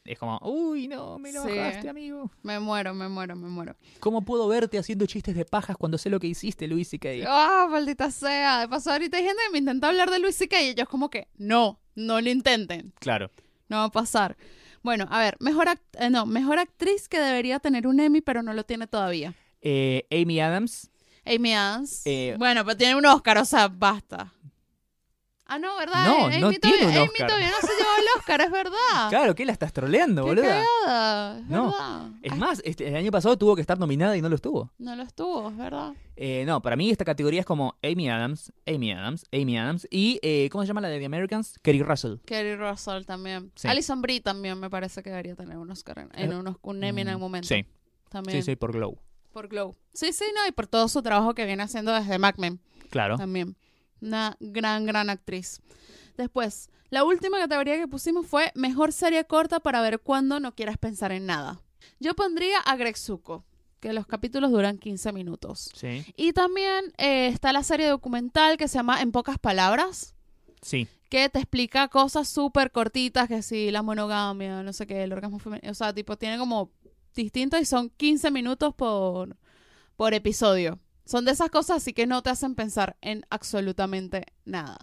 es 0.06 0.20
como, 0.20 0.38
uy, 0.44 0.88
no, 0.88 1.18
me 1.18 1.32
lo 1.32 1.42
Sí. 1.44 1.50
bajaste, 1.58 1.90
amigo. 1.90 2.30
Me 2.44 2.60
muero, 2.60 2.94
me 2.94 3.10
muero, 3.10 3.36
me 3.36 3.50
muero. 3.50 3.76
¿Cómo 4.00 4.22
puedo 4.22 4.48
verte 4.48 4.78
haciendo 4.78 5.08
chistes 5.08 5.34
de 5.36 5.44
pajas 5.44 5.76
cuando 5.76 5.98
sé 5.98 6.12
lo 6.12 6.20
que 6.20 6.28
hiciste, 6.28 6.68
Luis 6.68 6.88
C.K.? 6.90 7.10
Ah, 7.28 7.68
maldita 7.68 8.12
sea. 8.12 8.60
De 8.60 8.68
paso, 8.70 8.92
ahorita 8.92 9.18
hay 9.18 9.24
gente 9.24 9.42
que 9.48 9.52
me 9.54 9.58
intenta 9.58 9.88
hablar 9.88 10.12
de 10.12 10.20
Luis 10.20 10.36
C.K. 10.36 10.62
y 10.62 10.68
ellos 10.68 10.88
como 10.88 11.10
que, 11.10 11.28
no, 11.40 11.80
no 11.96 12.22
lo 12.22 12.30
intenten. 12.30 12.94
Claro. 13.00 13.32
No 13.68 13.78
va 13.78 13.86
a 13.86 13.92
pasar. 13.92 14.38
Bueno, 14.84 15.08
a 15.10 15.20
ver, 15.20 15.38
mejor, 15.40 15.68
act- 15.68 15.98
eh, 16.00 16.10
no, 16.10 16.26
mejor 16.26 16.60
actriz 16.60 17.08
que 17.08 17.20
debería 17.20 17.60
tener 17.60 17.86
un 17.88 18.00
Emmy, 18.00 18.22
pero 18.22 18.42
no 18.44 18.54
lo 18.54 18.64
tiene 18.64 18.88
todavía. 18.88 19.34
Eh, 19.62 20.06
Amy 20.12 20.40
Adams, 20.40 20.90
Amy 21.26 21.54
Adams. 21.54 22.02
Eh, 22.06 22.36
bueno, 22.40 22.66
pero 22.66 22.78
tiene 22.78 22.96
un 22.96 23.06
Oscar, 23.06 23.38
o 23.38 23.46
sea, 23.46 23.68
basta. 23.68 24.34
Ah, 25.54 25.60
no, 25.60 25.76
¿verdad? 25.78 26.06
No, 26.06 26.26
Amy 26.28 26.40
no 26.40 26.50
tiene 26.52 26.86
un 26.86 26.92
Amy 26.94 26.98
Oscar. 27.00 27.28
todavía 27.28 27.50
no 27.50 27.68
se 27.68 27.74
llevó 27.76 27.90
el 28.00 28.06
Oscar, 28.20 28.42
es 28.42 28.52
verdad. 28.52 28.78
claro, 29.10 29.36
¿qué 29.36 29.46
la 29.46 29.52
estás 29.52 29.74
troleando, 29.74 30.26
cagada, 30.26 31.40
es 31.40 31.46
No, 31.48 31.66
verdad. 31.72 32.08
Es 32.22 32.32
Ay, 32.32 32.40
más, 32.40 32.62
este, 32.64 32.88
el 32.88 32.96
año 32.96 33.12
pasado 33.12 33.38
tuvo 33.38 33.56
que 33.56 33.62
estar 33.62 33.78
nominada 33.78 34.16
y 34.16 34.22
no 34.22 34.30
lo 34.30 34.36
estuvo. 34.36 34.72
No 34.78 34.96
lo 34.96 35.04
estuvo, 35.04 35.50
es 35.50 35.58
verdad. 35.58 35.94
Eh, 36.16 36.46
no, 36.46 36.62
para 36.62 36.76
mí 36.78 36.90
esta 36.90 37.04
categoría 37.04 37.42
es 37.42 37.46
como 37.46 37.76
Amy 37.84 38.10
Adams, 38.10 38.54
Amy 38.66 38.94
Adams, 38.94 39.26
Amy 39.34 39.58
Adams 39.58 39.88
y, 39.92 40.20
eh, 40.22 40.48
¿cómo 40.52 40.64
se 40.64 40.68
llama 40.70 40.80
la 40.82 40.88
de 40.88 41.00
The 41.00 41.06
Americans? 41.06 41.60
Kerry 41.62 41.84
Russell. 41.84 42.16
Kerry 42.26 42.56
Russell 42.56 43.04
también. 43.06 43.52
Sí. 43.56 43.68
Alison 43.68 44.02
Brie 44.02 44.22
también 44.22 44.58
me 44.60 44.70
parece 44.70 45.04
que 45.04 45.10
debería 45.10 45.36
tener 45.36 45.58
un 45.58 45.70
Oscar 45.72 46.00
en, 46.00 46.10
en 46.14 46.32
Eh, 46.32 46.38
unos, 46.38 46.56
un 46.62 46.82
Emmy 46.84 47.02
en 47.02 47.08
Mm, 47.08 47.10
algún 47.10 47.22
momento. 47.24 47.48
Sí, 47.50 47.66
También. 48.10 48.42
sí, 48.42 48.52
sí, 48.52 48.56
por 48.56 48.72
Glow. 48.72 48.98
Por 49.34 49.48
Glow. 49.50 49.76
Sí, 49.94 50.14
sí, 50.14 50.26
no, 50.34 50.48
y 50.48 50.52
por 50.54 50.68
todo 50.68 50.88
su 50.88 51.02
trabajo 51.02 51.34
que 51.34 51.46
viene 51.46 51.64
haciendo 51.64 51.92
desde 51.94 52.18
Mad 52.20 52.36
Men. 52.38 52.60
Claro. 52.90 53.18
También. 53.18 53.56
Una 54.02 54.36
gran, 54.40 54.86
gran 54.86 55.10
actriz. 55.10 55.62
Después, 56.18 56.70
la 56.90 57.04
última 57.04 57.40
categoría 57.40 57.78
que 57.78 57.88
pusimos 57.88 58.28
fue 58.28 58.52
Mejor 58.56 58.92
serie 58.92 59.26
corta 59.26 59.60
para 59.60 59.82
ver 59.82 60.00
cuando 60.00 60.40
no 60.40 60.54
quieras 60.54 60.78
pensar 60.78 61.12
en 61.12 61.26
nada. 61.26 61.62
Yo 62.00 62.16
pondría 62.16 62.60
a 62.60 62.76
Greg 62.76 62.98
Zuko, 62.98 63.46
que 63.80 63.94
los 63.94 64.06
capítulos 64.06 64.52
duran 64.52 64.78
15 64.78 65.12
minutos. 65.14 65.72
Sí, 65.74 66.06
Y 66.16 66.34
también 66.34 66.94
eh, 66.98 67.28
está 67.28 67.54
la 67.54 67.64
serie 67.64 67.88
documental 67.88 68.58
que 68.58 68.68
se 68.68 68.76
llama 68.76 69.02
En 69.02 69.12
pocas 69.12 69.40
palabras, 69.40 70.14
sí. 70.62 70.88
que 71.10 71.30
te 71.30 71.40
explica 71.40 71.88
cosas 71.88 72.28
súper 72.28 72.72
cortitas, 72.72 73.28
que 73.28 73.42
si 73.42 73.72
la 73.72 73.82
monogamia, 73.82 74.62
no 74.64 74.74
sé 74.74 74.86
qué, 74.86 75.04
el 75.04 75.14
orgasmo 75.14 75.40
femenino, 75.40 75.72
o 75.72 75.76
sea, 75.76 75.94
tipo, 75.94 76.18
tiene 76.18 76.38
como 76.38 76.72
distintos 77.16 77.60
y 77.62 77.66
son 77.66 77.90
15 77.90 78.32
minutos 78.32 78.74
por, 78.76 79.38
por 79.96 80.14
episodio. 80.14 80.80
Son 81.12 81.26
de 81.26 81.32
esas 81.32 81.50
cosas 81.50 81.78
así 81.78 81.94
que 81.94 82.08
no 82.08 82.22
te 82.22 82.30
hacen 82.30 82.56
pensar 82.56 82.96
en 83.02 83.26
absolutamente 83.30 84.26
nada. 84.46 84.78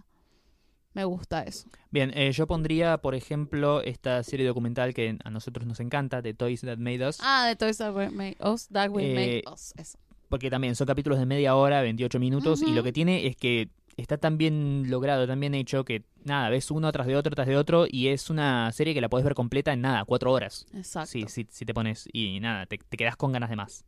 Me 0.95 1.05
gusta 1.05 1.43
eso. 1.43 1.69
Bien, 1.91 2.11
eh, 2.15 2.33
yo 2.33 2.47
pondría, 2.47 2.99
por 2.99 3.15
ejemplo, 3.15 3.83
esta 3.83 4.23
serie 4.25 4.47
documental 4.47 4.95
que 4.95 5.17
a 5.23 5.31
nosotros 5.31 5.67
nos 5.67 5.81
encanta, 5.81 6.23
The 6.23 6.35
Toys 6.35 6.63
That 6.63 6.79
Made 6.79 7.07
Us, 7.07 7.19
Ah, 7.23 7.47
de 7.47 7.57
Toys 7.57 7.79
That 7.79 7.93
Make 8.11 8.37
Us, 8.45 8.69
That 8.69 8.91
Will 8.91 9.05
Eh, 9.07 9.15
Make 9.15 9.45
Us. 9.53 9.73
Eso. 9.77 9.99
porque 10.29 10.51
también 10.51 10.75
son 10.77 10.87
capítulos 10.87 11.19
de 11.19 11.25
media 11.27 11.55
hora, 11.57 11.81
28 11.83 12.19
minutos, 12.19 12.61
y 12.63 12.73
lo 12.73 12.83
que 12.83 12.93
tiene 12.93 13.27
es 13.27 13.35
que 13.37 13.71
está 13.97 14.19
tan 14.19 14.37
bien 14.37 14.85
logrado, 14.91 15.27
tan 15.27 15.41
bien 15.41 15.55
hecho, 15.55 15.85
que 15.85 16.05
nada, 16.25 16.51
ves 16.51 16.71
uno 16.71 16.91
tras 16.93 17.07
de 17.07 17.17
otro, 17.17 17.35
tras 17.35 17.47
de 17.47 17.57
otro, 17.57 17.87
y 17.89 18.09
es 18.09 18.29
una 18.29 18.71
serie 18.73 18.93
que 18.93 19.01
la 19.01 19.09
podés 19.09 19.25
ver 19.25 19.35
completa 19.35 19.73
en 19.73 19.81
nada, 19.81 20.05
cuatro 20.05 20.31
horas. 20.33 20.67
Exacto. 20.75 21.11
Sí, 21.11 21.25
sí, 21.29 21.47
si 21.51 21.65
te 21.65 21.73
pones, 21.73 22.09
y 22.13 22.41
nada, 22.41 22.67
te, 22.67 22.77
te 22.77 22.97
quedas 22.99 23.17
con 23.17 23.33
ganas 23.33 23.49
de 23.51 23.57
más. 23.57 23.85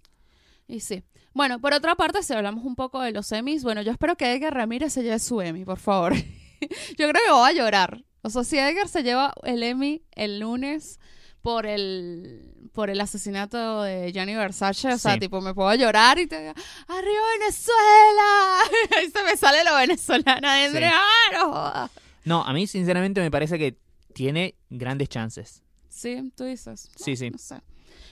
Y 0.70 0.80
sí. 0.80 1.02
Bueno, 1.34 1.60
por 1.60 1.74
otra 1.74 1.96
parte, 1.96 2.22
si 2.22 2.32
hablamos 2.32 2.64
un 2.64 2.76
poco 2.76 3.00
de 3.00 3.10
los 3.10 3.30
Emmys, 3.32 3.64
bueno, 3.64 3.82
yo 3.82 3.90
espero 3.90 4.16
que 4.16 4.32
Edgar 4.32 4.54
Ramírez 4.54 4.92
se 4.92 5.02
lleve 5.02 5.18
su 5.18 5.40
Emmy, 5.40 5.64
por 5.64 5.78
favor. 5.78 6.14
yo 6.98 7.08
creo 7.08 7.12
que 7.12 7.32
voy 7.32 7.50
a 7.50 7.52
llorar. 7.52 8.04
O 8.22 8.30
sea, 8.30 8.44
si 8.44 8.56
Edgar 8.56 8.88
se 8.88 9.02
lleva 9.02 9.34
el 9.42 9.62
Emmy 9.62 10.02
el 10.12 10.38
lunes 10.38 11.00
por 11.42 11.66
el 11.66 12.70
por 12.72 12.88
el 12.88 13.00
asesinato 13.00 13.82
de 13.82 14.12
Gianni 14.12 14.36
Versace, 14.36 14.92
o 14.92 14.98
sea, 14.98 15.18
tipo, 15.18 15.40
me 15.40 15.54
puedo 15.54 15.74
llorar 15.74 16.20
y 16.20 16.28
te 16.28 16.40
digo, 16.40 16.54
¡Arriba 16.86 17.20
Venezuela! 17.38 18.58
y 19.04 19.10
se 19.10 19.24
me 19.24 19.36
sale 19.36 19.64
lo 19.64 19.74
venezolana 19.74 20.54
dentro. 20.54 20.80
Sí. 20.80 20.86
¡Ah, 20.92 21.90
no 22.24 22.44
a 22.44 22.52
mí 22.52 22.68
sinceramente 22.68 23.20
me 23.20 23.30
parece 23.30 23.58
que 23.58 23.76
tiene 24.12 24.54
grandes 24.68 25.08
chances. 25.08 25.64
Sí, 25.88 26.30
tú 26.36 26.44
dices. 26.44 26.88
Sí, 26.94 27.16
sí. 27.16 27.30
No 27.30 27.38
sé. 27.38 27.56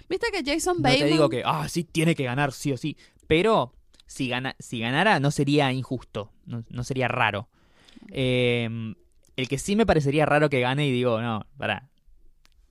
¿Viste 0.08 0.28
que 0.32 0.42
Jason 0.44 0.78
No 0.78 0.82
Bateman... 0.82 1.06
te 1.06 1.12
digo 1.12 1.28
que, 1.28 1.42
ah, 1.44 1.68
sí, 1.68 1.84
tiene 1.84 2.14
que 2.14 2.24
ganar, 2.24 2.52
sí 2.52 2.72
o 2.72 2.76
sí. 2.76 2.96
Pero 3.26 3.74
si, 4.06 4.28
gana, 4.28 4.56
si 4.58 4.80
ganara 4.80 5.20
no 5.20 5.30
sería 5.30 5.70
injusto, 5.72 6.32
no, 6.46 6.64
no 6.68 6.84
sería 6.84 7.08
raro. 7.08 7.48
Eh, 8.10 8.68
el 9.36 9.48
que 9.48 9.58
sí 9.58 9.76
me 9.76 9.86
parecería 9.86 10.26
raro 10.26 10.50
que 10.50 10.60
gane 10.60 10.86
y 10.88 10.90
digo, 10.90 11.20
no, 11.20 11.46
pará. 11.56 11.88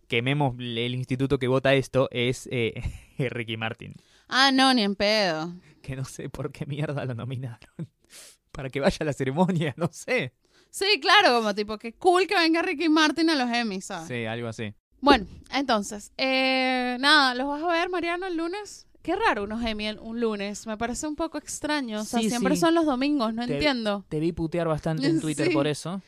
quememos 0.07 0.55
el 0.59 0.95
instituto 0.95 1.39
que 1.39 1.47
vota 1.47 1.73
esto, 1.73 2.09
es 2.11 2.49
eh, 2.51 2.73
Ricky 3.17 3.55
Martin. 3.55 3.93
Ah, 4.27 4.51
no, 4.51 4.73
ni 4.73 4.83
en 4.83 4.95
pedo. 4.95 5.53
Que 5.81 5.95
no 5.95 6.03
sé 6.03 6.29
por 6.29 6.51
qué 6.51 6.65
mierda 6.65 7.05
lo 7.05 7.15
nominaron. 7.15 7.69
Para 8.51 8.69
que 8.69 8.81
vaya 8.81 8.97
a 8.99 9.05
la 9.05 9.13
ceremonia, 9.13 9.73
no 9.77 9.89
sé. 9.93 10.33
Sí, 10.69 10.99
claro, 10.99 11.37
como 11.37 11.55
tipo, 11.55 11.77
qué 11.77 11.93
cool 11.93 12.27
que 12.27 12.35
venga 12.35 12.61
Ricky 12.61 12.89
Martin 12.89 13.29
a 13.29 13.35
los 13.35 13.49
Emmys, 13.49 13.85
¿sabes? 13.85 14.07
Sí, 14.07 14.25
algo 14.25 14.49
así. 14.49 14.73
Bueno, 14.99 15.25
entonces, 15.53 16.11
eh, 16.17 16.97
nada, 16.99 17.35
¿los 17.35 17.47
vas 17.47 17.63
a 17.63 17.67
ver, 17.67 17.89
Mariano, 17.89 18.25
el 18.25 18.35
lunes? 18.37 18.87
Qué 19.03 19.15
raro 19.15 19.43
unos 19.43 19.63
Emmy 19.63 19.89
un 19.91 20.19
lunes, 20.19 20.67
me 20.67 20.77
parece 20.77 21.07
un 21.07 21.15
poco 21.15 21.37
extraño. 21.37 22.01
O 22.01 22.03
sea, 22.03 22.19
Sí, 22.19 22.29
siempre 22.29 22.55
sí. 22.55 22.61
son 22.61 22.73
los 22.75 22.85
domingos, 22.85 23.33
no 23.33 23.45
Te- 23.45 23.53
entiendo. 23.53 24.03
Te 24.09 24.19
vi 24.19 24.33
putear 24.33 24.67
bastante 24.67 25.07
en 25.07 25.21
Twitter 25.21 25.47
Sí. 25.47 25.53
por 25.53 25.67
eso. 25.67 26.01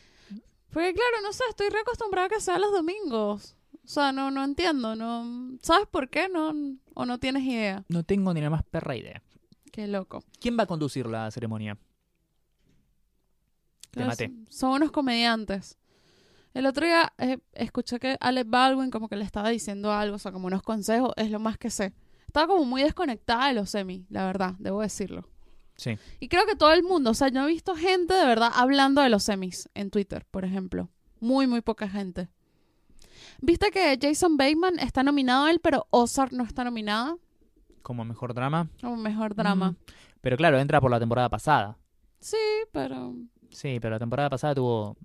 Porque 0.71 0.93
claro, 0.93 1.21
no 1.23 1.31
sé, 1.33 1.43
estoy 1.49 1.69
reacostumbrada 1.69 2.27
a 2.27 2.29
que 2.29 2.41
sea 2.41 2.59
los 2.59 2.71
domingos. 2.71 3.55
O 3.85 3.87
sea, 3.87 4.11
no, 4.11 4.29
no 4.29 4.43
entiendo, 4.43 4.95
no... 4.95 5.57
¿Sabes 5.63 5.87
por 5.87 6.09
qué? 6.09 6.29
No, 6.29 6.53
¿O 6.93 7.05
no 7.05 7.17
tienes 7.17 7.43
idea? 7.43 7.85
No 7.87 8.03
tengo 8.03 8.33
ni 8.33 8.41
la 8.41 8.49
más 8.51 8.63
perra 8.63 8.95
idea. 8.95 9.23
Qué 9.71 9.87
loco. 9.87 10.23
¿Quién 10.39 10.59
va 10.59 10.63
a 10.63 10.67
conducir 10.67 11.07
la 11.07 11.31
ceremonia? 11.31 11.77
Te 13.91 14.05
maté. 14.05 14.31
Son 14.49 14.71
unos 14.71 14.91
comediantes. 14.91 15.78
El 16.59 16.65
otro 16.65 16.85
día 16.85 17.13
eh, 17.19 17.37
escuché 17.53 17.99
que 17.99 18.17
Alec 18.19 18.49
Baldwin 18.49 18.91
como 18.91 19.07
que 19.07 19.15
le 19.15 19.23
estaba 19.23 19.47
diciendo 19.47 19.93
algo, 19.93 20.17
o 20.17 20.19
sea, 20.19 20.33
como 20.33 20.47
unos 20.47 20.61
consejos, 20.61 21.13
es 21.15 21.31
lo 21.31 21.39
más 21.39 21.57
que 21.57 21.69
sé. 21.69 21.93
Estaba 22.27 22.47
como 22.47 22.65
muy 22.65 22.83
desconectada 22.83 23.47
de 23.47 23.53
los 23.53 23.69
semi, 23.69 24.05
la 24.09 24.25
verdad, 24.25 24.55
debo 24.59 24.81
decirlo. 24.81 25.29
Sí. 25.77 25.97
Y 26.19 26.27
creo 26.27 26.45
que 26.45 26.57
todo 26.57 26.73
el 26.73 26.83
mundo, 26.83 27.11
o 27.11 27.13
sea, 27.13 27.29
yo 27.29 27.45
he 27.45 27.47
visto 27.47 27.77
gente 27.77 28.13
de 28.13 28.25
verdad 28.25 28.51
hablando 28.53 29.01
de 29.01 29.07
los 29.07 29.23
semis 29.23 29.69
en 29.73 29.89
Twitter, 29.89 30.25
por 30.29 30.43
ejemplo. 30.43 30.89
Muy, 31.21 31.47
muy 31.47 31.61
poca 31.61 31.87
gente. 31.87 32.27
¿Viste 33.39 33.71
que 33.71 33.97
Jason 33.97 34.35
Bateman 34.35 34.79
está 34.79 35.01
nominado 35.01 35.45
a 35.45 35.51
él, 35.51 35.61
pero 35.61 35.87
Ozark 35.91 36.33
no 36.33 36.43
está 36.43 36.65
nominada? 36.65 37.15
Como 37.83 38.03
mejor 38.03 38.33
drama. 38.33 38.67
Como 38.81 38.97
mejor 38.97 39.33
drama. 39.33 39.71
Mm. 39.71 39.77
Pero 40.19 40.35
claro, 40.35 40.59
entra 40.59 40.81
por 40.81 40.91
la 40.91 40.99
temporada 40.99 41.29
pasada. 41.29 41.77
Sí, 42.19 42.35
pero... 42.73 43.15
Sí, 43.49 43.79
pero 43.79 43.91
la 43.91 43.99
temporada 43.99 44.29
pasada 44.29 44.55
tuvo 44.55 44.97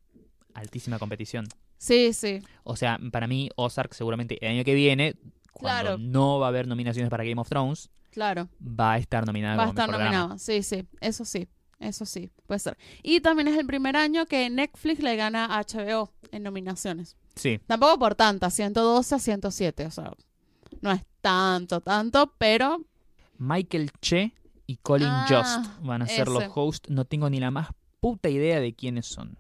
altísima 0.55 0.99
competición. 0.99 1.47
Sí, 1.79 2.13
sí. 2.13 2.41
O 2.63 2.77
sea, 2.77 2.99
para 3.13 3.27
mí, 3.27 3.51
Ozark 3.57 3.95
seguramente 3.95 4.39
el 4.45 4.53
año 4.53 4.65
que 4.65 4.75
viene, 4.75 5.17
cuando 5.53 5.83
Claro. 5.83 5.99
no 5.99 6.39
va 6.39 6.47
a 6.47 6.49
haber 6.49 6.67
nominaciones 6.67 7.11
para 7.11 7.25
Game 7.25 7.41
of 7.41 7.49
Thrones, 7.49 7.91
Claro. 8.11 8.49
va 8.61 8.93
a 8.95 8.99
estar 8.99 9.27
nominada 9.27 9.57
Va 9.57 9.65
a 9.65 9.69
estar 9.69 9.91
nominado. 9.91 10.39
Sí, 10.39 10.63
sí. 10.63 10.87
Eso 11.01 11.25
sí. 11.25 11.49
Eso 11.81 12.07
sí. 12.07 12.31
Puede 12.47 12.61
ser. 12.61 12.79
Y 13.03 13.21
también 13.21 13.49
es 13.49 13.59
el 13.59 13.67
primer 13.67 13.97
año 13.97 14.25
que 14.27 14.49
Netflix 14.49 15.01
le 15.03 15.17
gana 15.17 15.45
a 15.47 15.59
HBO 15.61 16.11
en 16.31 16.43
nominaciones. 16.45 17.17
Sí, 17.37 17.59
Tampoco 17.67 17.99
por 17.99 18.15
tantas. 18.15 18.55
112 18.55 19.15
a 19.15 19.19
107. 19.19 19.87
O 19.87 19.91
sea, 19.91 20.13
no 20.81 20.93
es 20.93 21.03
tanto, 21.21 21.81
tanto, 21.81 22.33
pero 22.39 22.81
Michael 23.39 23.91
Che 24.01 24.33
y 24.67 24.77
Colin 24.77 25.09
Ah, 25.11 25.27
Jost 25.29 25.81
van 25.83 26.03
a 26.03 26.07
ser 26.07 26.29
los 26.29 26.45
hosts. 26.55 26.89
No 26.91 27.05
tengo 27.05 27.29
ni 27.29 27.41
la 27.41 27.51
más 27.51 27.69
puta 28.01 28.29
idea 28.31 28.61
de 28.61 28.73
quiénes 28.75 29.07
son. 29.07 29.37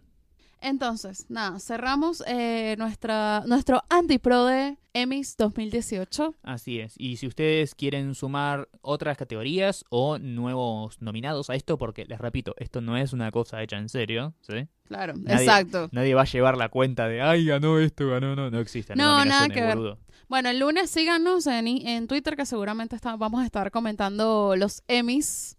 Entonces, 0.66 1.26
nada, 1.28 1.58
cerramos 1.60 2.22
eh, 2.26 2.74
nuestra, 2.78 3.42
nuestro 3.46 3.82
antipro 3.90 4.46
de 4.46 4.78
Emmys 4.94 5.36
2018. 5.36 6.34
Así 6.42 6.80
es. 6.80 6.94
Y 6.96 7.16
si 7.18 7.26
ustedes 7.26 7.74
quieren 7.74 8.14
sumar 8.14 8.68
otras 8.80 9.18
categorías 9.18 9.84
o 9.90 10.18
nuevos 10.18 11.02
nominados 11.02 11.50
a 11.50 11.54
esto, 11.54 11.76
porque 11.76 12.06
les 12.06 12.18
repito, 12.18 12.54
esto 12.56 12.80
no 12.80 12.96
es 12.96 13.12
una 13.12 13.30
cosa 13.30 13.62
hecha 13.62 13.76
en 13.76 13.90
serio, 13.90 14.32
¿sí? 14.40 14.66
Claro, 14.88 15.12
Nadie- 15.16 15.42
exacto. 15.44 15.88
Nadie 15.92 16.14
va 16.14 16.22
a 16.22 16.26
llevar 16.26 16.56
la 16.56 16.70
cuenta 16.70 17.08
de, 17.08 17.20
ay, 17.20 17.44
ganó 17.44 17.78
esto, 17.78 18.08
ganó, 18.08 18.34
no, 18.34 18.50
no 18.50 18.58
existen 18.58 18.96
No, 18.96 19.22
nada 19.24 19.48
que 19.50 19.60
ver. 19.60 19.76
boludo. 19.76 19.98
Bueno, 20.28 20.48
el 20.48 20.58
lunes 20.60 20.90
síganos 20.90 21.46
en, 21.46 22.06
Twitter 22.08 22.36
que 22.36 22.46
seguramente 22.46 22.96
está- 22.96 23.16
vamos 23.16 23.42
a 23.42 23.44
estar 23.44 23.70
comentando 23.70 24.54
los 24.56 24.82
Emmys. 24.88 25.58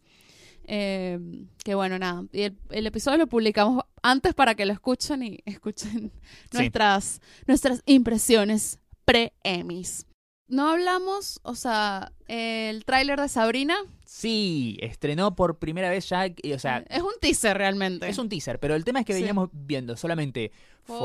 Eh, 0.68 1.20
que 1.63 1.76
bueno, 1.76 1.97
nada. 1.99 2.24
Y 2.32 2.41
el, 2.43 2.57
el 2.72 2.88
episodio 2.88 3.18
lo 3.20 3.28
publicamos 3.28 3.84
antes 4.01 4.34
para 4.34 4.55
que 4.55 4.66
lo 4.66 4.74
escuchen 4.74 5.24
y 5.24 5.39
escuchen 5.45 6.11
Sí. 6.51 6.57
nuestras, 6.57 7.22
nuestras 7.47 7.82
impresiones 7.86 8.80
pre-Emmys. 9.05 10.05
No 10.47 10.70
hablamos, 10.70 11.39
o 11.41 11.55
sea, 11.55 12.11
el 12.28 12.86
tráiler 12.86 13.20
de 13.20 13.28
Sabrina. 13.30 13.76
Sí, 14.05 14.78
estrenó 14.80 15.36
por 15.36 15.57
primera 15.57 15.89
vez 15.89 16.07
ya, 16.07 16.28
y, 16.28 16.53
o 16.53 16.59
sea, 16.59 16.86
es 16.88 17.01
un 17.01 17.13
teaser 17.20 17.57
realmente. 17.57 18.07
es 18.07 18.20
un 18.20 18.30
teaser, 18.30 18.59
pero 18.59 18.76
el 18.76 18.84
tema 18.86 18.99
es 18.99 19.05
que 19.07 19.13
Sí. 19.13 19.22
veníamos 19.22 19.49
viendo 19.51 19.97
solamente 19.97 20.51
Fotos. 20.84 20.99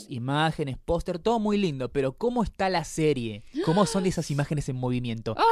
fotos, 0.00 0.06
imágenes, 0.08 0.78
póster, 0.84 1.20
todo 1.20 1.38
muy 1.38 1.58
lindo, 1.58 1.90
pero 1.92 2.12
¿cómo 2.14 2.42
está 2.42 2.68
la 2.68 2.82
serie? 2.82 3.44
¿Cómo 3.64 3.86
son 3.86 4.04
esas 4.06 4.28
imágenes 4.32 4.68
en 4.68 4.76
movimiento? 4.76 5.36
Ah, 5.38 5.44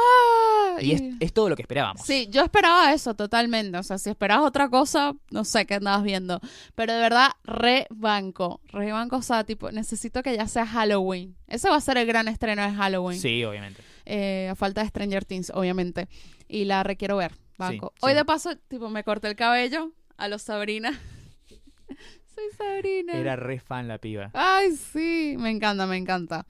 Y 0.79 0.91
es, 0.93 1.01
es 1.19 1.33
todo 1.33 1.49
lo 1.49 1.55
que 1.55 1.63
esperábamos. 1.63 2.05
Sí, 2.05 2.27
yo 2.29 2.43
esperaba 2.43 2.93
eso 2.93 3.13
totalmente. 3.15 3.77
O 3.77 3.83
sea, 3.83 3.97
si 3.97 4.09
esperabas 4.09 4.47
otra 4.47 4.69
cosa, 4.69 5.13
no 5.31 5.43
sé 5.43 5.65
qué 5.65 5.75
andabas 5.75 6.03
viendo. 6.03 6.39
Pero 6.75 6.93
de 6.93 6.99
verdad, 6.99 7.31
re 7.43 7.87
banco. 7.89 8.61
Re 8.67 8.91
banco, 8.91 9.17
o 9.17 9.21
sea, 9.21 9.43
tipo, 9.43 9.71
necesito 9.71 10.23
que 10.23 10.35
ya 10.35 10.47
sea 10.47 10.65
Halloween. 10.65 11.35
Ese 11.47 11.69
va 11.69 11.75
a 11.75 11.81
ser 11.81 11.97
el 11.97 12.05
gran 12.07 12.27
estreno 12.27 12.61
de 12.63 12.71
Halloween. 12.71 13.19
Sí, 13.19 13.43
obviamente. 13.43 13.81
Eh, 14.05 14.49
a 14.51 14.55
falta 14.55 14.81
de 14.81 14.87
Stranger 14.87 15.25
Things, 15.25 15.51
obviamente. 15.53 16.07
Y 16.47 16.65
la 16.65 16.83
requiero 16.83 17.17
ver, 17.17 17.33
banco. 17.57 17.93
Sí, 17.95 17.99
Hoy 18.01 18.11
sí. 18.11 18.17
de 18.17 18.25
paso, 18.25 18.55
tipo, 18.67 18.89
me 18.89 19.03
corté 19.03 19.27
el 19.27 19.35
cabello 19.35 19.91
a 20.17 20.27
los 20.27 20.41
Sabrina. 20.41 20.91
Soy 22.35 22.45
Sabrina. 22.57 23.13
Era 23.13 23.35
re 23.35 23.59
fan 23.59 23.87
la 23.87 23.97
piba. 23.97 24.31
Ay, 24.33 24.71
sí, 24.71 25.35
me 25.37 25.49
encanta, 25.49 25.85
me 25.85 25.97
encanta. 25.97 26.45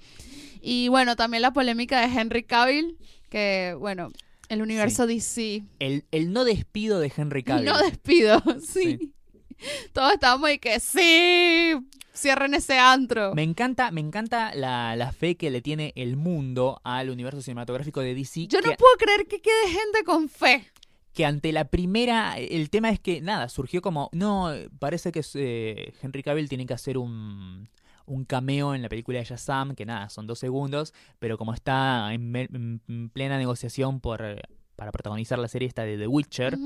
Y 0.61 0.89
bueno, 0.89 1.15
también 1.15 1.41
la 1.41 1.53
polémica 1.53 2.01
de 2.01 2.19
Henry 2.19 2.43
Cavill, 2.43 2.97
que 3.32 3.75
bueno, 3.79 4.11
el 4.49 4.61
universo 4.61 5.07
DC 5.07 5.63
El, 5.79 6.03
el 6.11 6.34
no 6.34 6.43
despido 6.43 6.99
de 6.99 7.11
Henry 7.15 7.41
Cavill. 7.41 7.65
no 7.65 7.79
despido, 7.79 8.43
sí. 8.61 9.13
Todos 9.93 10.13
estábamos 10.13 10.51
y 10.51 10.59
que 10.59 10.79
sí, 10.79 11.73
cierren 12.13 12.53
ese 12.53 12.77
antro. 12.77 13.34
Me 13.34 13.43
encanta, 13.43 13.91
me 13.91 14.01
encanta 14.01 14.53
la, 14.53 14.95
la 14.95 15.11
fe 15.13 15.38
que 15.38 15.49
le 15.49 15.61
tiene 15.61 15.93
el 15.95 16.17
mundo 16.17 16.82
al 16.84 17.09
universo 17.09 17.41
cinematográfico 17.41 18.01
de 18.01 18.13
DC. 18.13 18.47
Yo 18.47 18.59
no 18.59 18.73
puedo 18.73 18.95
creer 18.97 19.27
que 19.27 19.39
quede 19.41 19.69
gente 19.69 20.03
con 20.03 20.27
fe. 20.29 20.67
que 21.13 21.25
ante 21.25 21.51
la 21.53 21.65
primera, 21.65 22.38
el 22.38 22.69
tema 22.69 22.89
es 22.89 22.99
que 22.99 23.21
nada, 23.21 23.47
surgió 23.49 23.82
como, 23.82 24.09
no, 24.11 24.51
parece 24.79 25.11
que 25.11 25.21
eh, 25.36 25.93
Henry 26.01 26.23
Cavill 26.23 26.49
tiene 26.49 26.65
que 26.65 26.73
hacer 26.73 26.97
un, 26.97 27.69
un 28.06 28.26
cameo 28.26 28.76
en 28.76 28.82
la 28.82 28.89
película 28.89 29.20
de 29.20 29.26
Shazam, 29.26 29.76
que 29.76 29.86
nada, 29.86 30.10
son 30.10 30.28
dos 30.28 30.39
segundos, 30.39 30.93
pero 31.20 31.38
como 31.38 31.54
está 31.54 32.14
en, 32.14 33.10
plena 33.14 33.38
negociación 33.38 33.99
por 33.99 34.41
para 34.76 34.91
protagonizar 34.91 35.38
la 35.38 35.47
serie 35.47 35.68
esta 35.68 35.84
de 35.84 35.97
The 35.97 36.08
Witcher, 36.08 36.58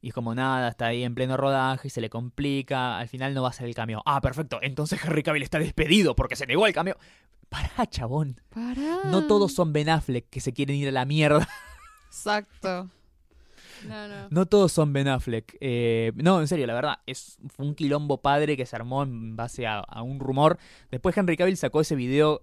y 0.00 0.08
es 0.08 0.14
como 0.14 0.34
nada, 0.34 0.68
está 0.68 0.86
ahí 0.86 1.04
en 1.04 1.14
pleno 1.14 1.36
rodaje 1.36 1.88
y 1.88 1.90
se 1.90 2.00
le 2.00 2.10
complica, 2.10 2.98
al 2.98 3.08
final 3.08 3.34
no 3.34 3.42
va 3.42 3.50
a 3.50 3.52
ser 3.52 3.66
el 3.66 3.74
cameo. 3.74 4.02
Ah, 4.06 4.20
perfecto, 4.20 4.58
entonces 4.62 5.02
Henry 5.04 5.22
Cavill 5.22 5.42
está 5.42 5.58
despedido 5.58 6.16
porque 6.16 6.34
se 6.34 6.46
negó 6.46 6.66
el 6.66 6.72
cameo. 6.72 6.96
Pará, 7.48 7.86
chabón. 7.86 8.40
Pará. 8.48 9.00
No 9.04 9.26
todos 9.26 9.52
son 9.52 9.74
Ben 9.74 9.90
Affleck 9.90 10.28
que 10.30 10.40
se 10.40 10.54
quieren 10.54 10.76
ir 10.76 10.88
a 10.88 10.92
la 10.92 11.04
mierda. 11.04 11.46
Exacto. 12.06 12.88
No, 13.88 14.28
no. 14.30 14.46
Todos 14.46 14.72
son 14.72 14.92
Ben 14.92 15.08
Affleck. 15.08 15.56
Eh, 15.60 16.12
no, 16.16 16.40
en 16.40 16.48
serio, 16.48 16.66
la 16.66 16.74
verdad, 16.74 16.98
es 17.06 17.38
fue 17.48 17.66
un 17.66 17.74
quilombo 17.74 18.20
padre 18.20 18.56
que 18.56 18.66
se 18.66 18.76
armó 18.76 19.02
en 19.02 19.36
base 19.36 19.66
a, 19.66 19.84
un 20.02 20.20
rumor. 20.20 20.58
Después 20.90 21.16
Henry 21.16 21.36
Cavill 21.36 21.56
sacó 21.56 21.80
ese 21.80 21.96
video 21.96 22.42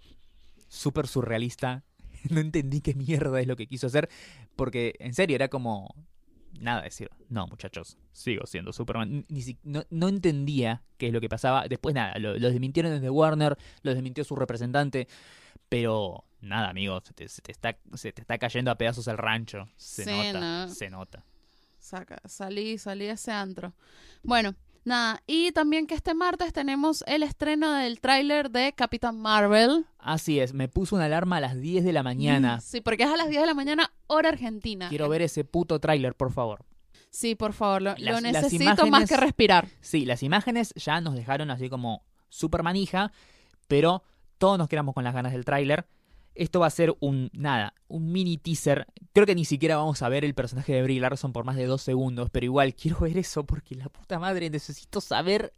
súper 0.67 1.07
surrealista. 1.07 1.83
No 2.29 2.41
entendí 2.41 2.81
qué 2.81 2.95
mierda 2.95 3.39
es 3.39 3.47
lo 3.47 3.55
que 3.55 3.65
quiso 3.65 3.87
hacer. 3.87 4.09
Porque, 4.57 4.95
en 4.99 5.13
serio, 5.13 5.35
era 5.35 5.47
como... 5.47 5.95
Nada, 6.59 6.81
decir, 6.81 7.09
no 7.29 7.47
muchachos, 7.47 7.97
sigo 8.11 8.45
siendo 8.45 8.73
Superman. 8.73 9.25
Ni 9.29 9.41
si- 9.41 9.57
no, 9.63 9.85
no 9.89 10.09
entendía 10.09 10.83
qué 10.97 11.07
es 11.07 11.13
lo 11.13 11.21
que 11.21 11.29
pasaba. 11.29 11.65
Después 11.69 11.95
nada, 11.95 12.19
lo, 12.19 12.33
desmintieron 12.37 12.91
desde 12.91 13.09
Warner, 13.09 13.57
lo 13.83 13.93
desmintió 13.93 14.25
su 14.25 14.35
representante. 14.35 15.07
Pero 15.67 16.23
nada, 16.41 16.69
amigo, 16.69 17.01
se 17.03 17.13
te, 17.13 17.27
se 17.27 17.41
te 17.41 17.51
está, 17.51 17.77
se 17.95 18.11
te 18.11 18.21
está 18.21 18.37
cayendo 18.37 18.71
a 18.71 18.75
pedazos 18.75 19.07
el 19.07 19.17
rancho. 19.17 19.67
Se 19.75 20.03
Sí, 20.05 20.11
nota, 20.11 20.39
no. 20.39 20.69
se 20.69 20.89
nota. 20.89 21.25
Saca, 21.79 22.17
salí, 22.25 22.77
salí 22.77 23.05
de 23.05 23.11
ese 23.11 23.31
antro. 23.31 23.73
Bueno, 24.23 24.55
nada. 24.83 25.21
Y 25.27 25.51
también 25.53 25.87
que 25.87 25.95
este 25.95 26.13
martes 26.13 26.51
tenemos 26.53 27.03
el 27.07 27.23
estreno 27.23 27.71
del 27.73 27.99
tráiler 28.01 28.51
de 28.51 28.73
Capitán 28.73 29.19
Marvel. 29.19 29.85
Así 29.97 30.39
es, 30.39 30.53
me 30.53 30.67
puso 30.67 30.95
una 30.95 31.05
alarma 31.05 31.37
a 31.37 31.41
las 31.41 31.59
10 31.59 31.83
de 31.83 31.93
la 31.93 32.03
mañana. 32.03 32.59
Sí, 32.61 32.81
porque 32.81 33.03
es 33.03 33.09
a 33.09 33.17
las 33.17 33.29
10 33.29 33.41
de 33.41 33.47
la 33.47 33.53
mañana, 33.53 33.91
hora 34.07 34.29
argentina. 34.29 34.89
Quiero 34.89 35.07
ver 35.09 35.21
ese 35.21 35.43
puto 35.45 35.79
tráiler, 35.79 36.15
por 36.15 36.31
favor. 36.31 36.65
Sí, 37.11 37.33
por 37.33 37.53
favor, 37.53 37.81
lo, 37.81 37.95
las 37.97 38.21
necesito 38.21 38.63
imágenes- 38.63 38.91
más 38.91 39.09
que 39.09 39.17
respirar. 39.17 39.67
Sí, 39.81 40.05
las 40.05 40.21
imágenes 40.21 40.73
ya 40.75 41.01
nos 41.01 41.15
dejaron 41.15 41.49
así 41.49 41.67
como 41.69 42.03
super 42.27 42.61
manija, 42.61 43.11
pero 43.67 44.03
todos 44.39 44.57
nos 44.57 44.67
quedamos 44.67 44.95
con 44.95 45.03
las 45.03 45.13
ganas 45.13 45.33
del 45.33 45.45
tráiler. 45.45 45.85
Esto 46.33 46.61
va 46.61 46.67
a 46.67 46.71
ser 46.71 46.95
un, 47.01 47.29
nada, 47.33 47.73
un 47.89 48.11
mini 48.11 48.37
teaser. 48.37 48.87
Creo 49.13 49.25
que 49.25 49.35
ni 49.35 49.45
siquiera 49.45 49.75
vamos 49.77 50.01
a 50.01 50.09
ver 50.09 50.23
el 50.23 50.33
personaje 50.33 50.73
de 50.73 50.81
Brie 50.81 50.99
Larson 50.99 51.33
por 51.33 51.43
más 51.43 51.57
de 51.57 51.65
dos 51.65 51.81
segundos, 51.81 52.29
pero 52.31 52.45
igual 52.45 52.73
quiero 52.73 52.99
ver 53.01 53.17
eso 53.17 53.43
porque 53.43 53.75
la 53.75 53.89
puta 53.89 54.17
madre 54.19 54.49
necesito 54.49 55.01
saber 55.01 55.53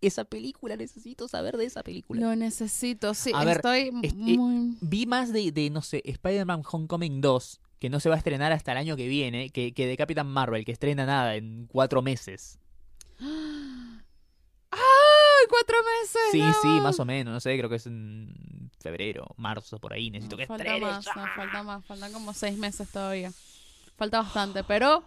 esa 0.00 0.24
película, 0.24 0.76
necesito 0.76 1.28
saber 1.28 1.56
de 1.56 1.66
esa 1.66 1.82
película. 1.82 2.20
Lo 2.20 2.36
necesito, 2.36 3.14
sí, 3.14 3.30
A 3.32 3.44
ver, 3.44 3.58
estoy 3.58 3.90
es- 4.02 4.12
eh, 4.12 4.16
muy... 4.16 4.76
Vi 4.80 5.06
más 5.06 5.32
de, 5.32 5.52
de, 5.52 5.70
no 5.70 5.80
sé, 5.82 6.02
Spider-Man 6.04 6.62
Homecoming 6.70 7.20
2, 7.20 7.60
que 7.78 7.88
no 7.88 8.00
se 8.00 8.08
va 8.08 8.16
a 8.16 8.18
estrenar 8.18 8.50
hasta 8.52 8.72
el 8.72 8.78
año 8.78 8.96
que 8.96 9.06
viene, 9.08 9.50
que, 9.50 9.72
que 9.72 9.86
de 9.86 9.96
Capitán 9.96 10.26
Marvel, 10.26 10.64
que 10.64 10.72
estrena 10.72 11.06
nada 11.06 11.36
en 11.36 11.66
cuatro 11.70 12.02
meses. 12.02 12.58
¡Ay, 15.44 15.46
cuatro 15.50 15.76
meses! 16.00 16.22
Sí, 16.32 16.42
sí, 16.62 16.80
más 16.80 16.98
o 17.00 17.04
menos, 17.04 17.34
no 17.34 17.40
sé, 17.40 17.56
creo 17.58 17.68
que 17.68 17.76
es 17.76 17.86
en 17.86 18.70
febrero, 18.80 19.26
marzo, 19.36 19.78
por 19.78 19.92
ahí, 19.92 20.10
necesito 20.10 20.36
No, 20.36 20.40
que 20.40 20.46
falta 20.46 20.78
más, 20.78 21.06
no, 21.06 21.12
falta 21.36 21.62
más, 21.62 21.84
faltan 21.84 22.12
como 22.12 22.32
seis 22.34 22.56
meses 22.58 22.88
todavía. 22.90 23.32
Falta 23.96 24.22
bastante, 24.22 24.64
pero 24.64 25.04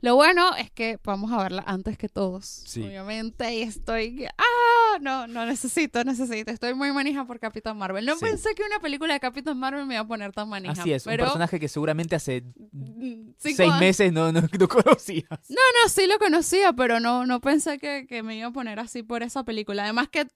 lo 0.00 0.14
bueno 0.16 0.54
es 0.56 0.70
que 0.70 0.98
vamos 1.04 1.30
a 1.32 1.42
verla 1.42 1.62
antes 1.66 1.98
que 1.98 2.08
todos, 2.08 2.46
Sí. 2.46 2.82
obviamente, 2.82 3.54
y 3.54 3.62
estoy, 3.62 4.26
ah, 4.38 4.71
no, 5.00 5.26
no 5.26 5.46
necesito, 5.46 6.02
necesito, 6.04 6.50
estoy 6.50 6.74
muy 6.74 6.92
manija 6.92 7.24
por 7.26 7.38
Capitán 7.40 7.76
Marvel. 7.78 8.04
No 8.06 8.16
Sí. 8.16 8.24
pensé 8.24 8.54
que 8.54 8.62
una 8.64 8.78
película 8.80 9.14
de 9.14 9.20
Capitán 9.20 9.58
Marvel 9.58 9.86
me 9.86 9.94
iba 9.94 10.02
a 10.02 10.06
poner 10.06 10.32
tan 10.32 10.48
manija. 10.48 10.72
Así 10.80 10.92
es, 10.92 11.04
pero 11.04 11.24
un 11.24 11.28
personaje 11.28 11.58
que 11.60 11.68
seguramente 11.68 12.14
hace 12.16 12.42
mm, 12.72 13.32
seis 13.38 13.58
años- 13.60 13.80
meses 13.80 14.12
no, 14.12 14.30
no, 14.32 14.42
no 14.58 14.68
conocías. 14.68 15.28
No, 15.30 15.56
no, 15.82 15.88
sí 15.88 16.06
lo 16.06 16.18
conocía, 16.18 16.72
pero 16.72 17.00
no, 17.00 17.26
no 17.26 17.40
pensé 17.40 17.78
que, 17.78 18.06
que 18.08 18.22
me 18.22 18.36
iba 18.36 18.48
a 18.48 18.52
poner 18.52 18.78
así 18.80 19.02
por 19.02 19.22
esa 19.22 19.44
película. 19.44 19.84
Además 19.84 20.08
que 20.08 20.26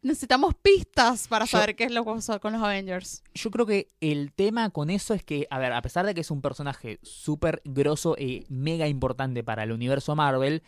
necesitamos 0.00 0.54
pistas 0.54 1.26
para 1.28 1.44
Yo- 1.44 1.58
saber 1.58 1.74
qué 1.74 1.84
es 1.84 1.90
lo 1.92 2.04
que 2.04 2.12
pasó 2.12 2.40
con 2.40 2.52
los 2.52 2.62
Avengers. 2.62 3.22
Yo 3.34 3.50
creo 3.50 3.66
que 3.66 3.90
el 4.00 4.32
tema 4.32 4.70
con 4.70 4.90
eso 4.90 5.12
es 5.12 5.24
que, 5.24 5.46
a 5.50 5.58
ver, 5.58 5.72
a 5.72 5.82
pesar 5.82 6.06
de 6.06 6.14
que 6.14 6.20
es 6.20 6.30
un 6.30 6.40
personaje 6.40 6.98
súper 7.02 7.60
grosso 7.64 8.14
y 8.18 8.46
mega 8.48 8.86
importante 8.86 9.42
para 9.42 9.64
el 9.64 9.72
universo 9.72 10.14
Marvel, 10.14 10.62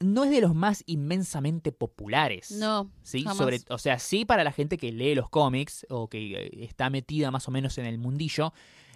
no 0.00 0.24
es 0.24 0.30
de 0.30 0.40
los 0.40 0.54
más 0.54 0.82
inmensamente 0.86 1.72
populares. 1.72 2.50
No, 2.52 2.90
¿sí? 3.02 3.20
jamás. 3.22 3.36
Sobre, 3.36 3.60
o 3.68 3.78
sea, 3.78 3.98
sí 3.98 4.24
para 4.24 4.44
la 4.44 4.52
gente 4.52 4.76
que 4.78 4.92
lee 4.92 5.14
los 5.14 5.28
cómics 5.28 5.86
o 5.90 6.08
que 6.08 6.32
eh, 6.46 6.50
está 6.64 6.88
metida 6.90 7.30
más 7.30 7.46
o 7.48 7.50
menos 7.50 7.76
en 7.78 7.86
el 7.86 7.98
mundillo, 7.98 8.52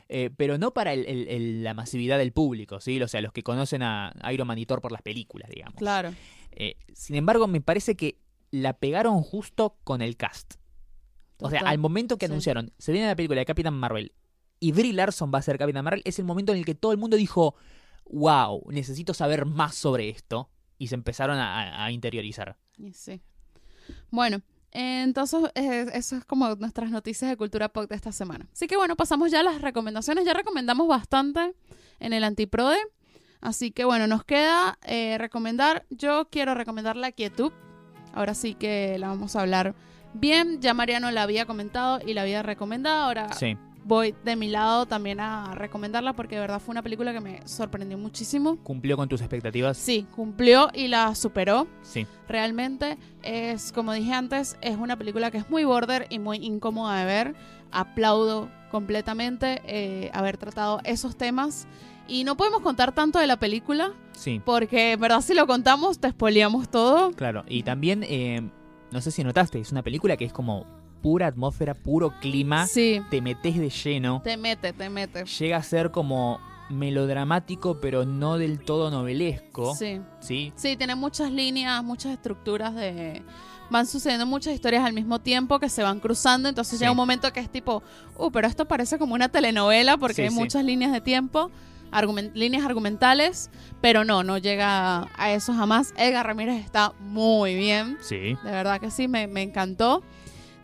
eh, 0.09 0.31
pero 0.37 0.59
no 0.59 0.73
para 0.73 0.93
el- 0.93 1.07
el- 1.07 1.29
el- 1.29 1.65
la 1.65 1.75
masividad 1.75 2.19
del 2.19 2.33
público, 2.33 2.81
¿sí? 2.81 3.01
O 3.03 3.09
sea, 3.09 3.21
los 3.21 3.33
que 3.33 3.43
conocen 3.43 3.83
a 3.83 4.15
Iron 4.33 4.47
Man 4.47 4.59
y 4.59 4.67
Thor 4.67 4.81
por 4.81 4.93
las 4.93 5.03
películas, 5.03 5.51
digamos. 5.51 5.77
claro. 5.77 6.13
Eh, 6.53 6.77
sin 6.93 7.17
embargo, 7.17 7.49
me 7.49 7.61
parece 7.61 7.97
que 7.97 8.19
la 8.51 8.75
pegaron 8.75 9.23
justo 9.23 9.77
con 9.83 10.01
el 10.03 10.17
cast. 10.17 10.55
O 11.39 11.51
sea, 11.51 11.61
al 11.63 11.79
momento 11.79 12.17
que 12.17 12.27
Sí. 12.27 12.33
anunciaron, 12.33 12.73
se 12.79 12.93
viene 12.93 13.09
la 13.09 13.17
película 13.17 13.41
de 13.41 13.45
Capitán 13.45 13.75
Marvel 13.75 14.13
y 14.61 14.71
Brie 14.73 14.93
Larson 14.93 15.33
va 15.35 15.39
a 15.41 15.43
ser 15.43 15.59
Capitán 15.59 15.85
Marvel, 15.85 16.03
es 16.05 16.19
el 16.21 16.25
momento 16.25 16.53
en 16.53 16.59
el 16.59 16.65
que 16.65 16.75
todo 16.77 16.93
el 16.93 16.99
mundo 16.99 17.17
dijo, 17.17 17.57
wow, 18.07 18.63
necesito 18.71 19.13
saber 19.15 19.45
más 19.47 19.75
sobre 19.75 20.09
esto. 20.09 20.49
Y 20.79 20.89
se 20.89 20.95
empezaron 20.95 21.39
a, 21.39 21.91
interiorizar. 21.91 22.57
Sí. 22.93 23.21
Bueno, 24.11 24.43
entonces 24.73 25.41
eh, 25.55 25.87
eso 25.95 26.17
es 26.17 26.25
como 26.25 26.55
nuestras 26.57 26.91
noticias 26.91 27.31
de 27.31 27.37
cultura 27.37 27.69
pop 27.69 27.89
de 27.89 27.95
esta 27.95 28.13
semana. 28.13 28.49
Así 28.53 28.67
que 28.67 28.77
bueno, 28.77 28.97
pasamos 28.97 29.31
ya 29.31 29.41
a 29.41 29.43
las 29.43 29.61
recomendaciones. 29.61 30.25
Ya 30.25 30.35
recomendamos 30.35 30.89
bastante 30.89 31.55
en 32.01 32.13
el 32.13 32.25
Antiprode. 32.25 32.79
Así 33.41 33.71
que 33.71 33.85
bueno, 33.85 34.07
nos 34.07 34.25
queda 34.25 34.79
eh, 34.83 35.17
recomendar. 35.19 35.85
Yo 35.91 36.29
quiero 36.31 36.55
recomendar 36.55 36.97
la 36.97 37.13
quietud. 37.13 37.53
Ahora 38.13 38.35
sí 38.35 38.55
que 38.55 38.99
la 38.99 39.09
vamos 39.09 39.37
a 39.37 39.43
hablar 39.43 39.75
bien. 40.15 40.61
Ya 40.61 40.75
Mariano 40.75 41.11
la 41.11 41.23
había 41.23 41.47
comentado 41.47 42.01
y 42.05 42.15
la 42.15 42.23
había 42.23 42.43
recomendado. 42.43 43.05
Ahora 43.05 43.33
Sí, 43.33 43.57
voy 43.85 44.15
de 44.25 44.37
mi 44.37 44.49
lado 44.49 44.87
también 44.87 45.21
a 45.21 45.55
recomendarla 45.55 46.15
porque 46.15 46.35
de 46.37 46.41
verdad 46.41 46.61
fue 46.61 46.73
una 46.73 46.83
película 46.83 47.13
que 47.13 47.21
me 47.21 47.47
sorprendió 47.47 47.99
muchísimo. 47.99 48.57
cumplió 48.63 48.97
con 48.97 49.09
tus 49.09 49.21
expectativas. 49.21 49.77
Sí, 49.77 50.07
cumplió 50.15 50.71
y 50.75 50.89
la 50.89 51.15
superó. 51.15 51.67
Sí, 51.83 52.07
Realmente 52.29 52.97
es, 53.23 53.71
como 53.73 53.93
dije 53.93 54.13
antes, 54.13 54.57
es 54.61 54.77
una 54.77 54.97
película 54.97 55.31
que 55.31 55.39
es 55.39 55.51
muy 55.51 55.65
border 55.65 56.07
y 56.11 56.19
muy 56.19 56.39
incómoda 56.39 56.99
de 56.99 57.05
ver. 57.05 57.35
Aplaudo 57.71 58.49
completamente 58.71 59.61
eh, 59.67 60.11
haber 60.15 60.37
tratado 60.37 60.81
esos 60.85 61.17
temas. 61.17 61.67
Y 62.07 62.25
no 62.25 62.37
podemos 62.37 62.61
contar 62.61 62.93
tanto 62.93 63.19
de 63.19 63.27
la 63.27 63.39
película, 63.39 63.93
sí, 64.13 64.41
porque 64.45 64.93
en 64.93 65.01
verdad 65.01 65.23
si 65.23 65.33
lo 65.33 65.47
contamos 65.47 65.99
te 65.99 66.11
spoileamos 66.11 66.69
todo. 66.69 67.13
claro. 67.13 67.45
Y 67.49 67.63
también, 67.63 68.03
eh, 68.03 68.43
no 68.91 69.01
sé 69.01 69.11
si 69.11 69.25
notaste, 69.25 69.59
es 69.59 69.73
una 69.73 69.83
película 69.83 70.17
que 70.19 70.27
es 70.27 70.33
como 70.33 70.67
pura 71.05 71.27
atmósfera, 71.27 71.75
puro 71.75 72.15
clima. 72.19 72.67
Sí, 72.67 73.03
Te 73.11 73.21
metes 73.21 73.59
de 73.59 73.69
lleno. 73.69 74.23
te 74.25 74.39
mete, 74.39 74.73
te 74.73 74.89
mete. 74.89 75.25
Llega 75.27 75.59
a 75.59 75.63
ser 75.63 75.91
como 75.91 76.41
melodramático, 76.71 77.79
pero 77.79 78.07
no 78.07 78.39
del 78.39 78.59
todo 78.61 78.91
novelesco. 78.91 79.75
Sí. 79.75 80.01
¿sí? 80.21 80.51
Sí, 80.57 80.77
tiene 80.79 80.95
muchas 80.95 81.31
líneas, 81.31 81.85
muchas 81.85 82.13
estructuras 82.13 82.75
de... 82.75 83.23
Van 83.71 83.87
sucediendo 83.87 84.25
muchas 84.25 84.55
historias 84.55 84.83
al 84.85 84.95
mismo 84.95 85.19
tiempo 85.21 85.59
que 85.59 85.69
se 85.69 85.83
van 85.83 86.01
cruzando, 86.01 86.49
entonces 86.49 86.79
Sí. 86.79 86.83
llega 86.83 86.93
un 86.93 86.97
momento 86.97 87.31
que 87.35 87.41
es 87.41 87.51
tipo, 87.51 87.83
uh, 88.17 88.31
pero 88.31 88.47
esto 88.47 88.67
parece 88.67 88.99
como 88.99 89.15
una 89.15 89.29
telenovela 89.29 89.97
porque 89.99 90.17
Sí, 90.17 90.23
hay 90.23 90.29
sí. 90.31 90.35
muchas 90.37 90.65
líneas 90.65 90.91
de 90.93 91.01
tiempo, 91.03 91.51
argumen- 91.93 92.31
líneas 92.35 92.65
argumentales, 92.65 93.51
pero 93.83 94.05
no, 94.05 94.23
no 94.23 94.39
llega 94.39 95.09
a 95.19 95.33
eso 95.33 95.53
jamás. 95.53 95.93
Edgar 95.99 96.27
Ramírez 96.27 96.63
está 96.65 96.93
muy 97.01 97.55
bien, 97.57 97.99
Sí. 98.01 98.37
de 98.45 98.51
verdad 98.51 98.81
que 98.81 98.91
sí, 98.91 99.07
me, 99.09 99.27
me 99.27 99.43
encantó. 99.43 100.03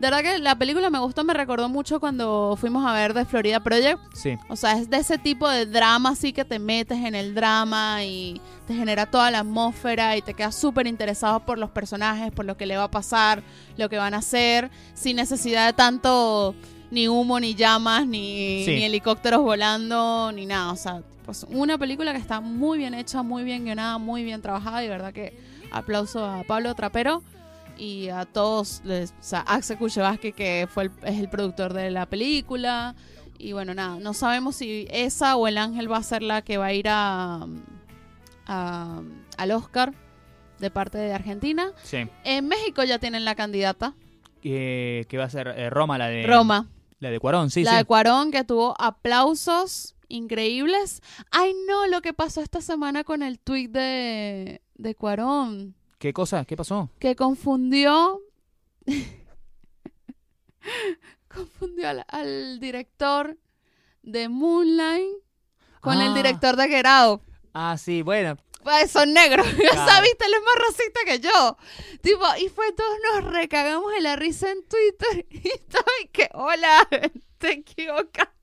De 0.00 0.06
verdad 0.10 0.22
que 0.22 0.38
la 0.38 0.56
película 0.56 0.88
me 0.88 0.98
gustó, 0.98 1.24
me 1.24 1.34
recordó 1.34 1.68
mucho 1.68 2.00
cuando 2.00 2.56
fuimos 2.58 2.86
a 2.86 2.94
ver 2.94 3.12
The 3.12 3.26
Florida 3.26 3.60
Project. 3.60 3.98
Sí. 4.14 4.34
O 4.48 4.56
sea, 4.56 4.72
es 4.78 4.88
de 4.88 4.96
ese 4.96 5.18
tipo 5.18 5.46
de 5.46 5.66
drama 5.66 6.10
así 6.10 6.32
que 6.32 6.42
te 6.46 6.58
metes 6.58 6.98
en 7.04 7.14
el 7.14 7.34
drama 7.34 8.02
y 8.02 8.40
te 8.66 8.74
genera 8.74 9.04
toda 9.04 9.30
la 9.30 9.40
atmósfera 9.40 10.16
y 10.16 10.22
te 10.22 10.32
quedas 10.32 10.54
súper 10.54 10.86
interesado 10.86 11.40
por 11.40 11.58
los 11.58 11.68
personajes, 11.70 12.32
por 12.32 12.46
lo 12.46 12.56
que 12.56 12.64
le 12.64 12.78
va 12.78 12.84
a 12.84 12.90
pasar, 12.90 13.42
lo 13.76 13.90
que 13.90 13.98
van 13.98 14.14
a 14.14 14.18
hacer, 14.18 14.70
sin 14.94 15.16
necesidad 15.16 15.66
de 15.66 15.74
tanto 15.74 16.54
ni 16.90 17.06
humo, 17.06 17.38
ni 17.38 17.54
llamas, 17.54 18.06
ni, 18.06 18.64
Sí. 18.64 18.70
ni 18.76 18.84
helicópteros 18.84 19.42
volando, 19.42 20.32
ni 20.32 20.46
nada. 20.46 20.72
O 20.72 20.76
sea, 20.76 21.02
pues 21.26 21.44
una 21.50 21.76
película 21.76 22.12
que 22.12 22.18
está 22.18 22.40
muy 22.40 22.78
bien 22.78 22.94
hecha, 22.94 23.22
muy 23.22 23.44
bien 23.44 23.64
guionada, 23.64 23.98
muy 23.98 24.24
bien 24.24 24.40
trabajada 24.40 24.80
y 24.82 24.86
de 24.86 24.90
verdad 24.90 25.12
que 25.12 25.38
aplauso 25.70 26.24
a 26.24 26.42
Pablo 26.44 26.74
Trapero 26.74 27.22
y 27.80 28.08
a 28.10 28.26
todos, 28.26 28.82
les, 28.84 29.12
o 29.12 29.14
sea, 29.22 29.40
Axel 29.40 29.78
Kuchevaski, 29.78 30.32
que 30.32 30.68
fue 30.70 30.84
el- 30.84 30.90
es 31.04 31.18
el 31.18 31.30
productor 31.30 31.72
de 31.72 31.90
la 31.90 32.04
película. 32.06 32.94
Y 33.38 33.52
bueno, 33.54 33.72
nada, 33.74 33.98
no 33.98 34.12
sabemos 34.12 34.56
si 34.56 34.86
esa 34.90 35.34
o 35.36 35.48
el 35.48 35.56
ángel 35.56 35.90
va 35.90 35.96
a 35.96 36.02
ser 36.02 36.22
la 36.22 36.42
que 36.42 36.58
va 36.58 36.66
a 36.66 36.72
ir 36.74 36.88
a, 36.90 37.46
a- 38.46 39.02
al 39.38 39.50
Oscar 39.52 39.94
de 40.58 40.70
parte 40.70 40.98
de 40.98 41.12
Argentina. 41.14 41.72
Sí. 41.82 42.06
En 42.24 42.48
México 42.48 42.84
ya 42.84 42.98
tienen 42.98 43.24
la 43.24 43.34
candidata, 43.34 43.94
Que, 44.42 45.06
que 45.08 45.18
va 45.18 45.24
a 45.24 45.30
ser 45.30 45.48
eh, 45.48 45.70
Roma, 45.70 45.96
la 45.98 46.08
de. 46.08 46.26
Roma, 46.26 46.68
La 46.98 47.10
de 47.10 47.18
Cuarón, 47.18 47.50
sí, 47.50 47.64
la 47.64 47.70
sí. 47.72 47.76
de 47.78 47.84
Cuarón, 47.86 48.30
que 48.30 48.44
tuvo 48.44 48.74
aplausos 48.78 49.94
increíbles. 50.08 51.00
Ay, 51.30 51.54
no, 51.68 51.86
lo 51.86 52.02
que 52.02 52.12
pasó 52.12 52.40
esta 52.42 52.60
semana 52.60 53.04
con 53.04 53.22
el 53.22 53.38
tweet 53.38 53.68
de, 53.68 54.60
de 54.74 54.94
Cuarón. 54.94 55.74
¿Qué 56.00 56.12
cosa? 56.14 56.44
¿Qué 56.46 56.56
pasó? 56.56 56.90
que 56.98 57.14
confundió 57.14 58.22
confundió 61.28 61.88
al, 61.90 62.04
al 62.08 62.58
director 62.58 63.36
de 64.02 64.28
Moonlight 64.30 65.12
con 65.80 66.00
el 66.00 66.12
Ah. 66.12 66.14
director 66.14 66.56
de 66.56 66.68
Get 66.68 66.86
Out. 66.86 67.22
Ah, 67.52 67.76
sí, 67.78 68.00
bueno. 68.02 68.36
Pues 68.62 68.90
son 68.90 69.12
negros. 69.12 69.46
Sea, 69.56 69.56
Claro. 69.70 70.04
él 70.06 70.32
es 70.34 70.42
más 70.42 70.68
racista 70.68 71.00
que 71.06 71.20
yo. 71.20 71.56
Tipo, 72.02 72.24
y 72.38 72.48
fue 72.48 72.72
todos 72.72 72.96
nos 73.12 73.32
recagamos 73.32 73.92
en 73.94 74.02
la 74.04 74.16
risa 74.16 74.50
en 74.50 74.62
Twitter. 74.66 75.26
Y 75.30 75.48
estoy 75.48 76.08
que, 76.12 76.30
hola, 76.34 76.88
te 77.38 77.52
equivocaste. 77.52 78.39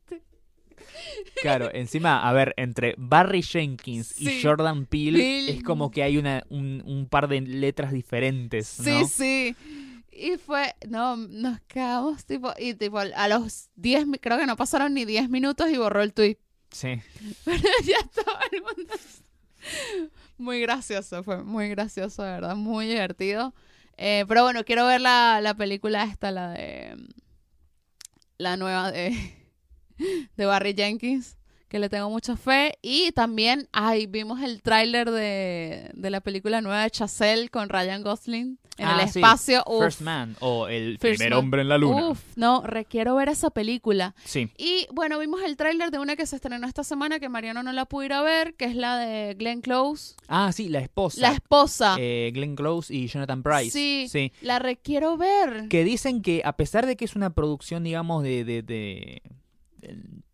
Claro, 1.42 1.70
encima, 1.74 2.28
a 2.28 2.34
ver, 2.34 2.54
entre 2.58 2.96
Barry 2.98 3.42
Jenkins 3.44 4.08
Sí. 4.08 4.40
y 4.40 4.42
Jordan 4.44 4.86
Peele 4.86 5.20
Peele. 5.20 5.52
es 5.52 5.64
como 5.64 5.92
que 5.92 6.04
hay 6.04 6.18
una, 6.18 6.44
un, 6.50 6.82
un 6.86 7.08
par 7.08 7.28
de 7.28 7.42
letras 7.42 7.92
diferentes, 7.92 8.68
Sí, 8.68 8.90
¿no? 8.90 9.08
sí. 9.08 9.56
Y 10.12 10.38
fue, 10.38 10.74
no, 10.90 11.16
nos 11.16 11.60
quedamos 11.62 12.26
tipo, 12.26 12.52
y 12.58 12.74
tipo, 12.74 12.98
a 13.00 13.28
los 13.28 13.70
10, 13.76 14.08
mi- 14.08 14.18
creo 14.18 14.38
que 14.40 14.48
no 14.48 14.56
pasaron 14.58 14.94
ni 14.96 15.06
10 15.06 15.30
minutos 15.30 15.70
y 15.70 15.78
borró 15.78 16.02
el 16.02 16.14
tweet. 16.14 16.38
Sí. 16.72 17.00
Pero 17.46 17.58
ya 17.86 17.98
todo 18.16 18.36
el 18.52 18.62
mundo. 18.62 18.94
Muy 20.40 20.60
gracioso, 20.62 21.24
fue 21.24 21.44
muy 21.44 21.70
gracioso, 21.70 22.24
de 22.24 22.32
verdad, 22.32 22.56
muy 22.56 22.88
divertido. 22.88 23.54
Eh, 23.98 24.26
pero 24.28 24.44
bueno, 24.44 24.64
quiero 24.64 24.86
ver 24.88 25.02
la, 25.02 25.40
la 25.42 25.54
película 25.56 26.04
esta, 26.04 26.32
la 26.32 26.50
de. 26.52 26.96
La 28.38 28.58
nueva 28.58 28.92
de. 28.92 29.36
De 30.36 30.46
Barry 30.46 30.74
Jenkins. 30.76 31.36
que 31.70 31.80
le 31.80 31.90
tengo 31.90 32.10
mucha 32.10 32.38
fe. 32.38 32.78
Y 32.82 33.12
también, 33.12 33.68
ay, 33.74 34.06
vimos 34.08 34.42
el 34.42 34.62
tráiler 34.62 35.12
de, 35.12 35.92
de 35.94 36.10
la 36.10 36.22
película 36.22 36.62
nueva 36.62 36.84
de 36.84 36.92
Chazelle 36.92 37.50
con 37.50 37.68
Ryan 37.68 38.04
Gosling 38.04 38.58
en 38.78 38.86
Ah, 38.88 39.02
el 39.04 39.10
sí. 39.10 39.20
espacio. 39.20 39.66
Uf, 39.68 39.84
First 39.84 40.00
Man 40.00 40.38
o 40.40 40.70
El 40.70 40.98
First 40.98 41.18
primer 41.18 41.32
Man. 41.32 41.40
hombre 41.40 41.62
en 41.64 41.68
la 41.68 41.78
luna. 41.78 42.08
uf, 42.12 42.22
no, 42.38 42.62
requiero 42.62 43.16
ver 43.16 43.28
esa 43.28 43.50
película. 43.50 44.16
Sí. 44.24 44.50
Y 44.58 44.88
bueno, 44.94 45.20
vimos 45.20 45.42
el 45.44 45.58
tráiler 45.58 45.92
de 45.92 46.00
una 46.00 46.16
que 46.16 46.26
se 46.26 46.38
estrenó 46.38 46.66
esta 46.68 46.86
semana 46.86 47.20
que 47.20 47.28
Mariano 47.28 47.62
no 47.64 47.74
la 47.74 47.84
pudo 47.84 48.06
ir 48.06 48.14
a 48.14 48.22
ver, 48.22 48.54
que 48.54 48.64
es 48.64 48.76
la 48.78 48.96
de 49.00 49.34
Glenn 49.34 49.60
Close, 49.60 50.16
Ah, 50.30 50.54
sí, 50.54 50.70
la 50.70 50.80
esposa. 50.80 51.20
la 51.20 51.34
esposa. 51.34 51.98
Eh, 52.00 52.32
Glenn 52.34 52.56
Close 52.56 52.96
y 52.96 53.08
Jonathan 53.08 53.44
Price. 53.44 53.72
Sí. 53.72 54.08
sí. 54.10 54.32
La 54.42 54.60
requiero 54.60 55.18
ver. 55.18 55.68
Que 55.68 55.84
dicen 55.84 56.22
que 56.22 56.44
a 56.46 56.54
pesar 56.56 56.86
de 56.86 56.96
que 56.96 57.04
es 57.04 57.18
una 57.18 57.32
producción, 57.32 57.84
digamos, 57.84 58.24
de, 58.24 58.46
de- 58.46 58.62
de- 58.62 59.22
de- 59.22 59.22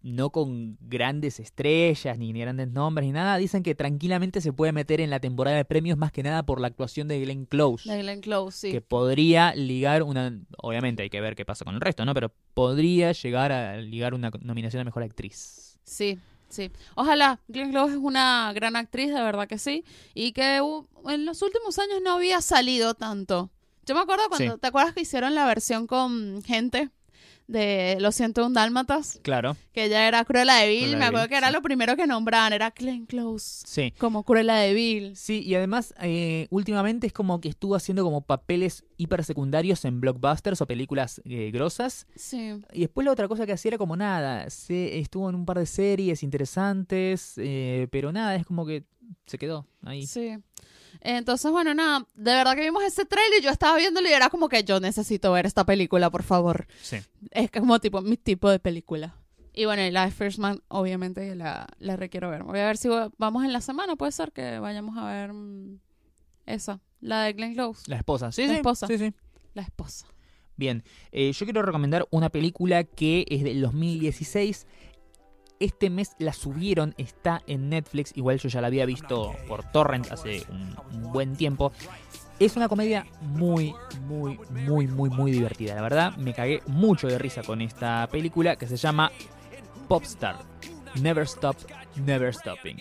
no 0.02 0.32
con 0.32 0.78
grandes 0.82 1.40
estrellas 1.40 2.18
ni 2.18 2.34
grandes 2.34 2.70
nombres 2.70 3.06
ni 3.06 3.14
nada, 3.14 3.38
dicen 3.38 3.64
que 3.64 3.76
tranquilamente 3.76 4.42
se 4.42 4.52
puede 4.54 4.72
meter 4.72 5.00
en 5.02 5.10
la 5.10 5.20
temporada 5.20 5.58
de 5.58 5.66
premios 5.66 5.98
más 5.98 6.12
que 6.12 6.24
nada 6.24 6.44
por 6.44 6.60
la 6.60 6.68
actuación 6.68 7.08
de 7.08 7.20
Glenn 7.22 7.46
Close. 7.46 7.90
De 7.90 8.02
Glenn 8.02 8.22
Close, 8.22 8.58
sí. 8.58 8.72
Que 8.72 8.82
podría 8.82 9.56
ligar 9.56 10.04
una. 10.04 10.38
Obviamente 10.58 11.04
hay 11.04 11.10
que 11.10 11.22
ver 11.22 11.36
qué 11.36 11.46
pasa 11.46 11.66
con 11.66 11.76
el 11.76 11.82
resto, 11.82 12.06
¿no? 12.06 12.14
Pero 12.14 12.34
podría 12.54 13.12
llegar 13.12 13.52
a 13.52 13.78
ligar 13.78 14.14
una 14.14 14.32
nominación 14.42 14.82
a 14.82 14.86
mejor 14.86 15.04
actriz. 15.04 15.80
Sí, 15.84 16.20
sí. 16.50 16.72
Ojalá. 16.96 17.40
Glenn 17.48 17.72
Close 17.72 17.94
es 17.94 18.00
una 18.00 18.52
gran 18.54 18.76
actriz, 18.76 19.08
de 19.14 19.22
verdad 19.22 19.48
que 19.48 19.58
sí. 19.58 19.84
Y 20.14 20.32
que 20.34 20.62
uh, 20.62 20.86
en 21.10 21.26
los 21.26 21.42
últimos 21.42 21.80
años 21.80 22.00
no 22.04 22.14
había 22.14 22.42
salido 22.42 22.94
tanto. 22.94 23.52
Yo 23.86 23.96
me 23.96 24.02
acuerdo 24.02 24.24
cuando, 24.30 24.54
Sí. 24.54 24.60
¿te 24.62 24.68
acuerdas 24.68 24.94
que 24.94 25.02
hicieron 25.02 25.36
la 25.36 25.46
versión 25.46 25.88
con 25.88 26.42
gente 26.44 26.90
de 27.54 27.98
Lo 28.02 28.12
siento, 28.12 28.46
un 28.46 28.54
dálmatas? 28.54 29.20
Claro, 29.24 29.56
Que 29.72 29.86
ella 29.86 30.08
era 30.08 30.26
Cruella 30.26 30.56
de 30.56 30.68
Vil. 30.68 30.98
Me 30.98 31.06
acuerdo 31.06 31.30
que 31.30 31.38
era 31.38 31.48
sí. 31.48 31.54
lo 31.54 31.62
primero 31.62 31.96
que 31.96 32.06
nombraban, 32.06 32.52
era 32.52 32.72
Glenn 32.72 33.06
Close. 33.06 33.64
sí. 33.66 33.94
Como 33.98 34.24
Cruella 34.24 34.56
de 34.56 34.74
Vil. 34.74 35.16
Sí, 35.16 35.42
y 35.42 35.56
además 35.56 35.94
eh, 36.02 36.48
últimamente 36.50 37.08
es 37.08 37.14
como 37.14 37.40
que 37.40 37.50
estuvo 37.50 37.76
haciendo 37.76 38.04
como 38.04 38.22
papeles 38.22 38.84
hiper 38.98 39.24
secundarios 39.24 39.86
en 39.86 40.02
blockbusters 40.02 40.62
o 40.62 40.68
películas 40.68 41.22
eh, 41.26 41.52
grosas. 41.52 42.08
Sí. 42.16 42.54
Y 42.74 42.82
después 42.82 43.06
la 43.06 43.12
otra 43.12 43.28
cosa 43.28 43.46
que 43.46 43.54
hacía 43.54 43.70
era 43.70 43.78
como 43.78 43.96
nada. 43.96 44.50
Se, 44.50 45.00
estuvo 45.00 45.30
en 45.30 45.36
un 45.36 45.46
par 45.46 45.60
de 45.60 45.66
series 45.66 46.24
interesantes, 46.24 47.36
eh, 47.38 47.88
pero 47.92 48.12
nada, 48.12 48.36
es 48.36 48.46
como 48.46 48.66
que 48.66 48.84
se 49.26 49.38
quedó 49.38 49.68
ahí. 49.84 50.06
Sí. 50.08 50.38
Entonces, 51.06 51.52
bueno, 51.52 51.74
nada, 51.74 52.08
de 52.16 52.32
verdad 52.34 52.56
que 52.56 52.62
vimos 52.62 52.82
ese 52.84 53.04
trailer 53.06 53.40
y 53.42 53.44
yo 53.44 53.50
estaba 53.52 53.78
viéndolo 53.78 54.08
y 54.08 54.14
era 54.14 54.30
como 54.30 54.48
que 54.48 54.64
yo 54.64 54.80
necesito 54.80 55.34
ver 55.34 55.46
esta 55.46 55.66
película, 55.66 56.10
por 56.10 56.24
favor. 56.24 56.66
Sí. 56.82 56.98
Es 57.32 57.52
como 57.52 57.80
tipo 57.80 58.02
mi 58.02 58.16
tipo 58.16 58.50
de 58.50 58.60
película. 58.60 59.14
Y 59.54 59.66
bueno, 59.66 59.84
y 59.84 59.92
la 59.92 60.06
de 60.06 60.12
First 60.12 60.40
Man, 60.40 60.62
obviamente 60.70 61.36
la, 61.36 61.68
la 61.78 61.96
requiero 61.98 62.30
ver. 62.30 62.44
Voy 62.44 62.60
a 62.60 62.66
ver 62.66 62.78
si 62.78 62.88
va- 62.88 63.12
vamos 63.18 63.44
en 63.44 63.52
la 63.54 63.60
semana, 63.62 63.96
puede 63.98 64.12
ser 64.14 64.32
que 64.32 64.60
vayamos 64.60 64.98
a 64.98 65.06
ver 65.06 65.34
mm, 65.34 65.78
esa, 66.46 66.80
la 67.02 67.24
de 67.24 67.34
Glenn 67.34 67.54
Close, 67.54 67.84
La 67.88 67.98
esposa. 67.98 68.32
Sí, 68.32 68.44
La 68.44 68.48
sí. 68.54 68.56
esposa. 68.56 68.88
Sí, 68.88 68.98
sí. 68.98 69.14
la 69.54 69.62
esposa. 69.64 70.08
Bien, 70.56 70.84
eh, 71.12 71.32
yo 71.34 71.46
quiero 71.46 71.64
recomendar 71.64 72.08
una 72.12 72.30
película 72.30 72.84
que 72.84 73.26
es 73.30 73.44
del 73.44 73.60
2016. 73.62 74.68
Este 75.60 75.90
mes 75.90 76.16
la 76.20 76.34
subieron, 76.34 76.94
está 76.98 77.42
en 77.48 77.70
Netflix. 77.70 78.12
Igual 78.16 78.40
yo 78.40 78.50
ya 78.50 78.62
la 78.62 78.68
había 78.68 78.86
visto 78.86 79.36
por 79.48 79.64
Torrent 79.72 80.12
hace 80.12 80.44
un, 80.50 80.76
un 80.94 81.12
buen 81.12 81.36
tiempo. 81.36 81.72
Es 82.40 82.56
una 82.58 82.68
comedia 82.68 83.06
muy, 83.22 83.74
muy, 84.02 84.40
muy, 84.50 84.88
muy, 84.88 85.10
muy 85.10 85.32
divertida. 85.32 85.76
La 85.76 85.82
verdad, 85.82 86.18
me 86.18 86.34
cagué 86.34 86.62
mucho 86.68 87.08
de 87.08 87.18
risa 87.18 87.44
con 87.44 87.62
esta 87.62 88.08
película 88.12 88.56
que 88.56 88.68
se 88.68 88.76
llama 88.76 89.12
Popstar. 89.88 90.38
Never 91.02 91.24
Stop, 91.24 91.58
Never 91.96 92.34
Stopping. 92.34 92.78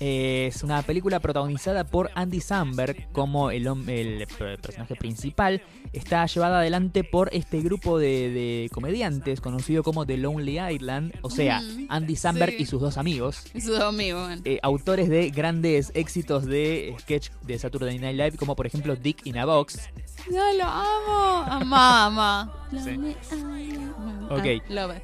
Es 0.00 0.64
una 0.64 0.82
película 0.82 1.20
protagonizada 1.20 1.84
por 1.84 2.10
Andy 2.16 2.40
Samberg 2.40 3.12
como 3.12 3.52
el, 3.52 3.66
el 3.88 4.26
per- 4.26 4.60
personaje 4.60 4.96
principal. 4.96 5.62
Está 5.92 6.26
llevada 6.26 6.58
adelante 6.58 7.04
por 7.04 7.30
este 7.32 7.60
grupo 7.60 7.98
de, 8.00 8.28
de 8.30 8.70
comediantes 8.72 9.40
conocido 9.40 9.84
como 9.84 10.04
The 10.04 10.16
Lonely 10.16 10.58
Island, 10.74 11.14
o 11.22 11.30
sea, 11.30 11.62
Andy 11.88 12.16
Samberg 12.16 12.52
sí. 12.56 12.62
y 12.64 12.66
sus 12.66 12.80
dos 12.80 12.98
amigos. 12.98 13.44
Y 13.54 13.60
sus 13.60 13.78
amigos. 13.78 14.26
bueno. 14.26 14.42
eh, 14.44 14.58
autores 14.64 15.08
de 15.08 15.30
grandes 15.30 15.92
éxitos 15.94 16.44
de 16.44 16.96
sketch 17.00 17.30
de 17.42 17.56
Saturday 17.56 17.96
Night 18.00 18.16
Live, 18.16 18.32
como 18.36 18.56
por 18.56 18.66
ejemplo 18.66 18.96
Dick 18.96 19.24
in 19.24 19.38
a 19.38 19.44
Box. 19.44 19.78
Yo 20.26 20.42
lo 20.58 20.64
amo. 20.64 21.44
Amama. 21.52 22.66
Sí. 22.72 22.90
Lonely 22.90 23.16
Island. 23.62 24.32
Ok. 24.32 24.44
It. 24.46 24.62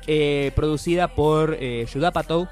eh, 0.08 0.50
producida 0.56 1.06
por 1.14 1.56
eh, 1.60 1.86
Judd 1.90 2.04
Apatow. 2.04 2.48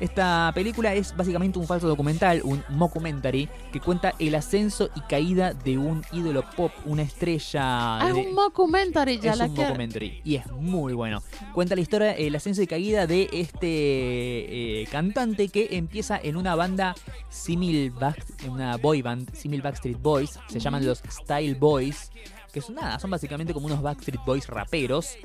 Esta 0.00 0.50
película 0.54 0.94
es 0.94 1.14
básicamente 1.16 1.58
un 1.58 1.66
falso 1.66 1.88
documental, 1.88 2.40
un 2.44 2.62
mockumentary, 2.68 3.48
que 3.72 3.80
cuenta 3.80 4.14
el 4.18 4.34
ascenso 4.34 4.90
y 4.94 5.00
caída 5.02 5.54
de 5.54 5.76
un 5.78 6.04
ídolo 6.12 6.44
pop, 6.56 6.70
una 6.84 7.02
estrella. 7.02 7.98
Ah, 7.98 8.08
es 8.08 8.14
un 8.14 8.34
mockumentary, 8.34 9.18
ya 9.18 9.32
es 9.32 9.38
la 9.38 9.46
un 9.46 9.54
quiero. 9.54 9.70
documentary 9.70 10.20
y 10.24 10.36
es 10.36 10.46
muy 10.52 10.92
bueno. 10.92 11.22
Cuenta 11.52 11.74
la 11.74 11.80
historia, 11.80 12.12
el 12.12 12.34
ascenso 12.36 12.62
y 12.62 12.66
caída 12.66 13.06
de 13.06 13.28
este 13.32 14.82
eh, 14.82 14.86
cantante 14.90 15.48
que 15.48 15.68
empieza 15.72 16.18
en 16.22 16.36
una 16.36 16.54
banda 16.54 16.94
simil, 17.28 17.90
Back- 17.90 18.24
una 18.48 18.76
boy 18.76 19.02
band, 19.02 19.34
simil 19.34 19.62
Backstreet 19.62 20.00
Boys, 20.00 20.38
se 20.48 20.60
llaman 20.60 20.84
los 20.86 20.98
Style 21.10 21.54
Boys, 21.54 22.10
que 22.58 22.66
son 22.66 22.74
nada, 22.74 22.98
son 22.98 23.10
básicamente 23.10 23.54
como 23.54 23.66
unos 23.66 23.82
Backstreet 23.82 24.24
Boys 24.24 24.46
raperos. 24.46 25.16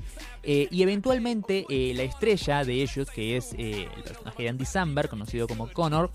eh, 0.44 0.68
y 0.72 0.82
eventualmente 0.84 1.66
eh, 1.70 1.94
la 1.96 2.04
estrella 2.04 2.64
de 2.64 2.82
ellos, 2.82 3.10
que 3.10 3.38
es 3.38 3.54
eh, 3.58 3.88
el 3.96 4.04
personaje 4.04 4.44
de 4.44 4.50
Andy 4.50 4.66
Samberg, 4.66 5.10
conocido 5.10 5.48
como 5.48 5.72
Connor, 5.72 6.12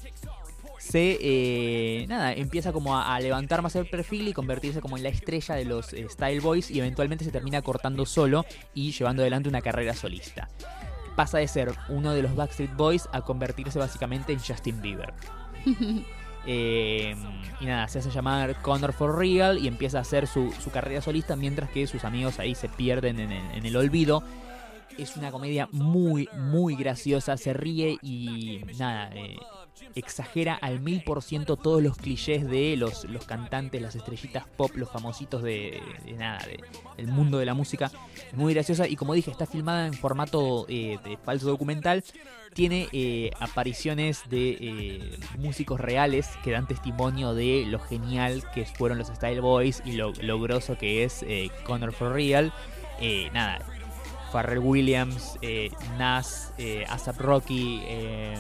se 0.79 2.07
nada 2.09 2.33
empieza 2.33 2.73
como 2.73 2.97
a, 2.97 3.15
a 3.15 3.21
levantar 3.21 3.63
más 3.63 3.75
el 3.77 3.87
perfil 3.87 4.29
y 4.29 4.33
convertirse 4.33 4.81
como 4.81 4.97
en 4.97 5.03
la 5.03 5.09
estrella 5.09 5.57
de 5.57 5.65
los 5.65 5.89
Style 5.89 6.41
Boys 6.41 6.71
y 6.71 6.79
eventualmente 6.79 7.25
se 7.25 7.33
termina 7.33 7.61
cortando 7.63 8.07
solo 8.07 8.47
y 8.75 8.93
llevando 8.93 9.23
adelante 9.23 9.49
una 9.49 9.61
carrera 9.61 9.95
solista. 9.95 10.49
Pasa 11.17 11.39
de 11.39 11.49
ser 11.49 11.75
uno 11.89 12.15
de 12.15 12.23
los 12.23 12.37
Backstreet 12.37 12.75
Boys 12.77 13.09
a 13.13 13.23
convertirse 13.23 13.79
básicamente 13.79 14.33
en 14.33 14.39
Justin 14.39 14.81
Bieber. 14.81 15.13
Eh, 16.47 17.15
y 17.61 17.67
nada, 17.67 17.89
se 17.89 17.99
hace 17.99 18.11
llamar 18.11 18.61
Connor 18.63 18.93
for 18.93 19.19
Real 19.19 19.59
y 19.59 19.67
empieza 19.69 19.99
a 19.99 20.03
hacer 20.03 20.27
su, 20.27 20.53
su 20.63 20.71
carrera 20.71 21.01
solista 21.03 21.37
mientras 21.37 21.69
que 21.71 21.87
sus 21.87 22.05
amigos 22.05 22.39
ahí 22.39 22.55
se 22.55 22.69
pierden 22.69 23.21
en 23.21 23.33
el, 23.33 23.51
en 23.55 23.67
el 23.67 23.77
olvido. 23.77 24.23
Es 24.97 25.17
una 25.17 25.31
comedia 25.31 25.69
muy, 25.71 26.29
muy 26.37 26.75
graciosa, 26.75 27.37
se 27.37 27.53
ríe 27.53 27.99
y 28.03 28.63
nada, 28.79 29.11
eh, 29.15 29.37
exagera 29.95 30.55
al 30.55 30.81
mil 30.81 31.05
por 31.05 31.23
ciento 31.23 31.57
todos 31.57 31.81
los 31.83 31.97
clichés 31.97 32.49
de 32.49 32.77
los, 32.77 33.05
los 33.05 33.25
cantantes, 33.25 33.81
las 33.81 33.95
estrellitas 33.95 34.45
pop, 34.57 34.73
los 34.75 34.91
famositos 34.91 35.43
de, 35.43 35.81
de 36.05 36.13
nada, 36.15 36.39
de- 36.47 36.61
del 36.97 37.07
mundo 37.13 37.39
de 37.39 37.47
la 37.47 37.55
música. 37.55 37.93
Es 38.27 38.35
muy 38.37 38.55
graciosa 38.55 38.89
y 38.89 38.97
como 38.97 39.15
dije, 39.15 39.31
está 39.31 39.47
filmada 39.47 39.87
en 39.87 39.95
formato 39.95 40.67
eh, 40.69 40.99
de 41.05 41.17
falso 41.17 41.47
documental. 41.49 42.03
Tiene 42.55 42.89
eh, 42.93 43.31
apariciones 43.39 44.23
de 44.29 44.59
eh, 44.61 45.19
músicos 45.39 45.81
reales 45.81 46.29
que 46.43 46.51
dan 46.51 46.67
testimonio 46.67 47.35
de 47.35 47.65
lo 47.67 47.79
genial 47.79 48.43
que 48.53 48.65
fueron 48.65 48.99
los 48.99 49.09
Style 49.09 49.41
Boys 49.41 49.83
y 49.85 49.93
lo, 49.93 50.13
lo 50.23 50.41
grosso 50.41 50.77
que 50.77 51.05
es 51.05 51.23
eh, 51.23 51.51
Connor 51.65 51.93
for 51.93 52.13
Real. 52.13 52.53
Eh, 53.01 53.31
nada, 53.33 53.61
Pharrell 54.33 54.59
Williams, 54.59 55.39
Nas, 55.99 56.53
ASAP 56.89 57.21
Rocky, 57.21 57.81
eh, 57.85 58.35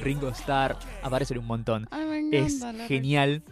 Ringo 0.00 0.28
Starr, 0.30 0.76
aparecen 1.02 1.38
un 1.38 1.46
montón. 1.46 1.88
Es 2.32 2.64
genial. 2.88 3.42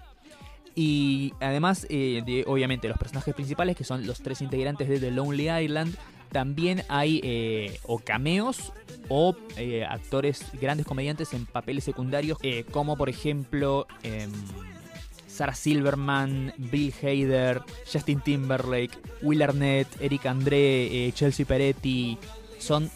Y 0.75 1.33
además, 1.41 1.87
de, 1.89 2.45
obviamente, 2.47 2.89
los 2.89 2.99
personajes 2.99 3.35
principales, 3.35 3.77
que 3.77 3.85
son 3.85 4.07
los 4.07 4.21
tres 4.21 4.41
integrantes 4.41 4.89
de 4.89 4.99
The 4.99 5.11
Lonely 5.11 5.51
Island, 5.51 5.95
también 6.31 6.83
hay 6.89 7.21
eh, 7.23 7.79
o 7.85 7.99
cameos 7.99 8.73
o 9.09 9.37
eh, 9.57 9.85
actores, 9.85 10.45
grandes 10.61 10.87
comediantes 10.87 11.33
en 11.35 11.47
papeles 11.47 11.85
secundarios, 11.85 12.39
eh, 12.43 12.65
como 12.71 12.97
por 12.97 13.09
ejemplo 13.09 13.87
em, 14.03 14.31
Sarah 15.27 15.55
Silverman, 15.55 16.53
Bill 16.59 16.95
Hader, 17.03 17.63
Justin 17.91 18.21
Timberlake, 18.21 18.97
Will 19.23 19.43
Arnett, 19.43 19.89
Eric 20.01 20.27
André, 20.27 21.13
Chelsea 21.15 21.47
Peretti. 21.47 22.19
Son 22.59 22.91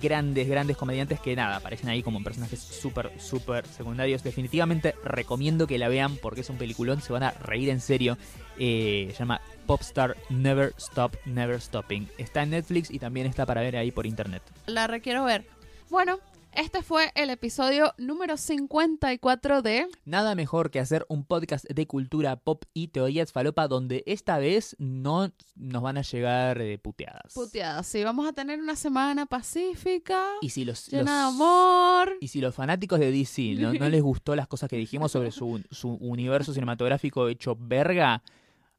grandes, 0.00 0.48
grandes 0.48 0.76
comediantes 0.76 1.18
que 1.20 1.34
nada, 1.34 1.56
aparecen 1.56 1.88
ahí 1.88 2.02
como 2.02 2.22
personajes 2.22 2.60
súper, 2.60 3.10
súper 3.18 3.66
secundarios. 3.66 4.22
Definitivamente 4.22 4.94
recomiendo 5.04 5.66
que 5.66 5.78
la 5.78 5.88
vean 5.88 6.16
porque 6.16 6.42
es 6.42 6.50
un 6.50 6.56
peliculón, 6.56 7.00
se 7.02 7.12
van 7.12 7.24
a 7.24 7.30
reír 7.32 7.68
en 7.70 7.80
serio. 7.80 8.16
Eh, 8.58 9.08
se 9.12 9.18
llama 9.18 9.40
Popstar 9.66 10.16
Never 10.30 10.74
Stop, 10.78 11.16
Never 11.24 11.60
Stopping. 11.60 12.08
Está 12.18 12.42
en 12.42 12.50
Netflix 12.50 12.90
y 12.90 12.98
también 12.98 13.26
está 13.26 13.46
para 13.46 13.60
ver 13.60 13.76
ahí 13.76 13.90
por 13.90 14.06
internet. 14.06 14.42
La 14.66 14.86
requiero 14.86 15.24
ver. 15.24 15.46
Bueno, 15.90 16.18
Este 16.52 16.82
fue 16.82 17.12
el 17.14 17.30
episodio 17.30 17.94
número 17.98 18.36
54 18.36 19.62
de... 19.62 19.86
Nada 20.04 20.34
mejor 20.34 20.70
que 20.70 20.80
hacer 20.80 21.04
un 21.08 21.24
podcast 21.24 21.66
de 21.66 21.86
cultura 21.86 22.36
pop 22.36 22.64
y 22.74 22.88
teorías 22.88 23.30
falopa 23.32 23.68
donde 23.68 24.02
esta 24.06 24.38
vez 24.38 24.74
no 24.78 25.30
nos 25.54 25.82
van 25.82 25.98
a 25.98 26.02
llegar 26.02 26.60
eh, 26.60 26.78
puteadas. 26.78 27.34
Puteadas. 27.34 27.86
Sí, 27.86 28.02
vamos 28.02 28.26
a 28.26 28.32
tener 28.32 28.58
una 28.60 28.74
semana 28.74 29.26
pacífica, 29.26 30.24
Y 30.40 30.50
si 30.50 30.64
los, 30.64 30.88
llena 30.88 31.20
de 31.20 31.28
amor. 31.28 32.16
Y 32.20 32.28
si 32.28 32.40
los 32.40 32.54
fanáticos 32.54 32.98
de 32.98 33.12
DC 33.12 33.54
no, 33.54 33.72
no 33.74 33.88
les 33.88 34.02
gustó 34.02 34.34
las 34.34 34.48
cosas 34.48 34.68
que 34.68 34.76
dijimos 34.76 35.12
sobre 35.12 35.30
su, 35.30 35.62
su 35.70 35.90
universo 35.90 36.52
cinematográfico 36.52 37.28
hecho 37.28 37.56
verga, 37.60 38.22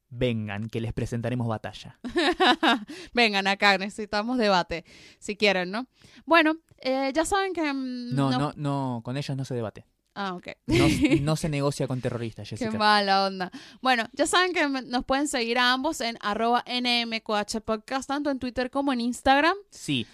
vengan, 0.09 0.69
que 0.69 0.81
les 0.81 0.93
presentaremos 0.93 1.47
batalla. 1.47 1.99
Vengan 3.13 3.47
acá, 3.47 3.77
necesitamos 3.77 4.37
debate, 4.37 4.85
si 5.19 5.35
quieren, 5.35 5.71
¿no? 5.71 5.87
Bueno, 6.25 6.57
eh, 6.77 7.11
ya 7.13 7.25
saben 7.25 7.53
que... 7.53 7.61
mm, 7.73 8.15
No, 8.15 8.31
no, 8.31 8.53
no, 8.55 9.01
con 9.03 9.17
ellos 9.17 9.35
no 9.37 9.45
se 9.45 9.55
debate. 9.55 9.85
Ah, 10.15 10.33
ok. 10.33 10.47
No, 10.67 10.85
no 11.21 11.35
se 11.35 11.47
negocia 11.47 11.87
con 11.87 12.01
terroristas, 12.01 12.49
Qué 12.49 12.57
Jessica. 12.57 12.77
mala 12.77 13.25
onda. 13.27 13.51
Bueno, 13.81 14.05
ya 14.13 14.25
saben 14.27 14.51
que 14.53 14.67
nos 14.67 15.05
pueden 15.05 15.27
seguir 15.27 15.57
a 15.59 15.71
ambos 15.71 16.01
en 16.01 16.17
arroba 16.19 16.63
NMQH 16.67 17.61
Podcast, 17.63 18.07
tanto 18.07 18.29
en 18.29 18.39
Twitter 18.39 18.69
como 18.69 18.91
en 18.91 19.01
Instagram. 19.01 19.55
Sí, 19.69 20.05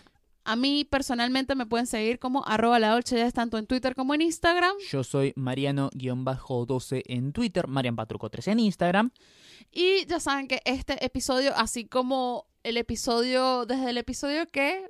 A 0.45 0.55
mí 0.55 0.85
personalmente 0.85 1.55
me 1.55 1.65
pueden 1.65 1.87
seguir 1.87 2.19
como 2.19 2.45
arroba 2.45 2.77
la 2.77 2.91
Dolce 2.91 3.17
Jazz, 3.17 3.33
tanto 3.33 3.57
en 3.57 3.65
Twitter 3.65 3.95
como 3.95 4.13
en 4.13 4.21
Instagram. 4.21 4.75
yo 4.91 5.03
soy 5.03 5.33
Mariano-12 5.35 7.01
en 7.07 7.33
Twitter, 7.33 7.67
Marian 7.67 7.95
Patruco 7.95 8.29
13 8.29 8.51
en 8.51 8.59
Instagram. 8.59 9.11
Y 9.71 10.05
ya 10.05 10.19
saben 10.19 10.47
que 10.47 10.61
este 10.65 11.03
episodio, 11.03 11.51
así 11.55 11.85
como 11.85 12.45
el 12.61 12.77
episodio, 12.77 13.65
desde 13.65 13.89
el 13.89 13.97
episodio 13.97 14.45
que, 14.45 14.85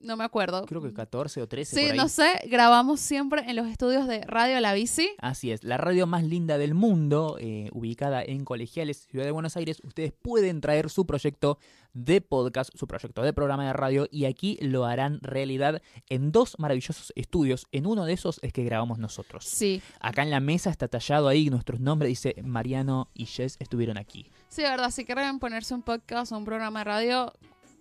no 0.00 0.16
me 0.16 0.24
acuerdo. 0.24 0.64
Creo 0.66 0.80
que 0.82 0.92
14 0.92 1.42
o 1.42 1.48
13 1.48 1.76
Sí, 1.76 1.82
por 1.82 1.92
ahí. 1.92 1.96
no 1.98 2.08
sé, 2.08 2.40
grabamos 2.48 3.00
siempre 3.00 3.42
en 3.48 3.56
los 3.56 3.66
estudios 3.68 4.06
de 4.08 4.20
Radio 4.22 4.58
La 4.60 4.72
Bici. 4.72 5.10
Así 5.18 5.50
es, 5.50 5.62
la 5.64 5.76
radio 5.76 6.06
más 6.06 6.24
linda 6.24 6.58
del 6.58 6.74
mundo, 6.74 7.36
eh, 7.40 7.68
ubicada 7.72 8.22
en 8.22 8.44
Colegiales, 8.44 9.06
Ciudad 9.10 9.24
de 9.24 9.30
Buenos 9.30 9.56
Aires. 9.56 9.80
Ustedes 9.84 10.12
pueden 10.12 10.60
traer 10.60 10.90
su 10.90 11.06
proyecto 11.06 11.58
de 11.92 12.20
podcast, 12.20 12.70
su 12.76 12.86
proyecto 12.86 13.22
de 13.22 13.32
programa 13.32 13.66
de 13.66 13.72
radio, 13.72 14.06
y 14.10 14.24
aquí 14.26 14.56
lo 14.62 14.84
harán 14.84 15.18
realidad 15.22 15.82
en 16.08 16.30
dos 16.30 16.56
maravillosos 16.58 17.12
estudios. 17.16 17.66
En 17.72 17.86
uno 17.86 18.04
de 18.04 18.12
esos 18.12 18.38
es 18.42 18.52
que 18.52 18.62
grabamos 18.64 18.98
nosotros. 18.98 19.44
Sí, 19.44 19.82
Acá 20.00 20.22
en 20.22 20.30
la 20.30 20.38
mesa 20.40 20.70
está 20.70 20.86
tallado 20.88 21.26
ahí 21.28 21.50
nuestros 21.50 21.80
nombres, 21.80 22.08
dice 22.08 22.36
Mariano 22.44 23.08
y 23.12 23.26
Jess 23.26 23.56
estuvieron 23.58 23.98
aquí. 23.98 24.30
sí, 24.48 24.62
de 24.62 24.68
verdad, 24.70 24.90
si 24.90 25.04
quieren 25.04 25.38
ponerse 25.40 25.74
un 25.74 25.82
podcast 25.82 26.30
o 26.32 26.38
un 26.38 26.44
programa 26.44 26.80
de 26.80 26.84
radio, 26.84 27.32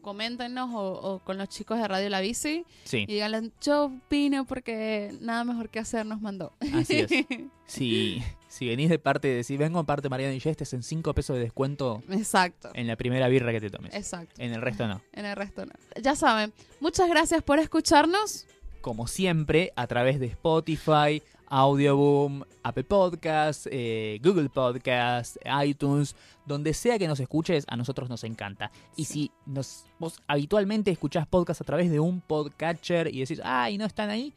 coméntenos 0.02 0.70
o, 0.74 0.93
o 0.93 1.20
con 1.20 1.38
los 1.38 1.50
chicos 1.50 1.78
de 1.80 1.88
Radio 1.88 2.10
La 2.10 2.20
Bici 2.22 2.66
Sí, 2.84 3.06
y 3.08 3.14
díganle, 3.14 3.52
yo 3.62 3.86
opino 3.86 4.45
porque 4.45 5.14
nada 5.22 5.43
mejor 5.43 5.70
que 5.70 5.80
hacer 5.80 6.06
nos 6.06 6.22
mandó. 6.22 6.54
así 6.74 7.00
es. 7.00 7.10
Si, 7.70 8.24
si 8.47 8.68
venís 8.68 8.89
de 8.89 8.97
parte 8.97 9.28
de, 9.28 9.43
si 9.43 9.56
vengo 9.56 9.78
de 9.78 9.86
parte 9.86 10.02
de 10.02 10.10
Mariano 10.10 10.34
y 10.34 10.39
Jess, 10.39 10.58
te 10.58 10.64
hacen 10.64 10.82
5 10.82 11.14
pesos 11.14 11.36
de 11.36 11.43
descuento 11.43 12.02
Exacto, 12.10 12.72
en 12.74 12.88
la 12.88 12.95
primera 12.95 13.28
birra 13.28 13.52
que 13.52 13.62
te 13.62 13.70
tomes. 13.70 13.93
exacto. 13.93 14.41
En 14.41 14.52
el 14.54 14.62
resto 14.64 14.88
no. 14.88 15.02
En 15.14 15.26
el 15.26 15.36
resto 15.36 15.68
no. 15.68 15.74
Ya 16.02 16.16
saben, 16.16 16.52
muchas 16.80 17.08
gracias 17.10 17.43
por 17.43 17.60
escucharnos. 17.60 18.47
como 18.82 19.06
siempre, 19.08 19.72
a 19.76 19.86
través 19.86 20.20
de 20.20 20.26
Spotify, 20.26 21.22
Audioboom, 21.50 22.43
Apple 22.64 22.84
Podcasts, 22.84 23.68
eh, 23.72 24.20
Google 24.24 24.50
Podcasts, 24.50 25.39
iTunes, 25.66 26.16
donde 26.45 26.74
sea 26.74 26.97
que 27.00 27.08
nos 27.08 27.20
escuches, 27.20 27.66
a 27.68 27.76
nosotros 27.76 28.10
nos 28.10 28.24
encanta. 28.24 28.72
Y 28.95 29.06
si 29.06 29.32
nos, 29.45 29.86
vos 29.97 30.20
habitualmente 30.28 30.91
escuchás 30.91 31.28
podcasts 31.28 31.62
a 31.62 31.66
través 31.66 31.91
de 31.91 32.00
un 32.00 32.22
podcatcher 32.22 33.14
y 33.14 33.20
decís, 33.20 33.41
ay, 33.43 33.78
no 33.78 33.86
están 33.86 34.10
ahí, 34.10 34.34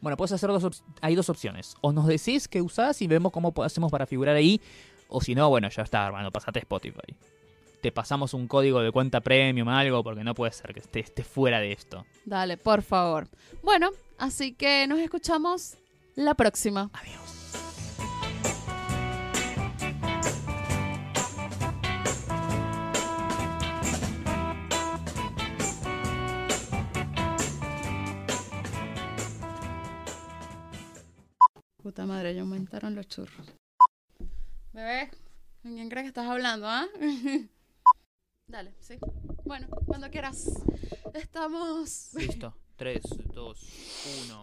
bueno, 0.00 0.18
puedes 0.18 0.32
hacer 0.32 0.50
dos, 0.50 0.84
hay 1.00 1.14
dos 1.14 1.30
opciones. 1.30 1.76
O 1.80 1.92
nos 1.92 2.06
decís 2.06 2.46
que 2.46 2.60
usás 2.60 3.00
y 3.00 3.06
vemos 3.06 3.32
cómo 3.32 3.54
hacemos 3.62 3.90
para 3.90 4.06
figurar 4.06 4.36
ahí, 4.36 4.60
o 5.08 5.20
si 5.20 5.34
no, 5.34 5.48
bueno, 5.48 5.68
ya 5.70 5.82
está, 5.82 6.06
hermano, 6.06 6.30
pasate 6.30 6.58
Spotify. 6.58 7.16
Te 7.80 7.92
pasamos 7.92 8.34
un 8.34 8.46
código 8.46 8.80
de 8.80 8.92
cuenta 8.92 9.20
premium, 9.20 9.68
algo, 9.68 10.02
porque 10.02 10.24
no 10.24 10.34
puede 10.34 10.52
ser 10.52 10.72
que 10.74 10.80
esté, 10.80 11.00
esté 11.00 11.22
fuera 11.22 11.60
de 11.60 11.72
esto. 11.72 12.04
Dale, 12.24 12.56
por 12.56 12.82
favor. 12.82 13.28
Bueno, 13.62 13.90
así 14.18 14.52
que 14.52 14.86
nos 14.86 14.98
escuchamos 14.98 15.76
la 16.14 16.34
próxima. 16.34 16.90
Adiós. 16.92 17.20
Puta 31.82 32.06
madre, 32.06 32.34
ya 32.34 32.40
aumentaron 32.40 32.94
los 32.94 33.06
churros. 33.08 33.54
Bebé, 34.72 35.10
¿con 35.62 35.74
quién 35.74 35.90
crees 35.90 36.04
que 36.04 36.08
estás 36.08 36.26
hablando, 36.26 36.66
ah? 36.66 36.86
Dale, 38.46 38.74
sí. 38.80 38.98
Bueno, 39.44 39.68
cuando 39.86 40.10
quieras. 40.10 40.48
Estamos. 41.12 42.14
Listo. 42.14 42.54
3, 42.76 43.02
2, 43.32 43.60
1. 44.28 44.42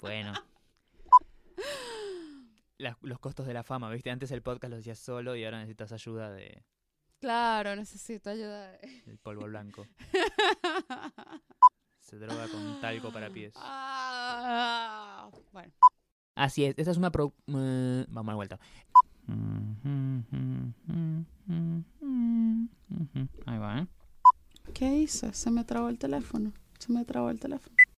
Bueno. 0.00 0.32
Las- 2.78 2.96
los 3.02 3.18
costos 3.18 3.46
de 3.46 3.54
la 3.54 3.62
fama, 3.62 3.90
¿viste? 3.90 4.10
Antes 4.10 4.30
el 4.30 4.42
podcast 4.42 4.70
lo 4.72 4.78
hacías 4.78 4.98
solo 4.98 5.34
y 5.36 5.44
ahora 5.44 5.58
necesitas 5.58 5.92
ayuda 5.92 6.30
de, 6.30 6.62
Claro, 7.20 7.74
necesito 7.74 8.30
ayuda. 8.30 8.72
del 9.06 9.18
polvo 9.18 9.46
blanco. 9.46 9.86
Se 11.98 12.18
droga 12.18 12.46
con 12.48 12.80
talco 12.80 13.10
para 13.12 13.30
pies. 13.30 13.54
Ah, 13.56 15.28
bueno. 15.52 15.72
Así 16.34 16.64
es, 16.66 16.74
esta 16.76 16.90
es 16.90 16.98
una 16.98 17.10
pro... 17.10 17.32
eh, 17.48 18.04
vamos 18.08 18.28
a 18.28 18.32
la 18.32 18.36
vuelta. 18.36 18.60
Ahí 23.46 23.58
va, 23.58 23.78
¿eh? 23.80 23.86
¿Qué 24.74 24.94
hice? 24.96 25.32
Se 25.32 25.50
me 25.50 25.64
trabó 25.64 25.88
el 25.88 25.98
teléfono. 25.98 26.52
Se 26.78 26.92
me 26.92 27.04
trabó 27.04 27.30
el 27.30 27.40
teléfono. 27.40 27.75